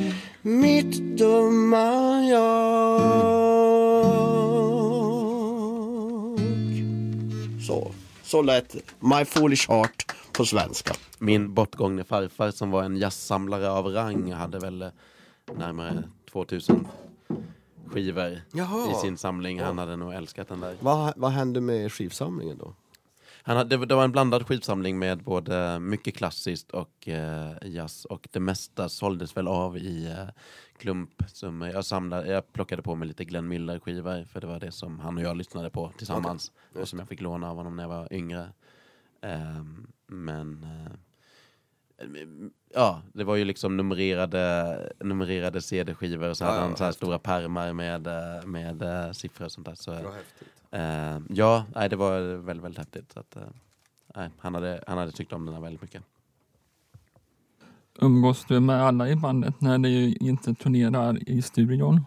mitt 0.42 1.18
dumma 1.18 2.22
jag. 2.22 3.00
Så, 7.66 7.92
så 8.22 8.42
lät 8.42 8.76
My 9.00 9.24
Foolish 9.24 9.70
Heart 9.70 10.12
på 10.32 10.44
svenska. 10.44 10.94
Min 11.18 11.54
bortgångne 11.54 12.04
farfar 12.04 12.50
som 12.50 12.70
var 12.70 12.82
en 12.82 12.96
jazzsamlare 12.96 13.70
av 13.70 13.86
rang 13.86 14.32
hade 14.32 14.58
väl 14.58 14.82
eh, 14.82 14.88
närmare 15.56 16.02
2000 16.32 16.86
skivor 17.86 18.40
Jaha. 18.52 18.90
i 18.90 18.94
sin 18.94 19.18
samling. 19.18 19.60
Han 19.60 19.78
hade 19.78 19.96
nog 19.96 20.14
älskat 20.14 20.48
den 20.48 20.60
där. 20.60 20.76
Vad, 20.80 21.12
vad 21.16 21.30
hände 21.30 21.60
med 21.60 21.92
skivsamlingen 21.92 22.58
då? 22.58 22.74
Han 23.48 23.56
hade, 23.56 23.86
det 23.86 23.94
var 23.94 24.04
en 24.04 24.12
blandad 24.12 24.46
skivsamling 24.46 24.98
med 24.98 25.22
både 25.22 25.78
mycket 25.80 26.16
klassiskt 26.16 26.70
och 26.70 27.08
eh, 27.08 27.52
jazz 27.62 28.04
och 28.04 28.28
det 28.32 28.40
mesta 28.40 28.88
såldes 28.88 29.36
väl 29.36 29.48
av 29.48 29.78
i 29.78 30.06
eh, 30.06 30.28
klumpsummor. 30.78 31.68
Jag, 31.68 31.84
samlade, 31.84 32.30
jag 32.30 32.52
plockade 32.52 32.82
på 32.82 32.94
mig 32.94 33.08
lite 33.08 33.24
Glenn 33.24 33.48
Miller-skivor 33.48 34.24
för 34.24 34.40
det 34.40 34.46
var 34.46 34.60
det 34.60 34.72
som 34.72 35.00
han 35.00 35.16
och 35.16 35.22
jag 35.22 35.36
lyssnade 35.36 35.70
på 35.70 35.92
tillsammans 35.98 36.52
och 36.74 36.88
som 36.88 36.98
jag 36.98 37.08
fick 37.08 37.20
låna 37.20 37.50
av 37.50 37.56
honom 37.56 37.76
när 37.76 37.82
jag 37.82 37.88
var 37.88 38.12
yngre. 38.12 38.48
Ehm, 39.22 39.86
men 40.06 40.62
eh, 40.64 42.06
ja, 42.74 43.02
det 43.12 43.24
var 43.24 43.36
ju 43.36 43.44
liksom 43.44 43.76
numrerade, 43.76 44.92
numrerade 45.00 45.62
CD-skivor 45.62 46.28
och 46.28 46.36
så 46.36 46.44
Ja, 46.44 46.48
hade 46.48 46.60
han 46.60 46.76
så 46.76 46.84
här 46.84 46.92
stora 46.92 47.18
pärmar 47.18 47.72
med, 47.72 48.06
eh, 48.06 48.46
med 48.46 48.82
eh, 48.82 49.12
siffror 49.12 49.44
och 49.44 49.52
sånt 49.52 49.66
där. 49.66 49.74
Så, 49.74 49.92
häftigt. 49.92 50.57
Eh, 50.70 51.18
ja, 51.28 51.64
nej, 51.74 51.88
det 51.88 51.96
var 51.96 52.20
väldigt, 52.20 52.64
väldigt 52.64 52.78
häftigt. 52.78 53.12
Så 53.12 53.20
att, 53.20 53.36
eh, 53.36 53.42
nej, 54.16 54.30
han, 54.38 54.54
hade, 54.54 54.84
han 54.86 54.98
hade 54.98 55.12
tyckt 55.12 55.32
om 55.32 55.44
den 55.46 55.54
här 55.54 55.62
väldigt 55.62 55.82
mycket. 55.82 56.02
Umgås 58.00 58.44
du 58.48 58.60
med 58.60 58.82
alla 58.82 59.08
i 59.08 59.16
bandet 59.16 59.60
när 59.60 59.78
ni 59.78 60.16
inte 60.20 60.54
turnerar 60.54 61.28
i 61.30 61.42
studion? 61.42 62.00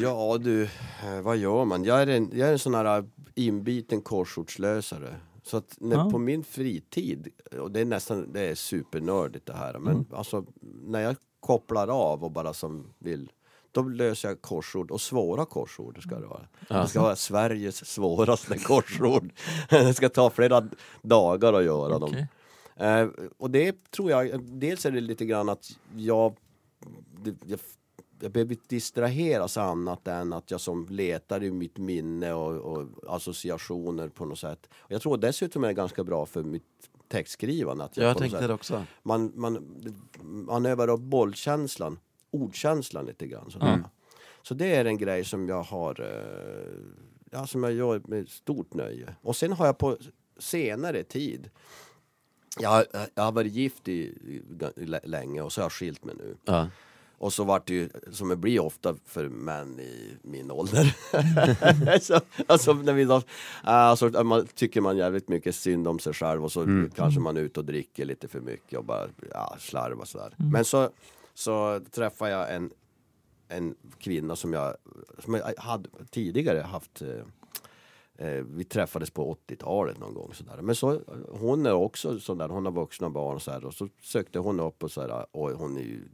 Ja 0.00 0.38
du, 0.38 0.62
eh, 0.62 1.20
vad 1.22 1.36
gör 1.36 1.64
man? 1.64 1.84
Jag 1.84 2.02
är 2.02 2.06
en, 2.06 2.30
jag 2.32 2.48
är 2.48 2.52
en 2.52 2.58
sån 2.58 2.74
här 2.74 3.04
inbiten 3.34 4.00
korsordslösare. 4.00 5.16
Så 5.42 5.56
att 5.56 5.76
när, 5.80 5.96
Ja. 5.96 6.10
på 6.10 6.18
min 6.18 6.44
fritid, 6.44 7.28
och 7.60 7.70
det 7.70 7.80
är 7.80 7.84
nästan, 7.84 8.32
det 8.32 8.40
är 8.40 8.54
supernördigt 8.54 9.46
det 9.46 9.54
här, 9.54 9.78
men 9.78 10.06
alltså 10.12 10.44
när 10.62 11.00
jag 11.00 11.16
kopplar 11.40 11.88
av 11.88 12.24
och 12.24 12.30
bara 12.30 12.52
som 12.54 12.86
vill 12.98 13.32
då 13.72 13.82
löser 13.82 14.28
jag 14.28 14.42
korsord 14.42 14.90
och 14.90 15.00
svåra 15.00 15.44
korsord 15.44 16.02
ska 16.02 16.18
det 16.18 16.26
vara. 16.26 16.46
Det 16.68 16.88
ska 16.88 17.02
vara 17.02 17.16
Sveriges 17.16 17.86
svåraste 17.86 18.58
korsord. 18.58 19.32
Det 19.70 19.94
ska 19.94 20.08
ta 20.08 20.30
flera 20.30 20.68
dagar 21.02 21.52
att 21.52 21.64
göra 21.64 21.98
dem. 21.98 22.10
Okej. 22.10 22.28
Eh, 22.76 23.08
och 23.38 23.50
det 23.50 23.90
tror 23.90 24.10
jag, 24.10 24.42
dels 24.44 24.86
är 24.86 24.90
det 24.90 25.00
lite 25.00 25.24
grann 25.24 25.48
att 25.48 25.70
jag, 25.96 26.34
det, 27.24 27.34
jag, 27.46 27.58
jag 28.20 28.32
behöver 28.32 28.56
distraheras 28.68 29.56
annat 29.56 30.08
än 30.08 30.32
att 30.32 30.50
jag 30.50 30.60
som 30.60 30.86
letar 30.90 31.42
i 31.42 31.50
mitt 31.50 31.78
minne 31.78 32.32
och, 32.32 32.56
och 32.56 32.88
associationer 33.06 34.08
på 34.08 34.24
något 34.24 34.38
sätt. 34.38 34.68
Och 34.72 34.92
jag 34.92 35.02
tror 35.02 35.16
dessutom 35.16 35.64
är 35.64 35.68
det 35.68 35.74
ganska 35.74 36.04
bra 36.04 36.26
för 36.26 36.42
mitt 36.42 36.62
textskrivande. 37.08 37.84
Att 37.84 37.96
Jag 37.96 38.08
något 38.08 38.18
tänkte 38.18 38.38
sätt- 38.38 38.48
det 38.48 38.54
också. 38.54 38.84
man, 39.02 39.32
man, 39.34 39.80
man 40.22 40.66
övar 40.66 40.88
upp 40.88 41.00
bollkänslan, 41.00 41.98
ordkänslan 42.32 43.06
lite 43.06 43.26
grann. 43.26 43.50
sådär. 43.50 43.82
Så 44.42 44.54
det 44.54 44.74
är 44.74 44.84
en 44.84 44.98
grej 44.98 45.24
som 45.24 45.48
jag 45.48 45.62
har, 45.62 46.00
eh, 46.00 47.02
ja, 47.30 47.46
som 47.46 47.62
jag 47.62 47.72
gör 47.72 48.02
med 48.04 48.28
stort 48.28 48.74
nöje. 48.74 49.14
Och 49.22 49.36
sen 49.36 49.52
har 49.52 49.66
jag 49.66 49.78
på 49.78 49.96
senare 50.38 51.02
tid, 51.02 51.50
jag, 52.58 52.84
jag 53.14 53.22
har 53.22 53.32
varit 53.32 53.52
gift 53.52 53.88
i, 53.88 54.00
i, 54.76 54.86
länge 55.04 55.42
och 55.42 55.52
så 55.52 55.60
har 55.60 55.64
jag 55.64 55.72
skilt 55.72 56.04
mig 56.04 56.14
nu. 56.18 56.36
Ja. 56.44 56.68
Och 57.18 57.32
så 57.32 57.44
vart 57.44 57.66
det 57.66 57.74
ju, 57.74 57.88
som 58.10 58.28
det 58.28 58.36
blir 58.36 58.60
ofta 58.60 58.96
för 59.06 59.28
män 59.28 59.80
i 59.80 60.16
min 60.22 60.50
ålder. 60.50 60.96
så, 62.00 62.20
alltså, 62.46 62.72
när 62.72 62.92
vi 62.92 63.04
då, 63.04 63.22
alltså, 63.62 64.24
man 64.24 64.46
tycker 64.46 64.80
man 64.80 64.96
jävligt 64.96 65.28
mycket 65.28 65.54
synd 65.54 65.88
om 65.88 65.98
sig 65.98 66.12
själv 66.12 66.44
och 66.44 66.52
så 66.52 66.88
kanske 66.94 67.20
man 67.20 67.36
är 67.36 67.40
ute 67.40 67.60
och 67.60 67.66
dricker 67.66 68.04
lite 68.04 68.28
för 68.28 68.40
mycket 68.40 68.78
och 68.78 68.84
bara 68.84 69.08
ja, 69.30 69.56
slarvar 69.58 70.04
sådär. 70.04 70.34
Men 70.36 70.64
så, 70.64 70.90
så 71.34 71.80
träffar 71.90 72.28
jag 72.28 72.54
en, 72.54 72.72
en 73.48 73.74
kvinna 73.98 74.36
som 74.36 74.52
jag, 74.52 74.76
som 75.18 75.34
jag 75.34 75.54
hade 75.56 75.88
tidigare 76.10 76.58
haft 76.58 77.02
eh, 77.02 78.26
eh 78.26 78.44
vi 78.44 78.64
träffades 78.64 79.10
på 79.10 79.36
80-talet 79.48 79.98
någon 79.98 80.14
gång 80.14 80.34
sådär. 80.34 80.62
Men 80.62 80.74
så, 80.74 81.00
hon 81.28 81.66
är 81.66 81.72
också 81.72 82.20
sådär, 82.20 82.48
hon 82.48 82.64
har 82.64 82.72
vuxna 82.72 83.10
barn 83.10 83.34
och 83.34 83.42
så 83.42 83.50
här, 83.50 83.64
och 83.64 83.74
så 83.74 83.88
sökte 84.02 84.38
hon 84.38 84.60
upp 84.60 84.82
och 84.82 84.90
sådär, 84.90 85.26
och 85.30 85.50
hon 85.50 85.76
är 85.76 85.82
ju 85.82 86.08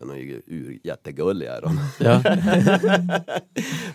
hon 0.00 0.10
är 0.10 0.16
ju 0.16 0.42
ur, 0.46 0.78
jättegullig 0.82 1.46
är 1.46 1.62
hon. 1.62 1.78
Ja. 2.00 2.22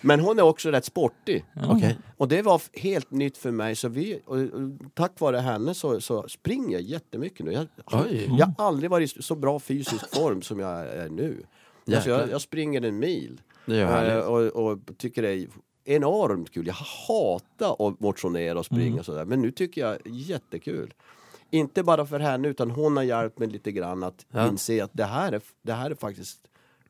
Men 0.02 0.20
hon 0.20 0.38
är 0.38 0.42
också 0.42 0.70
rätt 0.70 0.84
sportig. 0.84 1.44
Okej. 1.68 1.98
Och 2.16 2.28
det 2.28 2.42
var 2.42 2.62
helt 2.72 3.10
nytt 3.10 3.38
för 3.38 3.50
mig. 3.50 3.76
Så 3.76 3.88
vi, 3.88 4.20
och, 4.26 4.36
och, 4.36 4.94
tack 4.94 5.20
vare 5.20 5.36
henne 5.36 5.74
så, 5.74 6.00
så 6.00 6.28
springer 6.28 6.72
jag 6.72 6.82
jättemycket 6.82 7.46
nu. 7.46 7.52
Jag, 7.52 7.66
Oj. 7.86 8.30
jag 8.38 8.46
har 8.58 8.66
aldrig 8.66 8.90
varit 8.90 9.16
i 9.16 9.22
så 9.22 9.34
bra 9.34 9.60
fysisk 9.60 10.14
form 10.14 10.42
som 10.42 10.60
jag 10.60 10.86
är 10.86 11.08
nu. 11.08 11.42
Alltså 11.94 12.10
jag, 12.10 12.30
jag 12.30 12.40
springer 12.40 12.82
en 12.82 12.98
mil. 12.98 13.40
Är 13.66 14.16
Eh, 14.16 14.18
och, 14.18 14.46
och 14.46 14.78
tycker 14.98 15.22
det 15.22 15.30
är 15.30 15.48
enormt 15.84 16.50
kul. 16.50 16.66
Jag 16.66 16.74
hatar 16.74 17.88
att 17.88 18.00
motionera 18.00 18.58
och 18.58 18.66
springa 18.66 18.98
och 18.98 19.04
sådär. 19.04 19.24
Men 19.24 19.42
nu 19.42 19.50
tycker 19.50 19.80
jag 19.80 19.98
jättekul. 20.04 20.94
Inte 21.50 21.82
bara 21.82 22.06
för 22.06 22.18
henne 22.20 22.48
utan 22.48 22.70
hon 22.70 22.96
har 22.96 23.04
hjälpt 23.04 23.38
mig 23.38 23.48
lite 23.48 23.72
grann 23.72 24.02
att 24.02 24.26
Ja. 24.30 24.48
inse 24.48 24.84
att 24.84 24.90
det 24.92 25.04
här, 25.04 25.32
är, 25.32 25.40
det 25.62 25.72
här 25.72 25.90
är 25.90 25.94
faktiskt 25.94 26.38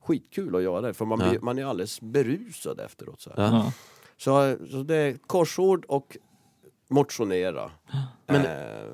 skitkul 0.00 0.56
att 0.56 0.62
göra. 0.62 0.94
För 0.94 1.04
man, 1.04 1.20
Ja. 1.20 1.28
blir, 1.30 1.40
man 1.40 1.58
är 1.58 1.64
alldeles 1.64 2.00
berusad 2.00 2.80
efteråt. 2.80 3.20
Så, 3.20 3.30
här. 3.36 3.42
Ja. 3.44 3.72
Så, 4.16 4.56
så 4.70 4.82
det 4.82 4.96
är 4.96 5.16
korsord 5.26 5.84
och 5.88 6.16
motionera. 6.88 7.70
Men- 8.26 8.46
Eh, 8.46 8.52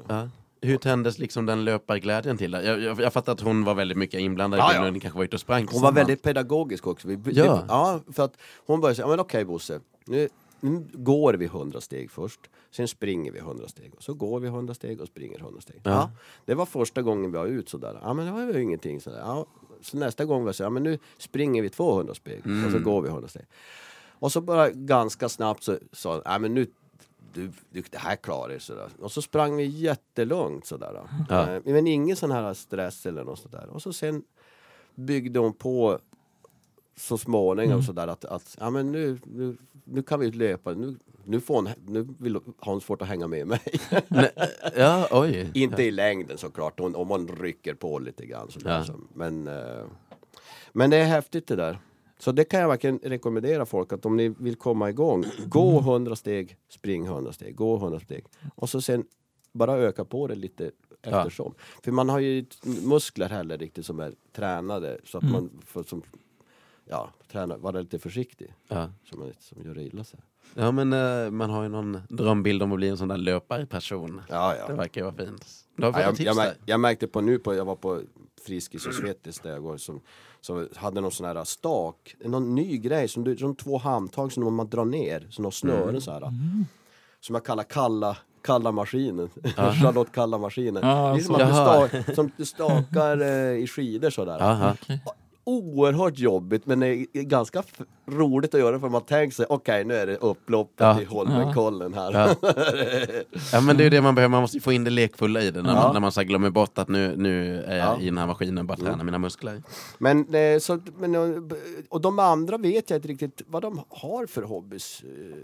Ja. 0.08 0.28
Hur 0.60 0.76
tändes 0.78 1.18
liksom 1.18 1.46
den 1.46 1.64
löparglädjen 1.64 2.36
till? 2.38 2.50
det? 2.50 2.62
Jag, 2.64 2.80
jag, 2.80 3.00
jag 3.00 3.12
fattar 3.12 3.32
att 3.32 3.40
hon 3.40 3.64
var 3.64 3.74
väldigt 3.74 3.98
mycket 3.98 4.20
inblandad 4.20 4.60
Ja, 4.60 4.70
i 4.74 4.78
det 4.78 4.84
ja. 4.84 4.90
ni 4.90 5.00
kanske 5.00 5.16
var 5.18 5.24
ute 5.24 5.36
och 5.36 5.40
sprang 5.40 5.66
Hon 5.72 5.82
var 5.82 5.92
väldigt 5.92 6.22
pedagogisk 6.22 6.86
också. 6.86 7.08
Vi, 7.08 7.18
Ja. 7.24 7.44
det, 7.54 7.64
ja, 7.68 8.00
för 8.12 8.22
att 8.24 8.36
hon 8.66 8.80
började 8.80 8.94
säga, 8.96 9.04
ja, 9.06 9.10
men 9.10 9.20
okej 9.20 9.44
Bosse, 9.44 9.80
nu, 10.06 10.28
nu 10.60 10.86
går 10.92 11.34
vi 11.34 11.44
100 11.46 11.80
steg 11.80 12.10
först, 12.10 12.40
sen 12.76 12.88
springer 12.88 13.32
vi 13.32 13.38
100 13.38 13.68
steg, 13.68 13.94
och 13.96 14.02
så 14.02 14.14
går 14.14 14.40
vi 14.40 14.46
100 14.48 14.74
steg 14.74 15.00
och 15.00 15.06
springer 15.08 15.38
100 15.40 15.60
steg. 15.60 15.80
Ja. 15.84 16.10
Det 16.44 16.54
var 16.54 16.66
första 16.66 17.02
gången 17.02 17.32
vi 17.32 17.38
var 17.38 17.46
ut 17.46 17.68
sådär. 17.68 17.98
Ja 18.02 18.12
men 18.14 18.26
det 18.26 18.32
var 18.32 18.40
ju 18.52 18.62
ingenting 18.62 19.00
sådär. 19.00 19.18
Ja, 19.18 19.46
så 19.80 19.96
nästa 19.98 20.24
gång 20.24 20.44
var 20.44 20.52
så, 20.52 20.62
ja 20.62 20.70
men 20.70 20.82
nu 20.82 20.98
springer 21.18 21.62
vi 21.62 21.68
200 21.70 22.14
steg, 22.14 22.40
och 22.40 22.46
Mm. 22.46 22.72
så 22.72 22.78
går 22.78 23.02
vi 23.02 23.08
100 23.08 23.28
steg. 23.28 23.46
Och 24.18 24.32
så 24.32 24.40
bara 24.40 24.70
ganska 24.70 25.28
snabbt 25.28 25.62
så 25.62 25.78
sa 25.92 26.22
ja 26.24 26.38
men 26.38 26.54
nu 26.54 26.66
du, 27.32 27.50
du, 27.70 27.82
det 27.90 27.98
här 27.98 28.16
klarar 28.16 28.52
du 28.54 28.60
sådär. 28.60 28.88
Och 29.00 29.12
så 29.12 29.22
sprang 29.22 29.56
vi 29.56 29.64
jättelångt 29.64 30.66
sådär. 30.66 31.02
Ja. 31.28 31.50
Eh, 31.50 31.62
Men 31.64 31.86
ingen 31.86 32.16
sån 32.16 32.30
här 32.30 32.54
stress 32.54 33.06
eller 33.06 33.24
något 33.24 33.38
sådär. 33.38 33.66
Och 33.68 33.82
så 33.82 33.92
sen 33.92 34.22
byggde 34.94 35.38
hon 35.38 35.52
på 35.52 35.98
så 36.96 37.18
småningom 37.18 37.82
sådär 37.82 38.06
att, 38.08 38.24
att 38.24 38.56
ja, 38.60 38.70
men 38.70 38.92
nu, 38.92 39.18
nu, 39.24 39.56
nu 39.84 40.02
kan 40.02 40.20
vi 40.20 40.30
löpa. 40.30 40.72
Nu, 40.72 40.96
nu, 41.24 41.40
får 41.40 41.54
hon, 41.54 41.68
nu 41.86 42.08
vill 42.18 42.38
hon 42.58 42.80
svårt 42.80 43.02
att 43.02 43.08
hänga 43.08 43.26
med 43.26 43.46
mig. 43.46 43.60
Nej, 44.08 44.30
ja, 44.76 45.08
oj. 45.10 45.50
Inte 45.54 45.82
i 45.82 45.90
längden 45.90 46.38
såklart, 46.38 46.80
hon, 46.80 46.94
om 46.94 47.08
man 47.08 47.28
rycker 47.28 47.74
på 47.74 47.98
lite 47.98 48.26
grann. 48.26 48.50
Sådär, 48.50 48.70
Ja. 48.78 48.84
så. 48.84 48.92
men, 49.14 49.46
eh, 49.46 49.84
men 50.72 50.90
det 50.90 50.96
är 50.96 51.04
häftigt 51.04 51.46
det 51.46 51.56
där. 51.56 51.78
Så 52.18 52.32
det 52.32 52.44
kan 52.44 52.60
jag 52.60 52.68
verkligen 52.68 52.98
rekommendera 52.98 53.66
folk 53.66 53.92
att 53.92 54.06
om 54.06 54.16
ni 54.16 54.28
vill 54.28 54.56
komma 54.56 54.90
igång, 54.90 55.24
gå 55.46 55.78
100 55.80 56.16
steg, 56.16 56.56
spring 56.68 57.06
100 57.06 57.32
steg, 57.32 57.56
gå 57.56 57.76
100 57.76 58.00
steg. 58.00 58.24
Och 58.54 58.68
så 58.70 58.80
sen 58.80 59.04
bara 59.52 59.76
öka 59.76 60.04
på 60.04 60.26
det 60.26 60.34
lite 60.34 60.70
Ja. 61.02 61.18
eftersom. 61.18 61.54
För 61.84 61.92
man 61.92 62.08
har 62.08 62.18
ju 62.18 62.46
muskler 62.82 63.28
heller 63.28 63.58
riktigt 63.58 63.86
som 63.86 64.00
är 64.00 64.12
tränade 64.32 64.98
så 65.04 65.18
att 65.18 65.24
man 65.24 65.50
får 65.66 65.82
som, 65.82 66.02
ja, 66.88 67.10
träna, 67.32 67.56
vara 67.56 67.80
lite 67.80 67.98
försiktig 67.98 68.54
Ja. 68.68 68.88
så 69.10 69.16
man 69.18 69.28
inte 69.28 69.42
som 69.42 69.62
gör 69.64 69.78
illa 69.78 70.04
sig. 70.04 70.20
ja, 70.54 70.70
men 70.70 70.92
eh, 70.92 71.30
man 71.30 71.50
har 71.50 71.62
ju 71.62 71.68
någon 71.68 72.00
drömbild 72.08 72.62
om 72.62 72.72
att 72.72 72.76
bli 72.78 72.88
en 72.88 72.96
sån 72.98 73.08
där 73.08 73.16
löparperson. 73.16 74.22
Ja, 74.28 74.52
Det 74.52 74.58
ja. 74.68 74.74
verkar 74.76 75.00
ju 75.00 75.04
vara 75.04 75.14
fint. 75.26 75.46
Du 75.76 75.84
har 75.84 75.92
Ja, 75.92 76.00
jag, 76.00 76.16
tips 76.16 76.26
jag, 76.26 76.36
där. 76.36 76.54
jag 76.66 76.80
märkte 76.80 77.06
på 77.06 77.20
nu, 77.20 77.38
på, 77.38 77.54
jag 77.54 77.64
var 77.64 77.76
på 77.76 78.00
Friskis 78.46 78.86
och 78.86 78.94
Svettis 78.94 79.38
där 79.40 79.50
jag 79.50 79.62
går, 79.62 79.76
som, 79.76 80.00
som 80.40 80.68
hade 80.76 81.00
någon 81.00 81.12
sån 81.12 81.26
här 81.26 81.44
stak, 81.44 82.14
någon 82.24 82.54
ny 82.54 82.78
grej, 82.78 83.08
som, 83.08 83.24
du, 83.24 83.36
som 83.36 83.56
två 83.56 83.78
handtag 83.78 84.32
som 84.32 84.54
man 84.54 84.68
drar 84.68 84.84
ner, 84.84 85.26
som 85.30 85.42
någon 85.42 85.52
snören 85.52 85.88
Mm. 85.88 86.00
så 86.00 86.10
här. 86.12 86.32
Som 87.20 87.34
jag 87.34 87.44
kallar 87.44 87.62
kalla, 87.64 88.16
kalla 88.42 88.72
maskinen, 88.72 89.28
Charlotte 89.56 90.12
kalla 90.12 90.38
maskinen. 90.38 90.82
Ja, 90.88 91.12
det 91.12 91.20
är 91.20 91.22
som 91.22 91.34
att 91.34 91.40
du, 91.40 91.46
Jaha. 91.46 91.88
sta, 92.04 92.14
som 92.14 92.30
du 92.36 92.44
stakar 92.44 93.20
eh, 93.20 93.58
i 93.62 93.66
skidor 93.66 94.10
sådär. 94.10 94.38
Jaha. 94.38 94.76
Oerhört 95.48 96.18
jobbigt 96.18 96.66
men 96.66 96.80
det 96.80 96.86
är 96.88 97.22
ganska 97.22 97.62
roligt 98.06 98.54
att 98.54 98.60
göra 98.60 98.80
för 98.80 98.88
man 98.88 99.02
tänker 99.02 99.34
sig, 99.34 99.46
okej 99.48 99.84
nu 99.84 99.94
är 99.94 100.06
det 100.06 100.16
upploppet 100.16 100.74
Ja. 100.80 101.00
i 101.00 101.04
Holmenkollen 101.04 101.94
här. 101.94 102.12
Ja. 102.12 102.34
ja 103.52 103.60
men 103.60 103.76
det 103.76 103.82
är 103.82 103.84
ju 103.84 103.90
det 103.90 104.02
man 104.02 104.14
behöver, 104.14 104.30
man 104.30 104.40
måste 104.40 104.60
få 104.60 104.72
in 104.72 104.84
det 104.84 104.90
lekfulla 104.90 105.42
i 105.42 105.50
det 105.50 105.62
när 105.62 105.70
Ja. 105.74 105.82
man, 105.82 105.92
när 105.92 106.00
man 106.00 106.12
så 106.12 106.22
glömmer 106.22 106.50
bort 106.50 106.78
att 106.78 106.88
nu, 106.88 107.14
nu 107.16 107.62
är 107.62 107.76
jag 107.78 107.86
Ja. 107.86 108.00
i 108.00 108.04
den 108.04 108.18
här 108.18 108.26
maskinen 108.26 108.58
och 108.58 108.64
bara 108.64 108.76
tränar 108.78 109.04
mina 109.04 109.18
muskler. 109.18 109.62
Men, 109.98 110.34
eh, 110.34 110.58
så, 110.58 110.80
men, 110.98 111.14
eh, 111.14 111.42
och 111.88 112.00
de 112.00 112.18
andra 112.18 112.58
vet 112.58 112.90
jag 112.90 112.96
inte 112.98 113.08
riktigt 113.08 113.42
vad 113.46 113.62
de 113.62 113.80
har 113.88 114.26
för 114.26 114.42
hobbys. 114.42 115.02
Eh, 115.04 115.36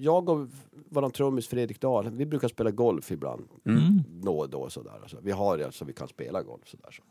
Jag 0.00 0.28
och 0.28 0.48
våran 0.88 1.10
trummis 1.10 1.48
Fredrik 1.48 1.80
Dahl, 1.80 2.10
vi 2.10 2.26
brukar 2.26 2.48
spela 2.48 2.70
golf 2.70 3.10
ibland. 3.12 3.44
Mm. 3.66 4.02
Då 4.22 4.38
och 4.38 4.50
då 4.50 4.70
sådär. 4.70 4.92
Alltså, 5.02 5.16
vi 5.22 5.30
har 5.32 5.58
det 5.58 5.72
så 5.72 5.84
vi 5.84 5.92
kan 5.92 6.08
spela 6.08 6.42
golf 6.42 6.62
sådär. 6.68 6.90
Så, 6.92 7.02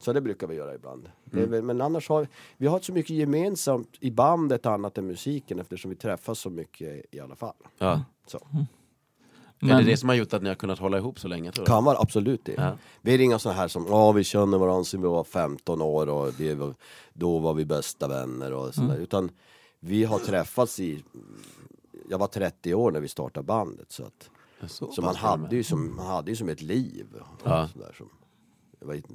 så 0.00 0.12
det 0.12 0.20
brukar 0.20 0.46
vi 0.46 0.54
göra 0.54 0.74
ibland. 0.74 1.10
Det 1.24 1.42
är 1.42 1.46
väl, 1.46 1.62
men 1.62 1.80
annars 1.80 2.08
har 2.08 2.28
vi 2.56 2.66
har 2.66 2.80
så 2.80 2.92
mycket 2.92 3.10
gemensamt 3.16 3.88
i 4.00 4.10
bandet 4.10 4.66
annat 4.66 4.98
än 4.98 5.06
musiken 5.06 5.58
eftersom 5.58 5.90
vi 5.90 5.96
träffas 5.96 6.38
så 6.38 6.50
mycket 6.50 7.14
i 7.14 7.20
alla 7.20 7.36
fall. 7.36 7.54
Ja. 7.78 8.02
Så. 8.26 8.38
Är 9.62 9.78
det 9.78 9.82
det 9.84 9.96
som 9.96 10.08
har 10.08 10.16
gjort 10.16 10.32
att 10.34 10.42
ni 10.42 10.48
har 10.48 10.54
kunnat 10.56 10.78
hålla 10.78 10.98
ihop 10.98 11.20
så 11.20 11.28
länge 11.28 11.52
tror 11.52 11.64
du? 11.64 11.70
Kan 11.70 11.84
vara 11.84 11.98
absolut 11.98 12.44
det. 12.44 12.52
Ja. 12.52 12.76
Vi 13.00 13.14
är 13.14 13.20
inga 13.20 13.38
sådana 13.38 13.60
här 13.60 13.68
som, 13.68 13.86
ja 13.88 14.12
vi 14.12 14.24
känner 14.24 14.58
varandra 14.58 14.84
sedan 14.84 15.02
vi 15.02 15.08
var 15.08 15.24
15 15.24 15.82
år 15.82 16.08
och 16.08 16.40
vi 16.40 16.54
var, 16.54 16.74
då 17.12 17.38
var 17.38 17.54
vi 17.54 17.64
bästa 17.64 18.08
vänner 18.08 18.52
och 18.52 18.74
sådär. 18.74 18.96
Utan 18.96 19.30
vi 19.80 20.04
har 20.04 20.18
träffats 20.18 20.80
i, 20.80 21.04
jag 22.08 22.18
var 22.18 22.26
30 22.26 22.74
år 22.74 22.90
när 22.90 23.00
vi 23.00 23.08
startade 23.08 23.44
bandet 23.46 23.92
så 23.92 24.02
att 24.04 24.30
Så, 24.70 24.92
så 24.92 25.02
man 25.02 25.12
med. 25.12 25.20
hade, 25.20 25.56
ju 25.56 25.62
som, 25.64 25.96
man 25.96 26.06
hade 26.06 26.30
ju 26.30 26.36
som 26.36 26.48
ett 26.48 26.62
liv. 26.62 27.06
Och 27.20 27.26
Ja. 27.50 27.68
sådär, 27.68 27.94
som, 27.98 28.08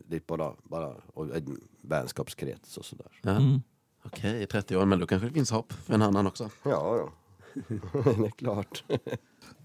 lite 0.09 0.25
bara, 0.27 0.53
bara 0.63 0.93
och 1.13 1.35
en 1.35 1.61
vänskapskrets 1.81 2.77
och 2.77 2.85
sådär. 2.85 3.07
Ja. 3.21 3.31
Mm. 3.31 3.61
Okej, 4.05 4.47
30 4.47 4.77
år, 4.77 4.85
men 4.85 4.99
då 4.99 5.07
kanske 5.07 5.27
det 5.27 5.33
finns 5.33 5.51
hopp 5.51 5.73
för 5.73 5.93
en 5.93 6.01
annan 6.01 6.27
också. 6.27 6.49
Ja, 6.63 6.97
ja. 6.97 7.11
det 8.03 8.25
är 8.25 8.29
klart. 8.29 8.83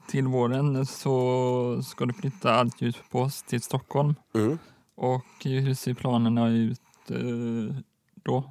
Till 0.09 0.27
våren 0.27 0.87
så 0.87 1.83
ska 1.83 2.07
du 2.07 2.13
flytta 2.13 2.53
allt 2.53 2.83
ljus 2.83 2.97
på 3.11 3.21
oss 3.21 3.43
till 3.43 3.63
Stockholm. 3.63 4.15
Mm. 4.35 4.59
Och 4.95 5.25
hur 5.45 5.75
ser 5.75 5.95
planerna 5.95 6.49
ut 6.49 6.81
eh, 7.09 7.77
då? 8.15 8.51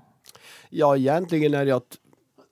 Ja, 0.69 0.97
egentligen 0.97 1.53
är 1.53 1.65
det 1.65 1.71
att 1.71 1.97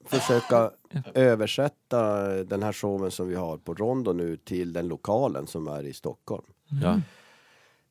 försöka 0.05 0.71
översätta 1.13 2.27
den 2.43 2.63
här 2.63 2.73
showen 2.73 3.11
som 3.11 3.27
vi 3.27 3.35
har 3.35 3.57
på 3.57 3.73
Rondo 3.73 4.13
nu 4.13 4.37
till 4.37 4.73
den 4.73 4.87
lokalen 4.87 5.47
som 5.47 5.67
är 5.67 5.83
i 5.83 5.93
Stockholm. 5.93 6.45
Ja. 6.83 7.01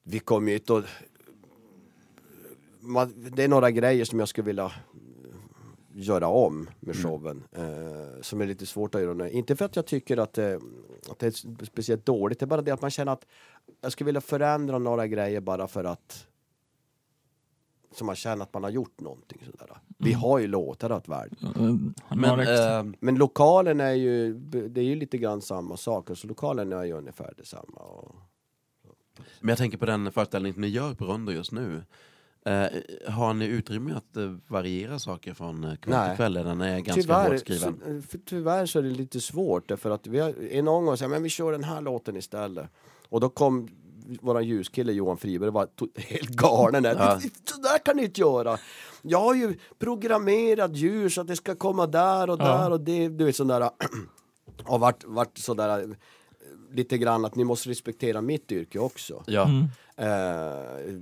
Vi 0.09 0.19
kommer 0.19 0.49
ju 0.51 0.57
inte 0.59 0.77
att... 0.77 0.85
Man, 2.81 3.31
det 3.33 3.45
är 3.45 3.49
några 3.49 3.71
grejer 3.71 4.05
som 4.05 4.19
jag 4.19 4.29
skulle 4.29 4.47
vilja 4.47 4.73
göra 5.93 6.29
om 6.29 6.71
med 6.81 6.97
showen. 6.97 7.43
Eh, 7.53 8.21
som 8.23 8.41
är 8.41 8.47
lite 8.47 8.67
svårt 8.67 8.95
att 8.95 9.01
göra 9.01 9.15
nu. 9.15 9.31
Inte 9.31 9.57
för 9.57 9.65
att 9.65 9.77
jag 9.77 9.87
tycker 9.87 10.17
att, 10.17 10.33
det- 10.33 10.61
att 11.11 11.19
det 11.19 11.27
är 11.27 11.65
speciellt 11.65 12.07
dåligt, 12.07 12.39
det 12.39 12.45
är 12.45 12.47
bara 12.47 12.63
det 12.63 12.71
att 12.71 12.81
man 12.83 12.91
känner 12.91 13.13
att 13.13 13.27
jag 13.81 13.93
skulle 13.93 14.07
vilja 14.07 14.21
förändra 14.21 14.79
några 14.79 15.07
grejer 15.07 15.41
bara 15.41 15.69
för 15.69 15.85
att 15.85 16.27
så 17.95 18.05
man 18.05 18.17
känner 18.17 18.43
att 18.43 18.55
man 18.55 18.63
har 18.63 18.71
gjort 18.71 19.01
någonting. 19.01 19.43
Sådär. 19.51 19.77
Vi 19.99 20.13
har 20.13 20.39
ju 20.39 20.47
låtar 20.47 20.91
att 20.91 21.09
värld. 21.09 21.37
Eh, 21.43 21.51
Men, 21.63 22.21
några 22.21 22.43
extra- 22.43 22.79
eh, 22.79 22.85
Men 23.01 23.15
lokalen 23.15 23.81
är 23.81 23.93
ju, 23.93 24.35
det 24.69 24.81
är 24.81 24.85
ju 24.85 24.95
lite 24.95 25.19
grann 25.19 25.41
samma 25.43 25.77
sak. 25.77 26.11
Så 26.15 26.27
lokalen 26.27 26.73
är 26.73 26.85
ju 26.85 26.93
ungefär 26.93 27.35
detsamma. 27.37 27.81
Och, 27.81 28.15
men 29.41 29.49
jag 29.49 29.59
tänker 29.59 29.79
på 29.79 29.87
den 29.87 30.13
föreställningen 30.13 30.61
ni 30.61 30.69
gör 30.69 30.95
på 30.95 31.05
Rondo 31.05 31.33
just 31.33 31.53
nu. 31.53 31.83
Eh, 32.47 32.67
har 33.13 33.35
ni 33.35 33.47
utrymme 33.47 33.95
att 33.95 34.17
eh, 34.17 34.35
variera 34.47 34.99
saker 34.99 35.35
från 35.35 35.65
eh, 35.65 35.77
kväll 35.77 36.09
till 36.09 36.17
kväll? 36.17 36.35
Den 36.35 36.61
är 36.61 36.81
ganska 36.81 37.03
tyvärr, 37.03 37.31
hårt 37.31 37.41
skriven. 37.41 38.03
så, 38.13 38.19
tyvärr 38.25 38.67
så 38.67 38.79
är 38.79 38.83
det 38.83 38.89
lite 38.91 39.21
svårt 39.21 39.69
därför 39.69 39.91
att 39.91 40.07
vi 40.07 40.19
har 40.19 40.35
en 40.51 40.65
gång 40.65 40.97
sa 40.97 41.09
men 41.09 41.23
vi 41.23 41.29
kör 41.29 41.53
den 41.53 41.65
här 41.65 41.81
låten 41.81 42.17
istället. 42.17 42.67
Och 43.09 43.21
då 43.21 43.29
kom 43.29 43.69
våran 44.21 44.45
ljuskille 44.45 44.93
Johan 44.93 45.17
Friberg 45.17 45.51
var 45.51 45.69
helt 45.97 46.31
galen. 46.31 46.83
Där. 46.83 46.95
Ja. 46.95 47.21
Så 47.45 47.61
där 47.61 47.79
kan 47.79 47.97
ni 47.97 48.05
inte 48.05 48.21
göra. 48.21 48.59
Jag 49.03 49.21
har 49.21 49.35
ju 49.35 49.55
programmerat 49.79 50.77
ljus 50.77 51.15
så 51.15 51.21
att 51.21 51.27
det 51.27 51.37
ska 51.37 51.55
komma 51.55 51.87
där 51.87 52.31
och 52.31 52.41
Ja. 52.41 52.45
där 52.45 52.71
och 52.71 52.81
det. 52.81 53.09
Du 53.09 53.25
vet 53.25 53.37
sådär. 53.37 53.71
Har 54.65 54.79
varit, 54.79 55.05
varit 55.05 55.39
sådär 55.39 55.97
lite 56.73 56.99
grann 56.99 57.25
att 57.25 57.35
ni 57.35 57.45
måste 57.45 57.69
respektera 57.71 58.21
mitt 58.21 58.53
yrke 58.53 58.79
också. 58.79 59.23
Ja. 59.27 59.49
Mm. 59.49 59.67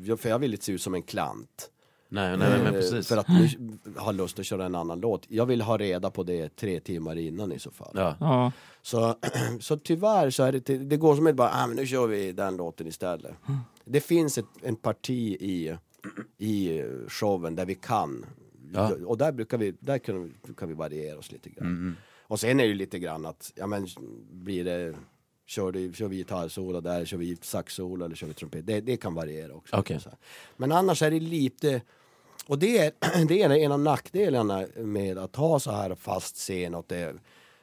Jag- 0.04 0.20
för 0.20 0.28
jag 0.28 0.38
vill 0.38 0.52
inte 0.52 0.64
se 0.64 0.72
ut 0.72 0.82
som 0.82 0.94
en 0.94 1.02
klant. 1.02 1.70
Nej, 2.08 2.36
nej, 2.36 2.48
men 2.48 2.66
Eh, 2.66 2.72
precis. 2.72 3.08
För 3.08 3.16
att 3.16 3.28
nu 3.28 3.48
har 3.96 4.12
lust 4.12 4.38
att 4.38 4.46
köra 4.46 4.64
en 4.64 4.74
annan 4.74 5.00
låt. 5.00 5.22
Jag 5.28 5.46
vill 5.46 5.60
ha 5.62 5.76
reda 5.78 6.10
på 6.10 6.22
det 6.22 6.56
tre 6.56 6.80
timmar 6.80 7.16
innan 7.18 7.52
i 7.52 7.58
så 7.58 7.70
fall. 7.70 7.90
Ja. 7.94 8.16
Ja, 8.20 8.52
Så, 8.82 9.14
så 9.60 9.76
tyvärr 9.76 10.30
så 10.30 10.42
är 10.42 10.52
det, 10.52 10.78
det 10.78 10.96
går 10.96 11.16
som 11.16 11.26
ett 11.26 11.36
bara, 11.36 11.50
ah, 11.52 11.66
men 11.66 11.76
nu 11.76 11.86
kör 11.86 12.06
vi 12.06 12.32
den 12.32 12.56
låten 12.56 12.86
istället. 12.86 13.34
Det 13.84 14.00
finns 14.00 14.38
ett 14.38 14.44
en 14.62 14.76
parti 14.76 15.36
i, 15.40 15.76
i 16.38 16.82
showen 17.08 17.54
där 17.56 17.66
vi 17.66 17.74
kan. 17.74 18.24
Ja. 18.72 18.92
Och 19.06 19.18
där 19.18 19.32
brukar 19.32 19.58
vi, 19.58 19.74
där 19.80 19.98
kan, 19.98 20.24
vi- 20.24 20.54
kan 20.56 20.68
vi 20.68 20.74
variera 20.74 21.18
oss 21.18 21.32
lite 21.32 21.50
grann. 21.50 21.66
Mm. 21.66 21.96
Och 22.26 22.40
sen 22.40 22.50
är 22.60 22.64
det 22.64 22.68
ju 22.68 22.74
lite 22.74 22.98
grann 22.98 23.26
att, 23.26 23.52
ja 23.54 23.66
men 23.66 23.86
blir 24.32 24.64
det, 24.64 24.94
kör, 25.46 25.72
det, 25.72 25.96
kör 25.96 26.08
vi 26.08 26.16
gitarrsolo 26.16 26.80
där, 26.80 27.04
kör 27.04 27.16
vi 27.16 27.36
saxsolo 27.36 28.04
eller 28.04 28.16
kör 28.16 28.26
vi 28.26 28.34
trumpet. 28.34 28.66
Det, 28.66 28.80
det 28.80 28.96
kan 28.96 29.14
variera 29.14 29.54
också. 29.54 29.76
Här. 30.04 30.16
Men 30.56 30.72
annars 30.72 31.02
är 31.02 31.10
det 31.10 31.20
lite, 31.20 31.82
och 32.46 32.58
det 32.58 32.78
är, 32.78 32.92
det 33.28 33.42
är 33.42 33.50
en 33.50 33.72
av 33.72 33.80
nackdelarna 33.80 34.66
med 34.76 35.18
att 35.18 35.36
ha 35.36 35.60
så 35.60 35.70
här 35.70 35.94
fast 35.94 36.36
scen 36.36 36.74
och 36.74 36.84
det 36.88 36.96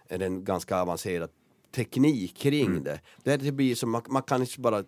är, 0.07 0.21
en 0.21 0.43
ganska 0.43 0.81
avancerad 0.81 1.29
teknik 1.75 2.37
kring 2.37 2.65
Mm. 2.67 2.83
det. 2.83 2.99
Det, 3.23 3.37
det 3.37 3.51
blir 3.51 3.75
som, 3.75 3.89
man, 3.89 4.01
man 4.09 4.23
kan 4.23 4.41
inte 4.41 4.59
bara 4.59 4.83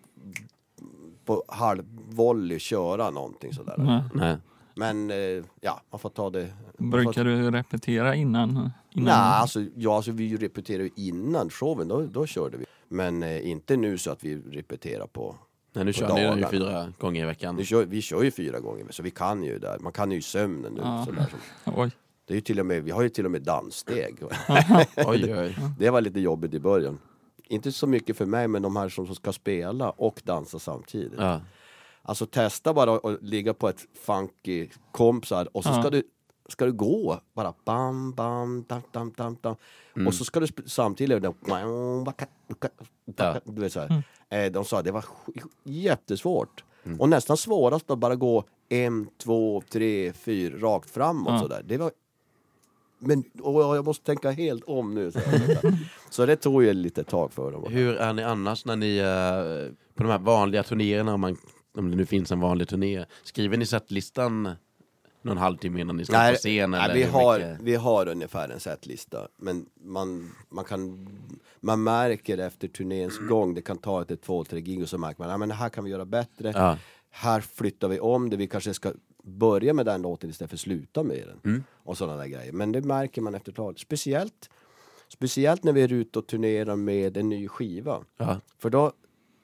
på 1.24 1.44
halvvolley 1.48 2.58
köra 2.58 3.10
någonting 3.10 3.52
sådär. 3.52 3.74
nej. 3.78 4.02
Nej. 4.14 4.36
Men 4.74 5.10
eh, 5.10 5.44
ja, 5.60 5.80
man 5.90 5.98
får 5.98 6.10
ta 6.10 6.30
det. 6.30 6.52
Brukar 6.78 7.24
du 7.24 7.50
repetera 7.50 8.14
innan? 8.14 8.50
innan? 8.50 8.70
Nej, 8.94 9.14
alltså, 9.14 9.64
ja, 9.76 9.96
alltså 9.96 10.12
vi 10.12 10.36
repeterade 10.36 10.90
innan 10.96 11.50
showen, 11.50 11.88
då, 11.88 12.00
då 12.00 12.26
körde 12.26 12.56
vi. 12.56 12.64
Men 12.88 13.22
eh, 13.22 13.50
inte 13.50 13.76
nu 13.76 13.98
så 13.98 14.10
att 14.10 14.24
vi 14.24 14.36
repeterar 14.36 15.06
på... 15.06 15.36
Nej, 15.72 15.84
nu 15.84 15.92
kör 15.92 16.08
ni 16.08 16.14
den 16.14 16.22
ju 16.22 16.28
dagarna. 16.28 16.50
fyra 16.50 16.92
gånger 16.98 17.22
i 17.22 17.26
veckan. 17.26 17.56
Vi 17.56 17.64
kör, 17.64 17.84
vi 17.84 18.02
kör 18.02 18.22
ju 18.22 18.30
fyra 18.30 18.60
gånger, 18.60 18.86
så 18.90 19.02
vi 19.02 19.10
kan 19.10 19.44
ju 19.44 19.58
där. 19.58 19.78
Man 19.78 19.92
kan 19.92 20.10
ju 20.10 20.22
sömnen 20.22 20.72
nu. 20.72 20.80
Ja. 20.80 21.04
Sådär, 21.06 21.26
som, 21.30 21.74
Oj. 21.76 21.90
det 22.26 22.32
är 22.32 22.36
ju 22.36 22.40
till 22.40 22.60
och 22.60 22.66
med, 22.66 22.84
vi 22.84 22.90
har 22.90 23.02
ju 23.02 23.08
till 23.08 23.24
och 23.24 23.30
med 23.30 23.42
danssteg. 23.42 24.18
Oj, 25.06 25.34
oj. 25.34 25.56
Det 25.78 25.90
var 25.90 26.00
lite 26.00 26.20
jobbigt 26.20 26.54
i 26.54 26.60
början. 26.60 26.98
Inte 27.44 27.72
så 27.72 27.86
mycket 27.86 28.16
för 28.16 28.26
mig, 28.26 28.48
men 28.48 28.62
de 28.62 28.76
här 28.76 28.88
som, 28.88 29.06
som 29.06 29.14
ska 29.14 29.32
spela 29.32 29.90
och 29.90 30.22
dansa 30.24 30.58
samtidigt. 30.58 31.18
Ja. 31.18 31.40
Alltså 32.06 32.26
testa 32.26 32.74
bara 32.74 32.94
att 32.94 33.22
ligga 33.22 33.54
på 33.54 33.68
ett 33.68 33.86
funky 33.94 34.68
kompisar 34.92 35.48
och 35.52 35.64
så 35.64 35.72
ska 35.80 35.90
du 35.90 36.02
ska 36.48 36.64
du 36.64 36.72
gå 36.72 37.20
bara 37.34 37.54
bam 37.64 38.12
bam 38.12 38.64
dam 38.68 38.82
dam 38.92 39.12
dam 39.16 39.36
dam 39.40 39.56
och 40.06 40.14
så 40.14 40.24
ska 40.24 40.40
du 40.40 40.46
samtidigt 40.66 41.22
du 43.44 43.60
vet 43.60 43.72
så 43.72 43.80
här. 43.80 44.02
Eh, 44.30 44.52
De 44.52 44.64
sa 44.64 44.82
det 44.82 44.90
var 44.92 45.04
jättesvårt 45.64 46.64
och 46.98 47.08
nästan 47.08 47.36
svårast 47.36 47.90
att 47.90 47.98
bara 47.98 48.16
gå 48.16 48.44
en, 48.68 49.08
två, 49.22 49.62
tre, 49.70 50.12
fyra 50.12 50.58
rakt 50.58 50.90
framåt 50.90 51.32
Ja. 51.32 51.38
så 51.40 51.48
där. 51.48 51.62
Det 51.64 51.76
var 51.76 51.90
men 52.98 53.24
jag 53.34 53.84
måste 53.84 54.04
tänka 54.04 54.30
helt 54.30 54.64
om 54.64 54.94
nu. 54.94 55.12
Så, 55.12 55.20
så 56.10 56.26
det 56.26 56.36
tog 56.36 56.64
ju 56.64 56.72
lite 56.72 57.04
tag 57.04 57.32
för 57.32 57.52
dem. 57.52 57.64
Hur 57.68 57.96
är 57.96 58.12
ni 58.12 58.22
annars 58.22 58.64
när 58.64 58.76
ni, 58.76 58.96
eh, 58.98 59.74
på 59.94 60.02
de 60.02 60.08
här 60.10 60.18
vanliga 60.18 60.62
turnéerna, 60.62 61.14
om, 61.14 61.20
man, 61.20 61.36
om 61.74 61.90
det 61.90 61.96
nu 61.96 62.06
finns 62.06 62.32
en 62.32 62.40
vanlig 62.40 62.68
turné, 62.68 63.04
skriver 63.22 63.56
ni 63.56 63.66
setlistan 63.66 64.50
någon 65.22 65.38
halvtimme 65.38 65.80
innan 65.80 65.96
ni 65.96 66.04
ska 66.04 66.30
på 66.30 66.36
scen? 66.36 66.70
nej, 66.70 66.84
eller 66.84 66.94
vi, 66.94 67.02
har, 67.02 67.38
mycket? 67.38 67.60
vi 67.60 67.74
har 67.74 68.08
ungefär 68.08 68.48
en 68.48 68.60
setlista. 68.60 69.28
Men 69.36 69.66
man, 69.80 70.30
man, 70.48 70.64
kan, 70.64 71.08
man 71.60 71.82
märker 71.82 72.38
efter 72.38 72.68
turnéns 72.68 73.18
gång, 73.18 73.54
det 73.54 73.62
kan 73.62 73.78
ta 73.78 74.02
ett, 74.02 74.10
ett 74.10 74.22
två, 74.22 74.44
tre 74.44 74.60
gig 74.60 74.82
och 74.82 74.88
så 74.88 74.98
märker 74.98 75.22
man 75.22 75.30
att 75.30 75.38
men 75.38 75.48
det 75.48 75.54
här 75.54 75.68
kan 75.68 75.84
vi 75.84 75.90
göra 75.90 76.04
bättre. 76.04 76.52
Ja. 76.54 76.78
Här 77.10 77.40
flyttar 77.40 77.88
vi 77.88 78.00
om 78.00 78.30
det, 78.30 78.36
vi 78.36 78.46
kanske 78.46 78.74
ska 78.74 78.92
börja 79.22 79.74
med 79.74 79.86
den 79.86 80.02
låten 80.02 80.30
istället 80.30 80.50
för 80.50 80.56
sluta 80.56 81.02
med 81.02 81.24
den. 81.26 81.52
Mm. 81.52 81.64
Och 81.84 81.98
sådana 81.98 82.16
där 82.16 82.26
grejer. 82.26 82.52
Men 82.52 82.72
det 82.72 82.80
märker 82.80 83.20
man 83.20 83.34
efter 83.34 83.52
ett 83.52 83.56
tag. 83.56 83.78
Speciellt, 83.78 84.50
speciellt 85.08 85.64
när 85.64 85.72
vi 85.72 85.82
är 85.82 85.92
ute 85.92 86.18
och 86.18 86.26
turnerar 86.26 86.76
med 86.76 87.16
en 87.16 87.28
ny 87.28 87.48
skiva. 87.48 88.04
Ja. 88.16 88.40
För 88.58 88.70
då, 88.70 88.92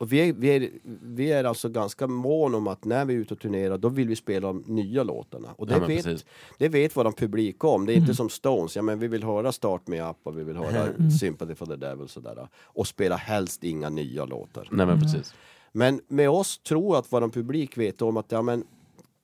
och 0.01 0.13
vi, 0.13 0.29
är, 0.29 0.33
vi, 0.33 0.49
är, 0.49 0.71
vi 1.03 1.33
är 1.33 1.45
alltså 1.45 1.69
ganska 1.69 2.07
mån 2.07 2.55
om 2.55 2.67
att 2.67 2.85
när 2.85 3.05
vi 3.05 3.15
är 3.15 3.19
ute 3.19 3.35
och 3.35 3.41
turnerar 3.41 3.79
då 3.79 3.89
vill 3.89 4.09
vi 4.09 4.17
spela 4.17 4.47
de 4.47 4.65
nya 4.67 5.03
låtarna. 5.03 5.49
Och 5.57 5.67
det, 5.67 5.75
Ja, 5.75 5.87
vet, 5.87 6.27
det 6.59 6.69
vet 6.69 6.97
våran 6.97 7.13
publik 7.13 7.65
om. 7.65 7.87
Det 7.87 7.93
är 7.93 7.97
inte 7.97 8.15
som 8.15 8.29
Stones, 8.29 8.77
ja 8.77 8.83
men 8.83 8.99
vi 8.99 9.09
vill 9.09 9.25
höra 9.25 9.53
Start 9.53 9.87
Me 9.87 10.11
Up 10.11 10.17
och 10.23 10.39
vi 10.39 10.45
vill 10.45 10.57
höra 10.57 11.11
Sympathy 11.21 11.55
for 11.55 11.67
the 11.67 11.77
Devil 11.77 12.09
sådär. 12.09 12.49
Och 12.63 12.87
spela 12.87 13.17
helst 13.17 13.65
inga 13.65 13.89
nya 13.89 14.25
låtar. 14.25 14.69
Nej 14.71 14.87
men 14.87 15.01
precis. 15.01 15.35
Men 15.73 16.01
med 16.09 16.31
oss 16.31 16.59
tror 16.59 16.85
jag 16.95 16.97
att 16.97 17.13
våran 17.13 17.31
publik 17.31 17.79
vet 17.79 18.03
om 18.03 18.17
att 18.17 18.33
ja 18.33 18.43
men 18.43 18.65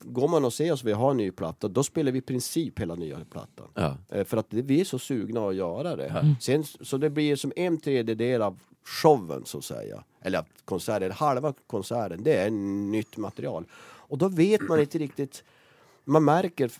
Går 0.09 0.29
man 0.29 0.45
och 0.45 0.53
ser 0.53 0.73
oss 0.73 0.85
vi 0.85 0.93
har 0.93 1.11
en 1.11 1.17
ny 1.17 1.31
platta, 1.31 1.69
då 1.69 1.83
spelar 1.83 2.13
vi 2.13 2.19
i 2.19 2.23
princip 2.23 2.81
hela 2.81 2.95
nya 2.95 3.19
plattan. 3.31 3.67
Ja. 3.75 3.97
Eh, 4.09 4.25
För 4.25 4.37
att 4.37 4.47
vi 4.51 4.81
är 4.81 4.85
så 4.85 4.99
sugna 4.99 5.49
att 5.49 5.55
göra 5.55 5.97
det. 5.97 6.37
Sen, 6.41 6.65
så 6.65 6.97
det 6.97 7.11
blir 7.11 7.37
som 7.37 7.53
en 7.57 7.81
tredjedel 7.81 8.43
av 8.43 8.59
showen 8.87 9.45
så 9.45 9.59
att 9.59 9.65
säga. 9.65 10.05
Eller 10.21 10.39
att 10.39 10.49
konserten, 10.65 11.13
halva 11.13 11.55
konserten, 11.67 12.23
det 12.25 12.35
är 12.35 12.51
nytt 12.91 13.17
material. 13.17 13.67
Och 14.09 14.19
då 14.19 14.29
vet 14.29 14.61
man 14.61 14.81
inte 14.81 14.99
riktigt, 14.99 15.45
man 16.05 16.25
märker 16.25 16.71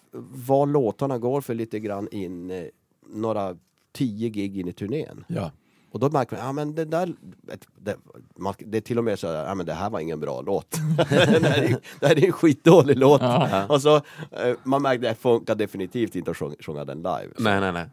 vad 0.47 0.69
låtarna 0.69 1.19
går 1.19 1.41
för 1.41 1.55
lite 1.55 1.81
grann 1.81 2.09
in, 2.13 2.51
eh, 2.51 2.65
några 3.07 3.57
tio 3.93 4.29
gig 4.29 4.59
in 4.59 4.69
i 4.69 4.73
turnén. 4.73 5.25
Ja. 5.29 5.51
Och 5.91 6.01
då 6.01 6.11
märker 6.11 6.37
man, 6.37 6.47
ja 6.47 6.53
men 6.53 6.75
det 6.75 6.85
där, 6.85 7.15
det, 7.21 7.59
det, 7.75 7.97
man, 8.37 8.55
det 8.59 8.77
är 8.77 8.81
till 8.81 8.99
och 8.99 9.05
med 9.05 9.19
så 9.19 9.27
här, 9.27 9.47
ja 9.47 9.55
men 9.55 9.67
det 9.67 9.73
här 9.73 9.91
var 9.91 10.01
ingen 10.01 10.21
bra 10.21 10.41
låt. 10.41 10.71
det, 10.97 11.49
här 11.49 11.63
är, 11.63 11.81
det 12.01 12.07
här 12.07 12.19
är 12.19 12.27
en 12.27 12.33
skitdålig 12.33 12.99
låt. 12.99 13.23
Ja. 13.23 13.67
Och 13.67 13.83
så, 13.83 13.97
eh, 13.97 14.57
man 14.63 14.83
märkte 14.83 15.11
att 15.11 15.17
det 15.17 15.23
funkar 15.23 15.55
definitivt 15.55 16.17
inte 16.17 16.31
att 16.31 16.37
sjunga, 16.37 16.55
sjunga 16.61 16.85
den 16.85 16.99
live. 16.99 17.29
Så, 17.37 17.43
Nej 17.43 17.61
nej 17.61 17.73
nej. 17.73 17.87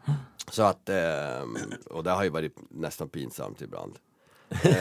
så 0.50 0.62
att, 0.62 0.88
ehm, 0.88 1.56
och 1.90 2.04
det 2.04 2.10
har 2.10 2.24
ju 2.24 2.30
varit 2.30 2.56
nästan 2.70 3.08
pinsamt 3.08 3.62
ibland. 3.62 3.92
Eh, 4.62 4.76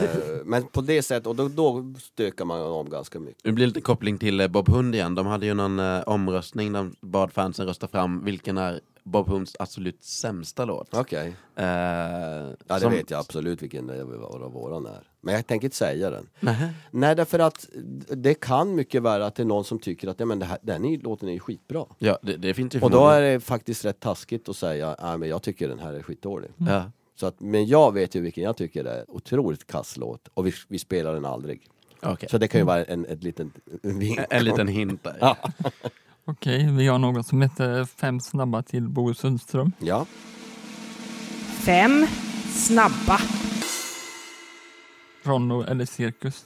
men 0.46 0.64
på 0.68 0.82
det 0.82 1.02
sättet, 1.02 1.28
och 1.28 1.36
då, 1.36 1.48
då 1.48 1.94
stökar 2.00 2.46
man 2.46 2.62
om 2.62 2.90
ganska 2.90 3.20
mycket. 3.20 3.44
Det 3.44 3.52
blir 3.52 3.68
lite 3.68 3.82
koppling 3.82 4.18
till 4.18 4.40
eh, 4.42 4.48
Bob 4.48 4.70
Hund 4.70 4.96
igen. 4.96 5.16
De 5.16 5.28
hade 5.28 5.46
ju 5.46 5.54
någon 5.54 5.80
eh, 5.80 6.02
omröstning, 6.06 6.74
de 6.74 6.96
bad 7.02 7.32
fansen 7.32 7.66
rösta 7.68 7.88
fram 7.88 8.26
vilken 8.26 8.58
är 8.58 8.80
Bob 9.04 9.28
Hunds 9.30 9.56
absolut 9.60 10.04
sämsta 10.04 10.66
låt. 10.66 10.94
Okej, 10.94 11.36
Eh, 11.56 11.66
ja 11.66 12.54
det 12.68 12.80
som- 12.80 12.92
vet 12.92 13.10
jag 13.12 13.20
absolut 13.20 13.62
vilken 13.64 13.88
det 13.88 14.04
var, 14.04 14.50
våran 14.50 14.86
är. 14.86 15.08
Men 15.22 15.34
jag 15.36 15.48
tänker 15.48 15.66
inte 15.68 15.78
säga 15.78 16.10
den. 16.10 16.30
Nähä. 16.40 16.74
Nej, 16.92 17.16
därför 17.16 17.40
att 17.40 17.68
det 18.10 18.34
kan 18.34 18.76
mycket 18.76 19.02
vara 19.04 19.26
att 19.26 19.36
det 19.36 19.44
är 19.44 19.48
någon 19.48 19.64
som 19.64 19.80
tycker 19.80 20.08
att 20.08 20.20
ja, 20.20 20.26
men 20.26 20.40
det 20.40 20.46
här, 20.46 20.58
den 20.62 20.86
är, 20.86 20.98
låten 20.98 21.30
är 21.30 21.34
ju 21.34 21.40
skitbra. 21.40 21.86
Ja, 22.00 22.18
det, 22.22 22.38
det 22.38 22.54
finns 22.54 22.76
ju 22.76 22.80
Och 22.82 22.92
då 22.92 23.08
är 23.08 23.22
det 23.22 23.40
faktiskt 23.40 23.86
rätt 23.86 24.00
taskigt 24.00 24.50
att 24.50 24.56
säga 24.56 24.96
ja, 25.02 25.18
men 25.18 25.30
jag 25.30 25.42
tycker 25.42 25.68
den 25.70 25.80
här 25.80 25.94
är 25.94 26.02
skitdålig. 26.04 26.50
Ja. 26.58 26.92
Så 27.16 27.26
att, 27.26 27.40
men 27.40 27.66
jag 27.66 27.94
vet 27.94 28.16
ju 28.16 28.22
vilken 28.22 28.44
jag 28.44 28.58
tycker 28.58 28.86
är 28.86 29.12
otroligt 29.12 29.68
kass 29.68 29.98
låt 29.98 30.28
och 30.34 30.48
vi, 30.48 30.54
vi 30.68 30.80
spelar 30.80 31.14
den 31.14 31.26
aldrig. 31.26 31.68
Okej. 32.02 32.30
Så 32.30 32.38
det 32.38 32.48
kan 32.48 32.62
ju 32.62 32.66
vara 32.66 32.84
en, 32.84 33.06
ett 33.06 33.24
liten 33.24 33.52
vink. 33.82 34.18
En, 34.18 34.26
en 34.30 34.46
liten 34.46 34.68
hint 34.68 35.04
där. 35.04 35.18
Ja. 35.20 35.38
Okej, 36.26 36.72
vi 36.72 36.88
har 36.88 37.00
något 37.00 37.28
som 37.28 37.42
heter 37.42 37.86
Fem 37.86 38.20
snabba 38.20 38.64
till 38.64 38.90
Bo 38.90 39.14
Sundström. 39.14 39.72
Ja, 39.80 40.06
Fem 41.66 42.08
snabba. 42.50 43.20
Rondo 45.24 45.62
eller 45.64 45.86
cirkus? 45.86 46.46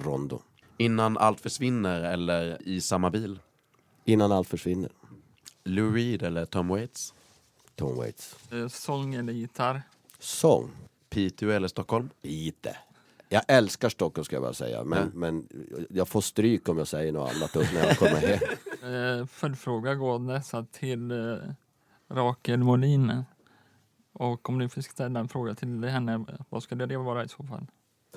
Rondo. 0.00 0.40
Innan 0.76 1.18
allt 1.18 1.40
försvinner 1.40 2.00
eller 2.00 2.68
i 2.68 2.80
samma 2.80 3.10
bil. 3.10 3.38
Innan 4.04 4.32
allt 4.32 4.48
försvinner. 4.48 4.90
Lou 5.64 5.94
Reed 5.94 6.22
eller 6.22 6.44
Tom 6.44 6.68
Waits. 6.68 7.14
Tom 7.76 7.96
Waits. 7.96 8.36
Eh, 8.52 8.68
Sång 8.68 9.14
eller 9.14 9.32
gitarr? 9.32 9.82
Sång. 10.18 10.70
Piteå 11.10 11.50
eller 11.50 11.68
Stockholm. 11.68 12.10
Lite. 12.22 12.76
Jag 13.28 13.42
älskar 13.48 13.88
Stockholm 13.88 14.24
ska 14.24 14.36
jag 14.36 14.42
bara 14.42 14.52
säga. 14.54 14.84
Men, 14.84 14.98
Ja. 14.98 15.04
men 15.14 15.48
jag 15.90 16.08
får 16.08 16.20
stryk 16.20 16.68
om 16.68 16.78
jag 16.78 16.88
säger 16.88 17.12
något 17.12 17.34
annat 17.36 17.56
upp 17.56 17.72
när 17.74 17.86
jag 17.86 17.98
kommer 17.98 18.16
hem. 18.16 19.20
Eh, 19.20 19.26
Följdfråga 19.26 19.94
går 19.94 20.18
nästa 20.18 20.64
till 20.64 21.10
eh, 21.10 21.36
Rakel 22.08 22.58
Molin. 22.64 23.22
Och 24.12 24.48
om 24.48 24.58
du 24.58 24.68
fick 24.68 24.90
ställa 24.90 25.20
en 25.20 25.28
fråga 25.28 25.54
till 25.54 25.84
henne, 25.84 26.24
vad 26.48 26.62
skulle 26.62 26.86
det 26.86 26.96
vara 26.96 27.24
i 27.24 27.28
så 27.28 27.42
fall? 27.44 27.66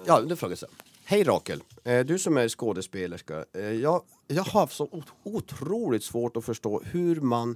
Ja, 0.05 0.21
det 0.21 0.35
frågar 0.35 0.57
jag. 0.61 0.69
Hej 1.03 1.23
Rakel, 1.23 1.63
Eh, 1.83 2.05
du 2.05 2.19
som 2.19 2.37
är 2.37 2.47
skådespelerska. 2.49 3.45
eh, 3.53 3.61
Jag, 3.61 4.01
jag 4.27 4.43
har 4.43 4.61
haft 4.61 4.75
så 4.75 4.85
ot- 4.87 5.13
otroligt 5.23 6.03
svårt 6.03 6.37
att 6.37 6.45
förstå 6.45 6.81
hur 6.85 7.21
man 7.21 7.55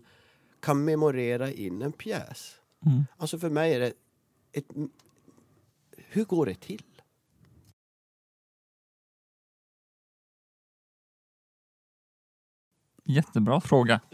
kan 0.64 0.86
memorera 0.86 1.52
in 1.52 1.82
en 1.82 1.92
pjäs. 1.92 2.56
Mm. 2.86 3.04
Alltså 3.18 3.40
för 3.40 3.50
mig 3.50 3.74
är 3.74 3.80
det 3.80 3.94
ett... 4.52 4.66
Hur 5.98 6.24
går 6.26 6.46
det 6.46 6.56
till? 6.56 6.84
Jättebra 13.04 13.62
fråga. 13.62 14.00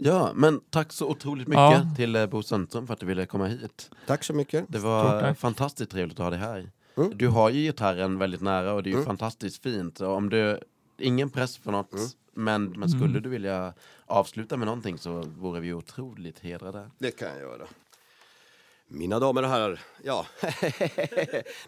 Ja, 0.00 0.32
men 0.34 0.60
tack 0.70 0.92
så 0.92 1.08
otroligt 1.10 1.48
mycket 1.48 1.60
Ja. 1.60 1.90
till 1.96 2.16
eh, 2.16 2.26
Bo 2.26 2.42
Sundström 2.42 2.86
för 2.86 2.94
att 2.94 3.00
du 3.00 3.06
ville 3.06 3.26
komma 3.26 3.46
hit. 3.46 3.90
Tack 4.06 4.24
så 4.24 4.34
mycket. 4.34 4.64
Det 4.68 4.78
var 4.78 5.34
fantastiskt 5.34 5.90
trevligt 5.90 6.20
att 6.20 6.24
ha 6.24 6.30
dig 6.30 6.38
här. 6.38 6.70
Mm. 6.96 7.12
Du 7.18 7.28
har 7.28 7.50
ju 7.50 7.60
gitarren 7.62 8.18
väldigt 8.18 8.40
nära 8.40 8.72
och 8.72 8.82
det 8.82 8.88
är 8.88 8.90
ju 8.90 8.96
Mm. 8.96 9.06
fantastiskt 9.06 9.62
fint. 9.62 10.00
Och 10.00 10.12
om 10.14 10.28
du, 10.30 10.60
ingen 10.98 11.30
press 11.30 11.56
för 11.56 11.72
något, 11.72 11.92
Mm. 11.92 12.06
Men, 12.38 12.70
men 12.70 12.88
skulle 12.88 13.20
du 13.20 13.28
vilja 13.28 13.74
avsluta 14.06 14.56
med 14.56 14.66
någonting 14.66 14.98
så 14.98 15.22
vore 15.22 15.60
vi 15.60 15.72
otroligt 15.72 16.38
hedrade. 16.38 16.90
Det 16.98 17.10
kan 17.10 17.28
jag 17.28 17.40
göra. 17.40 17.66
Mina 18.86 19.18
damer 19.18 19.42
och 19.42 19.48
herrar, 19.48 19.80
ja. 20.02 20.26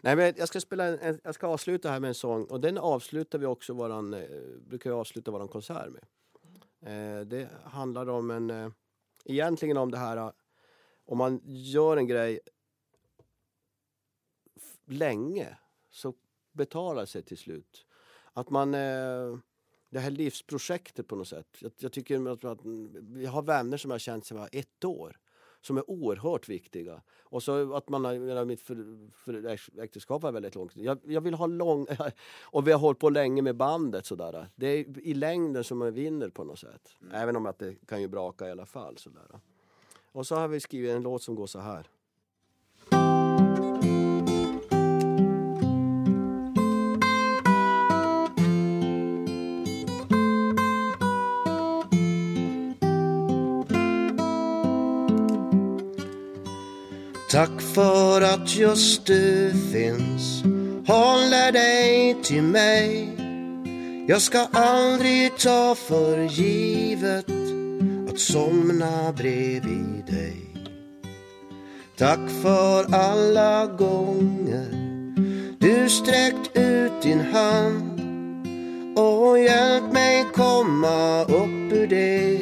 Nej, 0.00 0.16
men 0.16 0.34
jag 0.36 0.48
ska 0.48 0.60
spela 0.60 0.84
en, 0.84 1.20
jag 1.24 1.34
ska 1.34 1.46
avsluta 1.46 1.90
här 1.90 2.00
med 2.00 2.08
en 2.08 2.14
sång 2.14 2.44
och 2.44 2.60
den 2.60 2.78
avslutar 2.78 3.38
vi 3.38 3.46
också 3.46 3.72
våran, 3.72 4.14
eh, 4.14 4.28
brukar 4.68 4.90
vi 4.90 4.96
avsluta 4.96 5.30
våran 5.30 5.48
konsert 5.48 5.88
med. 5.90 6.04
Eh, 6.82 7.26
det 7.26 7.48
handlar 7.64 8.08
om 8.08 8.30
en, 8.30 8.50
eh, 8.50 8.70
egentligen 9.24 9.76
om 9.76 9.90
det 9.90 9.98
här, 9.98 10.16
eh, 10.16 10.30
om 11.06 11.18
man 11.18 11.40
gör 11.44 11.96
en 11.96 12.06
grej 12.06 12.40
länge 14.86 15.58
så 15.90 16.14
betalar 16.52 17.06
sig 17.06 17.22
till 17.22 17.38
slut. 17.38 17.86
Att 18.32 18.50
man, 18.50 18.74
eh, 18.74 19.38
det 19.90 19.98
här 19.98 20.10
livsprojektet 20.10 21.08
på 21.08 21.16
något 21.16 21.28
sätt. 21.28 21.46
Jag, 21.58 21.72
jag 21.78 21.92
tycker 21.92 22.30
att, 22.32 22.44
att 22.44 22.60
vi 23.00 23.26
har 23.26 23.42
vänner 23.42 23.76
som 23.76 23.90
har 23.90 23.98
känt 23.98 24.26
sig 24.26 24.36
vara 24.36 24.46
ett 24.46 24.84
år 24.84 25.16
som 25.60 25.78
är 25.78 25.90
oerhört 25.90 26.48
viktiga. 26.48 27.02
Och 27.22 27.42
så 27.42 27.74
att 27.74 27.88
man 27.88 28.04
har, 28.04 28.12
jag 28.12 28.46
mitt 28.46 28.60
för, 28.60 29.10
för 29.12 29.46
äktenskap 29.82 30.22
var 30.22 30.32
väldigt 30.32 30.54
långt. 30.54 30.76
Jag, 30.76 30.98
jag 31.04 31.20
vill 31.20 31.34
ha 31.34 31.46
lång... 31.46 31.86
Och 32.42 32.68
vi 32.68 32.72
har 32.72 32.78
hållit 32.78 32.98
på 32.98 33.10
länge 33.10 33.42
med 33.42 33.56
bandet 33.56 34.06
sådär. 34.06 34.46
Det 34.54 34.66
är 34.66 34.98
i 34.98 35.14
längden 35.14 35.64
som 35.64 35.78
man 35.78 35.94
vinner 35.94 36.28
på 36.28 36.44
något 36.44 36.58
sätt. 36.58 36.96
Även 37.12 37.36
om 37.36 37.46
att 37.46 37.58
det 37.58 37.74
kan 37.86 38.00
ju 38.00 38.08
braka 38.08 38.48
i 38.48 38.50
alla 38.50 38.66
fall 38.66 38.98
sådär. 38.98 39.40
Och 40.12 40.26
så 40.26 40.34
har 40.34 40.48
vi 40.48 40.60
skrivit 40.60 40.90
en 40.90 41.02
låt 41.02 41.22
som 41.22 41.34
går 41.34 41.46
så 41.46 41.58
här. 41.58 41.88
Tack 57.30 57.60
för 57.60 58.22
att 58.22 58.56
just 58.56 59.06
du 59.06 59.52
finns. 59.72 60.42
Håller 60.86 61.52
dig 61.52 62.16
till 62.22 62.42
mig. 62.42 63.08
Jag 64.08 64.22
ska 64.22 64.46
aldrig 64.52 65.38
ta 65.38 65.74
för 65.74 66.18
givet 66.18 67.30
Att 68.10 68.18
somna 68.20 69.12
bredvid 69.12 70.04
dig. 70.06 70.36
Tack 71.98 72.30
för 72.42 72.94
alla 72.94 73.66
gånger 73.66 74.68
Du 75.58 75.88
sträckt 75.88 76.56
ut 76.56 77.02
din 77.02 77.20
hand 77.20 78.00
och 78.98 79.38
hjälpt 79.38 79.92
mig 79.92 80.26
komma 80.34 81.22
upp 81.22 81.72
ur 81.72 81.86
det 81.86 82.40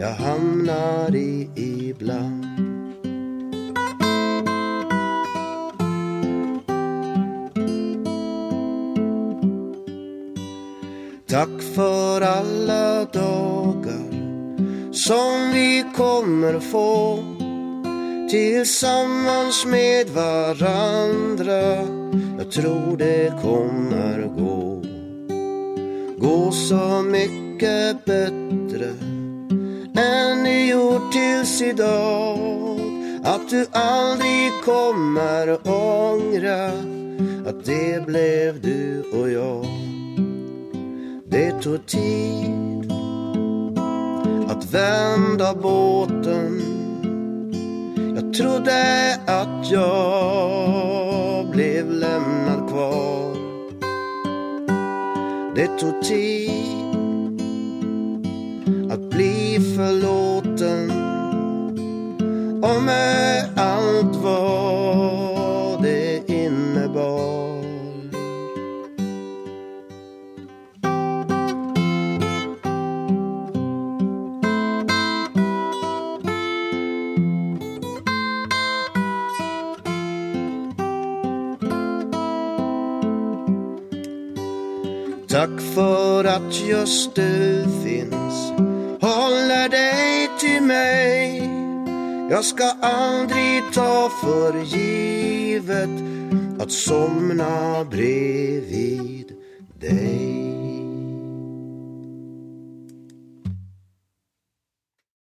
jag 0.00 0.14
hamnar 0.14 1.16
i 1.16 1.50
ibland. 1.56 2.39
Tack 11.30 11.62
för 11.74 12.20
alla 12.20 13.04
dagar 13.04 14.10
som 14.92 15.52
vi 15.52 15.84
kommer 15.96 16.60
få 16.60 17.18
tillsammans 18.30 19.66
med 19.66 20.08
varandra. 20.08 21.86
Jag 22.38 22.50
tror 22.52 22.96
det 22.96 23.32
kommer 23.42 24.22
gå, 24.38 24.82
gå 26.18 26.52
så 26.52 27.02
mycket 27.02 28.04
bättre 28.04 28.88
än 29.96 30.44
det 30.44 30.66
gjort 30.66 31.12
tills 31.12 31.62
idag. 31.62 32.80
Att 33.24 33.50
du 33.50 33.66
aldrig 33.72 34.50
kommer 34.64 35.68
ångra 35.68 36.66
att 37.48 37.64
det 37.64 38.06
blev 38.06 38.60
du 38.60 39.02
och 39.12 39.30
jag. 39.30 39.79
Det 41.30 41.62
tog 41.62 41.86
tid 41.86 42.92
att 44.48 44.74
vända 44.74 45.54
båten. 45.54 46.62
Jag 48.14 48.34
trodde 48.34 49.14
att 49.26 49.70
jag 49.70 51.50
blev 51.50 51.90
lämnad 51.90 52.68
kvar. 52.68 53.36
Det 55.54 55.66
tog 55.66 56.02
tid 56.02 57.40
att 58.92 59.10
bli 59.10 59.58
förlåten. 59.76 60.90
Och 62.62 62.82
med 62.82 63.48
allt 63.56 64.16
var 64.16 65.19
Tack 85.40 85.60
för 85.74 86.24
att 86.24 86.60
just 86.68 87.14
du 87.14 87.64
finns. 87.84 88.50
Håller 89.00 89.68
dig 89.68 90.28
till 90.40 90.62
mig. 90.62 91.42
Jag 92.30 92.44
ska 92.44 92.64
aldrig 92.82 93.62
ta 93.74 94.10
för 94.22 94.62
givet 94.64 95.90
Att 96.58 96.72
somna 96.72 97.84
bredvid 97.84 99.32
dig. 99.80 100.59